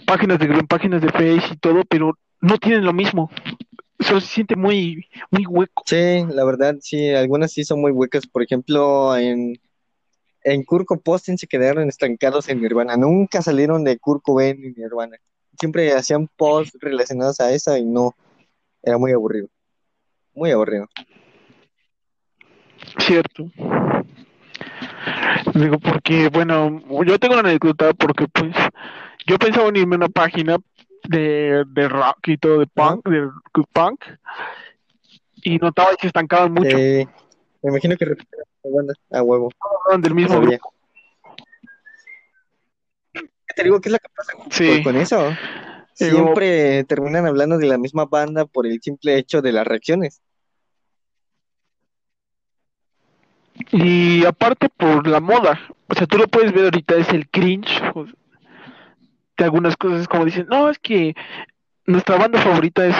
páginas 0.07 0.39
de 0.39 0.47
en 0.47 0.67
páginas 0.67 1.03
de 1.03 1.09
Face 1.09 1.55
y 1.55 1.57
todo, 1.57 1.83
pero 1.89 2.19
no 2.41 2.59
tienen 2.59 2.85
lo 2.85 2.93
mismo. 2.93 3.31
Eso 3.99 4.21
se 4.21 4.27
siente 4.27 4.57
muy, 4.57 5.07
muy 5.31 5.47
hueco. 5.47 5.83
Sí, 5.87 6.25
la 6.29 6.45
verdad, 6.45 6.77
sí, 6.81 7.11
algunas 7.11 7.53
sí 7.53 7.65
son 7.65 7.81
muy 7.81 7.93
huecas. 7.93 8.27
Por 8.27 8.43
ejemplo, 8.43 9.17
en, 9.17 9.61
en 10.43 10.65
Kurt 10.65 10.89
Posting 11.05 11.39
se 11.39 11.47
quedaron 11.47 11.89
estancados 11.89 12.49
en 12.49 12.61
Nirvana. 12.61 12.97
Nunca 12.97 13.43
salieron 13.43 13.85
de 13.85 13.99
Kurt 13.99 14.23
Cobain 14.25 14.61
ni 14.61 14.71
Nirvana. 14.71 15.17
Siempre 15.59 15.93
hacían 15.93 16.29
posts 16.37 16.77
relacionados 16.81 17.39
a 17.41 17.53
esa 17.53 17.79
y 17.79 17.85
no. 17.85 18.17
Era 18.83 18.99
muy 18.99 19.13
aburrido. 19.13 19.49
Muy 20.35 20.51
aburrido. 20.51 20.89
Cierto. 22.99 23.51
Digo, 25.55 25.79
porque, 25.79 26.29
bueno, 26.29 26.81
yo 27.05 27.19
tengo 27.19 27.35
una 27.35 27.49
anécdota 27.49 27.93
porque, 27.95 28.27
pues, 28.29 28.53
yo 29.27 29.39
pensaba 29.39 29.69
en 29.69 29.77
irme 29.77 29.97
a 29.97 29.99
una 29.99 30.09
página 30.09 30.57
de, 31.05 31.65
de 31.67 31.89
rock 31.89 32.29
y 32.29 32.37
todo, 32.39 32.59
de 32.61 32.67
punk, 32.67 33.09
de 33.09 33.29
punk, 33.73 34.05
y 35.43 35.59
notaba 35.59 35.91
que 35.93 36.03
se 36.03 36.07
estancaban 36.09 36.53
mucho. 36.53 36.77
Eh, 36.79 37.07
me 37.63 37.71
imagino 37.71 37.97
que 37.97 38.07
banda 38.65 38.95
a 39.13 39.23
huevo. 39.23 39.51
Del 39.99 40.15
mismo 40.15 40.35
Sabía. 40.35 40.59
grupo. 40.59 40.73
Te 43.55 43.65
digo 43.65 43.81
que 43.81 43.89
es 43.89 43.93
la 43.93 43.99
que 43.99 44.09
pasa 44.17 44.33
con, 44.33 44.51
Sí. 44.51 44.83
con 44.83 44.97
eso. 44.97 45.19
Digo- 45.99 46.17
Siempre 46.17 46.85
terminan 46.85 47.27
hablando 47.27 47.59
de 47.59 47.67
la 47.67 47.77
misma 47.77 48.07
banda 48.07 48.47
por 48.47 48.67
el 48.67 48.81
simple 48.81 49.19
hecho 49.19 49.43
de 49.43 49.53
las 49.53 49.67
reacciones. 49.67 50.23
Y 53.71 54.25
aparte 54.25 54.69
por 54.69 55.07
la 55.07 55.21
moda, 55.21 55.61
o 55.89 55.95
sea, 55.95 56.07
tú 56.07 56.19
lo 56.19 56.27
puedes 56.27 56.53
ver 56.53 56.65
ahorita, 56.65 56.97
es 56.97 57.09
el 57.11 57.29
cringe 57.29 57.81
de 59.37 59.45
algunas 59.45 59.77
cosas, 59.77 60.09
como 60.09 60.25
dicen, 60.25 60.47
no, 60.51 60.69
es 60.69 60.79
que 60.79 61.15
nuestra 61.87 62.17
banda 62.17 62.41
favorita 62.41 62.87
es 62.87 62.97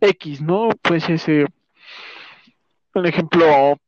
X, 0.00 0.40
¿no? 0.40 0.70
Pues 0.82 1.08
ese, 1.08 1.46
un 2.94 3.06
ejemplo, 3.06 3.78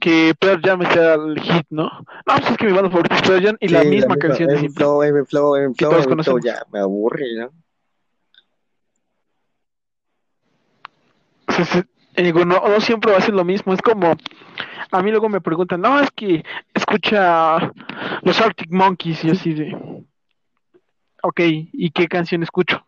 que 0.00 0.34
Pearl 0.38 0.60
Jam 0.62 0.82
sea 0.92 1.14
el 1.14 1.40
hit, 1.40 1.66
¿no? 1.70 1.84
No, 1.84 2.04
pues 2.24 2.50
es 2.50 2.56
que 2.56 2.66
mi 2.66 2.72
banda 2.72 2.90
favorita 2.90 3.16
es 3.16 3.22
Pearl 3.22 3.44
Jam 3.44 3.56
y 3.60 3.68
la 3.68 3.84
misma 3.84 4.16
canción 4.16 4.48
de 4.48 4.58
siempre. 4.58 4.84
Flow, 4.84 5.02
Every 5.02 5.24
Flow, 5.24 5.54
Que 5.76 5.86
Flow, 5.86 6.38
ya 6.40 6.62
me 6.72 6.80
aburre, 6.80 7.26
¿no? 7.38 7.50
O 11.48 11.52
sea, 11.52 11.64
se- 11.64 11.95
y 12.16 12.22
digo, 12.22 12.44
no, 12.44 12.60
no 12.66 12.80
siempre 12.80 13.12
va 13.12 13.18
a 13.18 13.22
ser 13.22 13.34
lo 13.34 13.44
mismo, 13.44 13.72
es 13.72 13.82
como, 13.82 14.16
a 14.90 15.02
mí 15.02 15.10
luego 15.10 15.28
me 15.28 15.40
preguntan, 15.40 15.80
no, 15.80 16.00
es 16.00 16.10
que 16.10 16.44
escucha 16.74 17.72
los 18.22 18.40
Arctic 18.40 18.70
Monkeys 18.70 19.24
y 19.24 19.30
así 19.30 19.52
de, 19.52 19.76
ok, 21.22 21.40
¿y 21.40 21.90
qué 21.90 22.08
canción 22.08 22.42
escucho? 22.42 22.84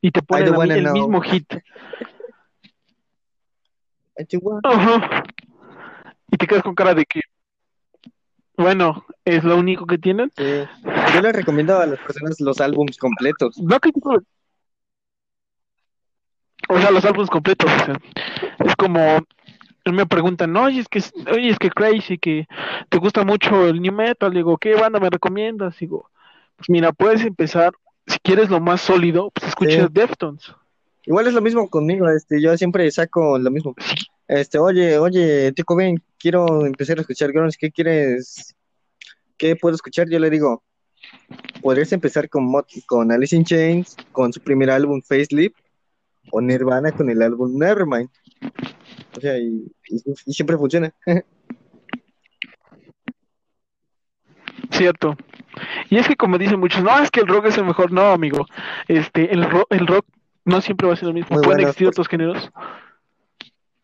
Y 0.00 0.10
te 0.10 0.22
ponen 0.22 0.54
a 0.54 0.58
mí 0.58 0.72
el 0.72 0.84
know. 0.84 0.92
mismo 0.92 1.20
hit. 1.20 1.54
Ajá. 4.64 5.24
Y 6.30 6.36
te 6.36 6.46
quedas 6.46 6.62
con 6.62 6.74
cara 6.74 6.94
de 6.94 7.04
que, 7.06 7.20
bueno, 8.56 9.04
es 9.24 9.44
lo 9.44 9.56
único 9.56 9.86
que 9.86 9.98
tienen. 9.98 10.30
Sí. 10.36 10.64
Yo 11.14 11.20
les 11.22 11.32
recomiendo 11.32 11.78
a 11.78 11.86
las 11.86 11.98
personas 12.00 12.40
los 12.40 12.60
álbums 12.60 12.98
completos. 12.98 13.58
No 13.58 13.80
critico. 13.80 14.20
O 16.68 16.78
sea, 16.78 16.90
los 16.90 17.04
álbumes 17.04 17.30
completos, 17.30 17.70
o 17.70 17.84
sea, 17.84 18.00
es 18.64 18.76
como 18.76 19.20
me 19.92 20.06
preguntan, 20.06 20.56
oye, 20.56 20.80
es 20.80 20.88
que 20.88 21.02
oye, 21.30 21.50
es 21.50 21.58
que 21.58 21.70
Crazy, 21.70 22.18
que 22.18 22.46
te 22.88 22.98
gusta 22.98 23.24
mucho 23.24 23.66
el 23.66 23.82
new 23.82 23.92
metal, 23.92 24.32
digo, 24.32 24.56
¿qué 24.56 24.74
banda 24.74 24.98
me 24.98 25.10
recomiendas? 25.10 25.78
Digo, 25.78 26.10
pues 26.56 26.70
mira, 26.70 26.92
puedes 26.92 27.22
empezar, 27.22 27.72
si 28.06 28.18
quieres 28.22 28.48
lo 28.48 28.60
más 28.60 28.80
sólido, 28.80 29.30
pues 29.34 29.48
escucha 29.48 29.82
Sí. 29.82 29.88
Deftones. 29.90 30.54
Igual 31.06 31.26
es 31.26 31.34
lo 31.34 31.42
mismo 31.42 31.68
conmigo, 31.68 32.08
este, 32.08 32.40
yo 32.40 32.56
siempre 32.56 32.90
saco 32.90 33.38
lo 33.38 33.50
mismo. 33.50 33.74
Este, 34.26 34.58
oye, 34.58 34.96
oye, 34.96 35.52
tío 35.52 35.64
Cobain, 35.66 36.02
quiero 36.18 36.64
empezar 36.64 36.96
a 36.96 37.02
escuchar 37.02 37.30
grunge, 37.30 37.58
¿qué 37.58 37.70
quieres? 37.70 38.56
¿Qué 39.36 39.54
puedo 39.56 39.74
escuchar? 39.74 40.08
Yo 40.08 40.18
le 40.18 40.30
digo, 40.30 40.62
podrías 41.60 41.92
empezar 41.92 42.30
con, 42.30 42.50
con 42.86 43.12
Alice 43.12 43.36
in 43.36 43.44
Chains, 43.44 43.96
con 44.12 44.32
su 44.32 44.40
primer 44.40 44.70
álbum 44.70 45.02
Facelift, 45.02 45.56
o 46.30 46.40
Nirvana 46.40 46.92
con 46.92 47.08
el 47.10 47.22
álbum 47.22 47.58
Nevermind. 47.58 48.08
O 49.16 49.20
sea, 49.20 49.38
y, 49.38 49.64
y- 49.88 50.02
y 50.26 50.32
siempre 50.32 50.56
funciona. 50.56 50.92
Cierto. 54.70 55.16
Y 55.88 55.98
es 55.98 56.08
que 56.08 56.16
como 56.16 56.38
dicen 56.38 56.58
muchos, 56.58 56.82
no, 56.82 56.98
es 57.00 57.10
que 57.10 57.20
el 57.20 57.28
rock 57.28 57.46
es 57.46 57.58
el 57.58 57.64
mejor, 57.64 57.92
no, 57.92 58.10
amigo. 58.10 58.46
Este, 58.88 59.32
el 59.32 59.48
rock, 59.48 59.66
el 59.70 59.86
rock 59.86 60.04
no 60.44 60.60
siempre 60.60 60.86
va 60.88 60.94
a 60.94 60.96
ser 60.96 61.08
lo 61.08 61.14
mismo. 61.14 61.36
Muy 61.36 61.44
Pueden 61.44 61.60
existir 61.60 61.86
por 61.86 61.92
otros 61.92 62.08
géneros, 62.08 62.50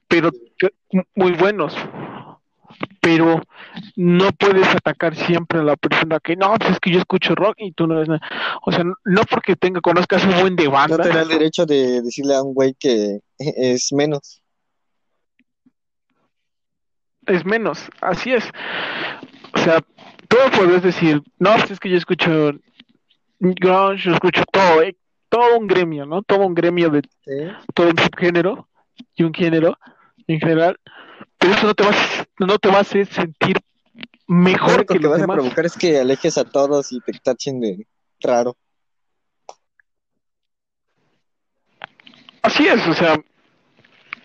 pero 0.08 0.30
muy 1.14 1.32
buenos. 1.32 1.76
Pero 3.00 3.42
no 3.96 4.30
puedes 4.32 4.68
atacar 4.74 5.14
siempre 5.16 5.60
a 5.60 5.62
la 5.62 5.76
persona 5.76 6.20
que 6.20 6.36
no, 6.36 6.54
pues 6.58 6.72
es 6.72 6.80
que 6.80 6.90
yo 6.90 6.98
escucho 6.98 7.34
rock 7.34 7.54
y 7.58 7.72
tú 7.72 7.86
no 7.86 7.96
eres 7.96 8.08
nada. 8.08 8.20
O 8.64 8.72
sea, 8.72 8.84
no 8.84 9.22
porque 9.30 9.56
tenga 9.56 9.80
conozcas 9.80 10.24
un 10.24 10.40
buen 10.40 10.56
de 10.56 10.64
No 10.64 10.72
banda, 10.72 10.98
te 10.98 11.08
da 11.08 11.22
el 11.22 11.28
derecho 11.28 11.66
de 11.66 12.02
decirle 12.02 12.34
a 12.34 12.42
un 12.42 12.54
güey 12.54 12.74
que 12.78 13.20
es 13.38 13.92
menos. 13.92 14.40
es 17.26 17.44
menos. 17.44 17.88
Así 18.00 18.32
es. 18.32 18.44
O 19.54 19.58
sea, 19.58 19.80
todo 20.28 20.50
puedes 20.56 20.82
decir, 20.82 21.22
no, 21.38 21.54
pues 21.56 21.72
es 21.72 21.80
que 21.80 21.90
yo 21.90 21.96
escucho 21.96 22.52
grunge, 23.38 24.04
yo 24.04 24.12
escucho 24.12 24.44
todo, 24.52 24.82
eh, 24.82 24.96
todo 25.28 25.58
un 25.58 25.66
gremio, 25.66 26.06
¿no? 26.06 26.22
Todo 26.22 26.46
un 26.46 26.54
gremio 26.54 26.90
de 26.90 27.02
¿sí? 27.24 27.48
todo 27.74 27.88
un 27.88 27.98
subgénero 27.98 28.68
y 29.14 29.22
un 29.22 29.32
género 29.32 29.78
en 30.26 30.40
general, 30.40 30.78
pero 31.40 31.54
eso 31.54 31.66
no 31.66 31.74
te 31.74 31.84
va 31.84 31.90
a, 31.90 32.26
no 32.38 32.58
te 32.58 32.68
va 32.68 32.76
a 32.76 32.80
hacer 32.82 33.06
sentir 33.06 33.56
Lo 34.28 34.36
mejor 34.36 34.74
único 34.74 34.94
que 34.94 34.98
que 34.98 35.02
los 35.02 35.10
vas 35.10 35.22
a 35.22 35.26
provocar 35.26 35.66
es 35.66 35.76
que 35.76 35.98
alejes 35.98 36.38
a 36.38 36.44
todos 36.44 36.92
y 36.92 37.00
te 37.00 37.12
tachen 37.18 37.60
de 37.60 37.86
raro. 38.20 38.56
Así 42.42 42.66
es, 42.66 42.86
o 42.86 42.94
sea, 42.94 43.18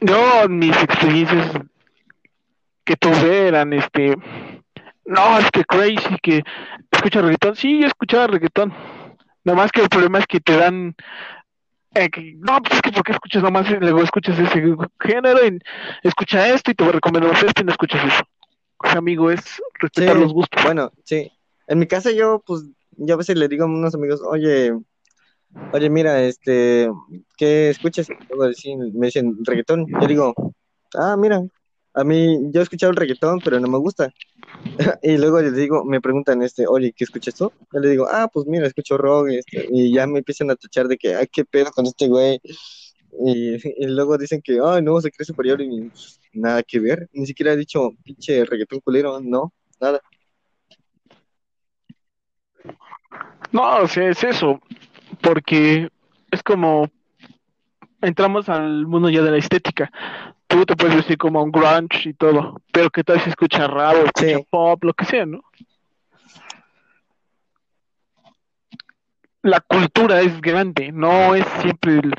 yo 0.02 0.48
mis 0.50 0.76
experiencias 0.76 1.52
que 2.84 2.96
tuve 2.96 3.48
eran 3.48 3.74
este, 3.74 4.16
no, 5.06 5.40
es 5.40 5.50
que 5.52 5.64
crazy, 5.64 6.18
que 6.22 6.44
escucha 6.92 7.22
reggaetón, 7.22 7.56
sí, 7.56 7.80
yo 7.80 7.88
escuchaba 7.88 8.28
reggaetón, 8.28 8.74
nada 9.44 9.58
más 9.58 9.72
que 9.72 9.82
el 9.82 9.90
problema 9.90 10.20
es 10.20 10.28
que 10.28 10.40
te 10.40 10.58
dan, 10.58 10.96
eh, 11.96 12.10
que, 12.10 12.36
no, 12.38 12.62
pues 12.62 12.76
es 12.76 12.82
que 12.82 12.92
porque 12.92 13.14
escuchas 13.14 13.42
nomás, 13.44 13.70
y 13.70 13.76
luego 13.76 14.04
escuchas 14.04 14.38
ese 14.38 14.62
género 15.00 15.48
y 15.48 15.60
escucha 16.04 16.48
esto 16.54 16.72
y 16.72 16.76
te 16.76 16.92
recomendamos 16.92 17.42
esto 17.42 17.62
y 17.62 17.66
no 17.66 17.72
escuchas 17.72 18.06
eso. 18.06 18.24
O 18.78 18.88
sea, 18.88 18.98
amigo, 19.00 19.32
es 19.32 19.62
respetar 19.80 20.16
Sí, 20.16 20.22
los 20.22 20.34
gustos. 20.34 20.64
Bueno, 20.64 20.92
sí. 21.04 21.32
En 21.68 21.80
mi 21.80 21.88
casa 21.88 22.12
yo, 22.12 22.44
pues, 22.46 22.64
yo 22.92 23.16
a 23.16 23.18
veces 23.18 23.38
le 23.38 23.48
digo 23.48 23.64
a 23.64 23.68
unos 23.68 23.96
amigos, 23.96 24.22
oye, 24.30 24.74
oye, 25.74 25.90
mira, 25.90 26.22
este, 26.22 26.90
¿qué 27.38 27.70
escuchas? 27.70 28.10
Y 28.10 28.14
luego 28.30 28.48
decían- 28.48 28.92
me 28.94 29.08
dicen 29.08 29.38
reggaetón. 29.44 29.88
Yo 29.88 30.08
digo, 30.08 30.34
ah, 30.96 31.16
mira, 31.18 31.42
a 31.96 32.04
mí, 32.04 32.52
yo 32.52 32.60
he 32.60 32.64
escuchado 32.64 32.92
el 32.92 32.98
reggaetón, 32.98 33.40
pero 33.40 33.60
no 33.60 33.68
me 33.68 33.78
gusta. 33.78 34.14
Y 35.02 35.18
luego 35.18 35.42
les 35.42 35.56
digo, 35.56 35.84
me 35.86 36.02
preguntan, 36.02 36.42
este, 36.42 36.68
oye, 36.68 36.94
¿qué 36.94 37.06
escuchas 37.06 37.36
tú? 37.36 37.52
Yo 37.72 37.80
le 37.80 37.90
digo, 37.90 38.08
ah, 38.12 38.30
pues 38.32 38.46
mira, 38.48 38.68
escucho 38.68 38.98
rock, 38.98 39.30
este, 39.30 39.68
y 39.72 39.94
ya 39.94 40.06
me 40.08 40.20
empiezan 40.20 40.52
a 40.52 40.56
tachar 40.56 40.88
de 40.88 40.98
que, 40.98 41.16
ay, 41.16 41.28
qué 41.32 41.46
pedo 41.46 41.72
con 41.72 41.86
este 41.86 42.08
güey. 42.08 42.40
Y, 43.18 43.88
luego 43.88 44.18
dicen 44.18 44.42
que, 44.44 44.60
ay, 44.62 44.82
no, 44.82 45.00
se 45.00 45.10
cree 45.10 45.26
superior 45.26 45.62
y 45.62 45.90
nada 46.34 46.62
que 46.64 46.82
ver. 46.82 47.08
Ni 47.14 47.26
siquiera 47.26 47.54
he 47.54 47.56
dicho, 47.56 47.92
pinche 48.04 48.44
reggaetón 48.44 48.82
culero, 48.82 49.22
no, 49.22 49.54
nada. 49.80 50.02
No, 53.54 53.78
o 53.84 53.88
sea, 53.88 54.10
es 54.10 54.22
eso, 54.22 54.60
porque 55.22 55.90
es 56.30 56.44
como 56.44 56.90
entramos 58.02 58.50
al 58.50 58.86
mundo 58.86 59.10
ya 59.10 59.22
de 59.22 59.32
la 59.32 59.38
estética. 59.38 59.92
Tú 60.48 60.66
te 60.66 60.76
puedes 60.76 60.96
vestir 60.96 61.18
como 61.18 61.42
un 61.44 61.52
grunge 61.52 62.10
y 62.10 62.14
todo, 62.14 62.62
pero 62.72 62.90
que 62.90 63.04
tal 63.04 63.20
si 63.22 63.30
escucha 63.30 63.68
rap 63.68 63.96
escucha 63.96 64.38
Sí. 64.38 64.48
pop, 64.50 64.84
lo 64.84 64.94
que 64.94 65.06
sea, 65.06 65.26
¿no? 65.26 65.42
La 69.42 69.60
cultura 69.60 70.22
es 70.22 70.42
grande, 70.42 70.92
no 70.92 71.36
es 71.36 71.46
siempre 71.62 71.94
el- 72.00 72.14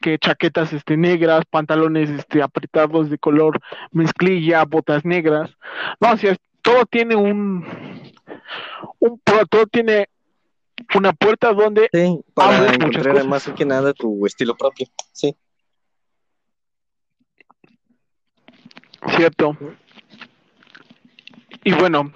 que 0.00 0.18
chaquetas 0.18 0.72
este 0.72 0.96
negras, 0.96 1.44
pantalones 1.48 2.10
este 2.10 2.42
apretados 2.42 3.08
de 3.08 3.18
color 3.18 3.60
mezclilla, 3.92 4.64
botas 4.64 5.04
negras. 5.04 5.50
No, 6.00 6.12
o 6.12 6.16
sea, 6.16 6.34
todo 6.60 6.84
tiene 6.86 7.14
un 7.14 7.64
un 8.98 9.20
todo 9.48 9.66
tiene 9.66 10.08
una 10.96 11.12
puerta 11.12 11.52
donde 11.52 11.88
Sí, 11.92 12.20
para 12.34 12.74
encontrar 12.74 13.24
más 13.26 13.48
que 13.56 13.64
nada 13.64 13.92
tu 13.92 14.26
estilo 14.26 14.56
propio. 14.56 14.86
Sí, 15.12 15.36
Cierto. 19.08 19.56
Y 21.64 21.72
bueno, 21.74 22.12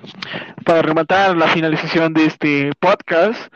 para 0.65 0.83
rematar 0.83 1.37
la 1.37 1.49
finalización 1.49 2.13
de 2.15 2.27
este 2.27 2.71
podcast, 2.81 3.53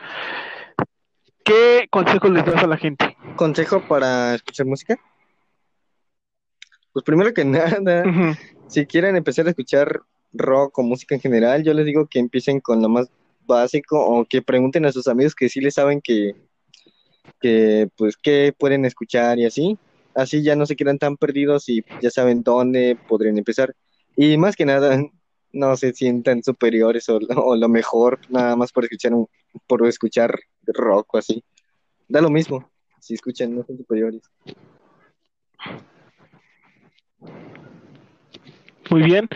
¿qué 1.43 1.87
consejos 1.89 2.31
les 2.31 2.45
das 2.45 2.63
a 2.63 2.67
la 2.67 2.77
gente? 2.77 3.17
consejo 3.35 3.81
para 3.87 4.35
escuchar 4.35 4.65
música. 4.65 4.99
Pues 6.93 7.03
primero 7.03 7.33
que 7.33 7.45
nada, 7.45 8.03
si 8.67 8.85
quieren 8.85 9.15
empezar 9.15 9.47
a 9.47 9.49
escuchar 9.49 10.01
rock 10.33 10.77
o 10.79 10.83
música 10.83 11.15
en 11.15 11.21
general, 11.21 11.63
yo 11.63 11.73
les 11.73 11.85
digo 11.85 12.07
que 12.07 12.19
empiecen 12.19 12.59
con 12.59 12.81
lo 12.81 12.89
más 12.89 13.09
básico 13.47 13.99
o 13.99 14.25
que 14.25 14.41
pregunten 14.41 14.85
a 14.85 14.91
sus 14.91 15.07
amigos 15.07 15.35
que 15.35 15.49
sí 15.49 15.59
les 15.59 15.73
saben 15.73 16.01
que, 16.01 16.35
que 17.39 17.89
pues 17.97 18.15
qué 18.15 18.53
pueden 18.57 18.85
escuchar 18.85 19.39
y 19.39 19.45
así. 19.45 19.77
Así 20.15 20.43
ya 20.43 20.55
no 20.55 20.65
se 20.65 20.75
quedan 20.75 20.97
tan 20.97 21.17
perdidos 21.17 21.69
y 21.69 21.83
ya 22.01 22.09
saben 22.09 22.43
dónde 22.43 22.97
podrían 23.07 23.37
empezar. 23.37 23.75
Y 24.15 24.37
más 24.37 24.55
que 24.55 24.65
nada, 24.65 25.01
no 25.53 25.75
se 25.77 25.93
sientan 25.93 26.43
superiores 26.43 27.09
o, 27.09 27.19
o 27.35 27.55
lo 27.55 27.69
mejor, 27.69 28.19
nada 28.29 28.55
más 28.55 28.71
por 28.71 28.85
escuchar 28.85 29.13
un, 29.13 29.27
por 29.67 29.85
escuchar 29.87 30.39
rock 30.65 31.13
o 31.13 31.17
así. 31.17 31.43
Da 32.07 32.21
lo 32.21 32.29
mismo, 32.29 32.69
si 32.99 33.13
escuchan, 33.13 33.55
no 33.55 33.63
son 33.63 33.77
superiores. 33.77 34.21
Muy 38.89 39.03
bien. 39.03 39.29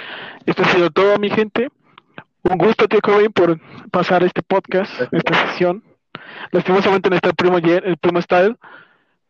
Esto 0.45 0.63
ha 0.63 0.73
sido 0.73 0.89
todo, 0.89 1.17
mi 1.17 1.30
gente. 1.30 1.69
Un 2.43 2.57
gusto, 2.57 2.88
tío 2.88 2.99
Cobain, 3.01 3.32
por 3.32 3.59
pasar 3.89 4.23
este 4.23 4.43
podcast, 4.43 4.91
esta 5.11 5.47
sesión. 5.47 5.84
Lastimosamente 6.51 7.09
no 7.09 7.15
está 7.15 7.30
el 7.30 7.36
primo, 7.36 7.57
el 7.57 7.97
primo 7.97 8.21
Style, 8.21 8.57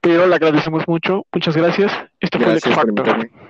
pero 0.05 0.27
le 0.27 0.35
agradecemos 0.35 0.87
mucho. 0.87 1.25
Muchas 1.33 1.57
gracias. 1.57 1.91
Esto 2.19 2.39
fue 2.39 2.53
el 2.53 2.59
Factor. 2.61 3.27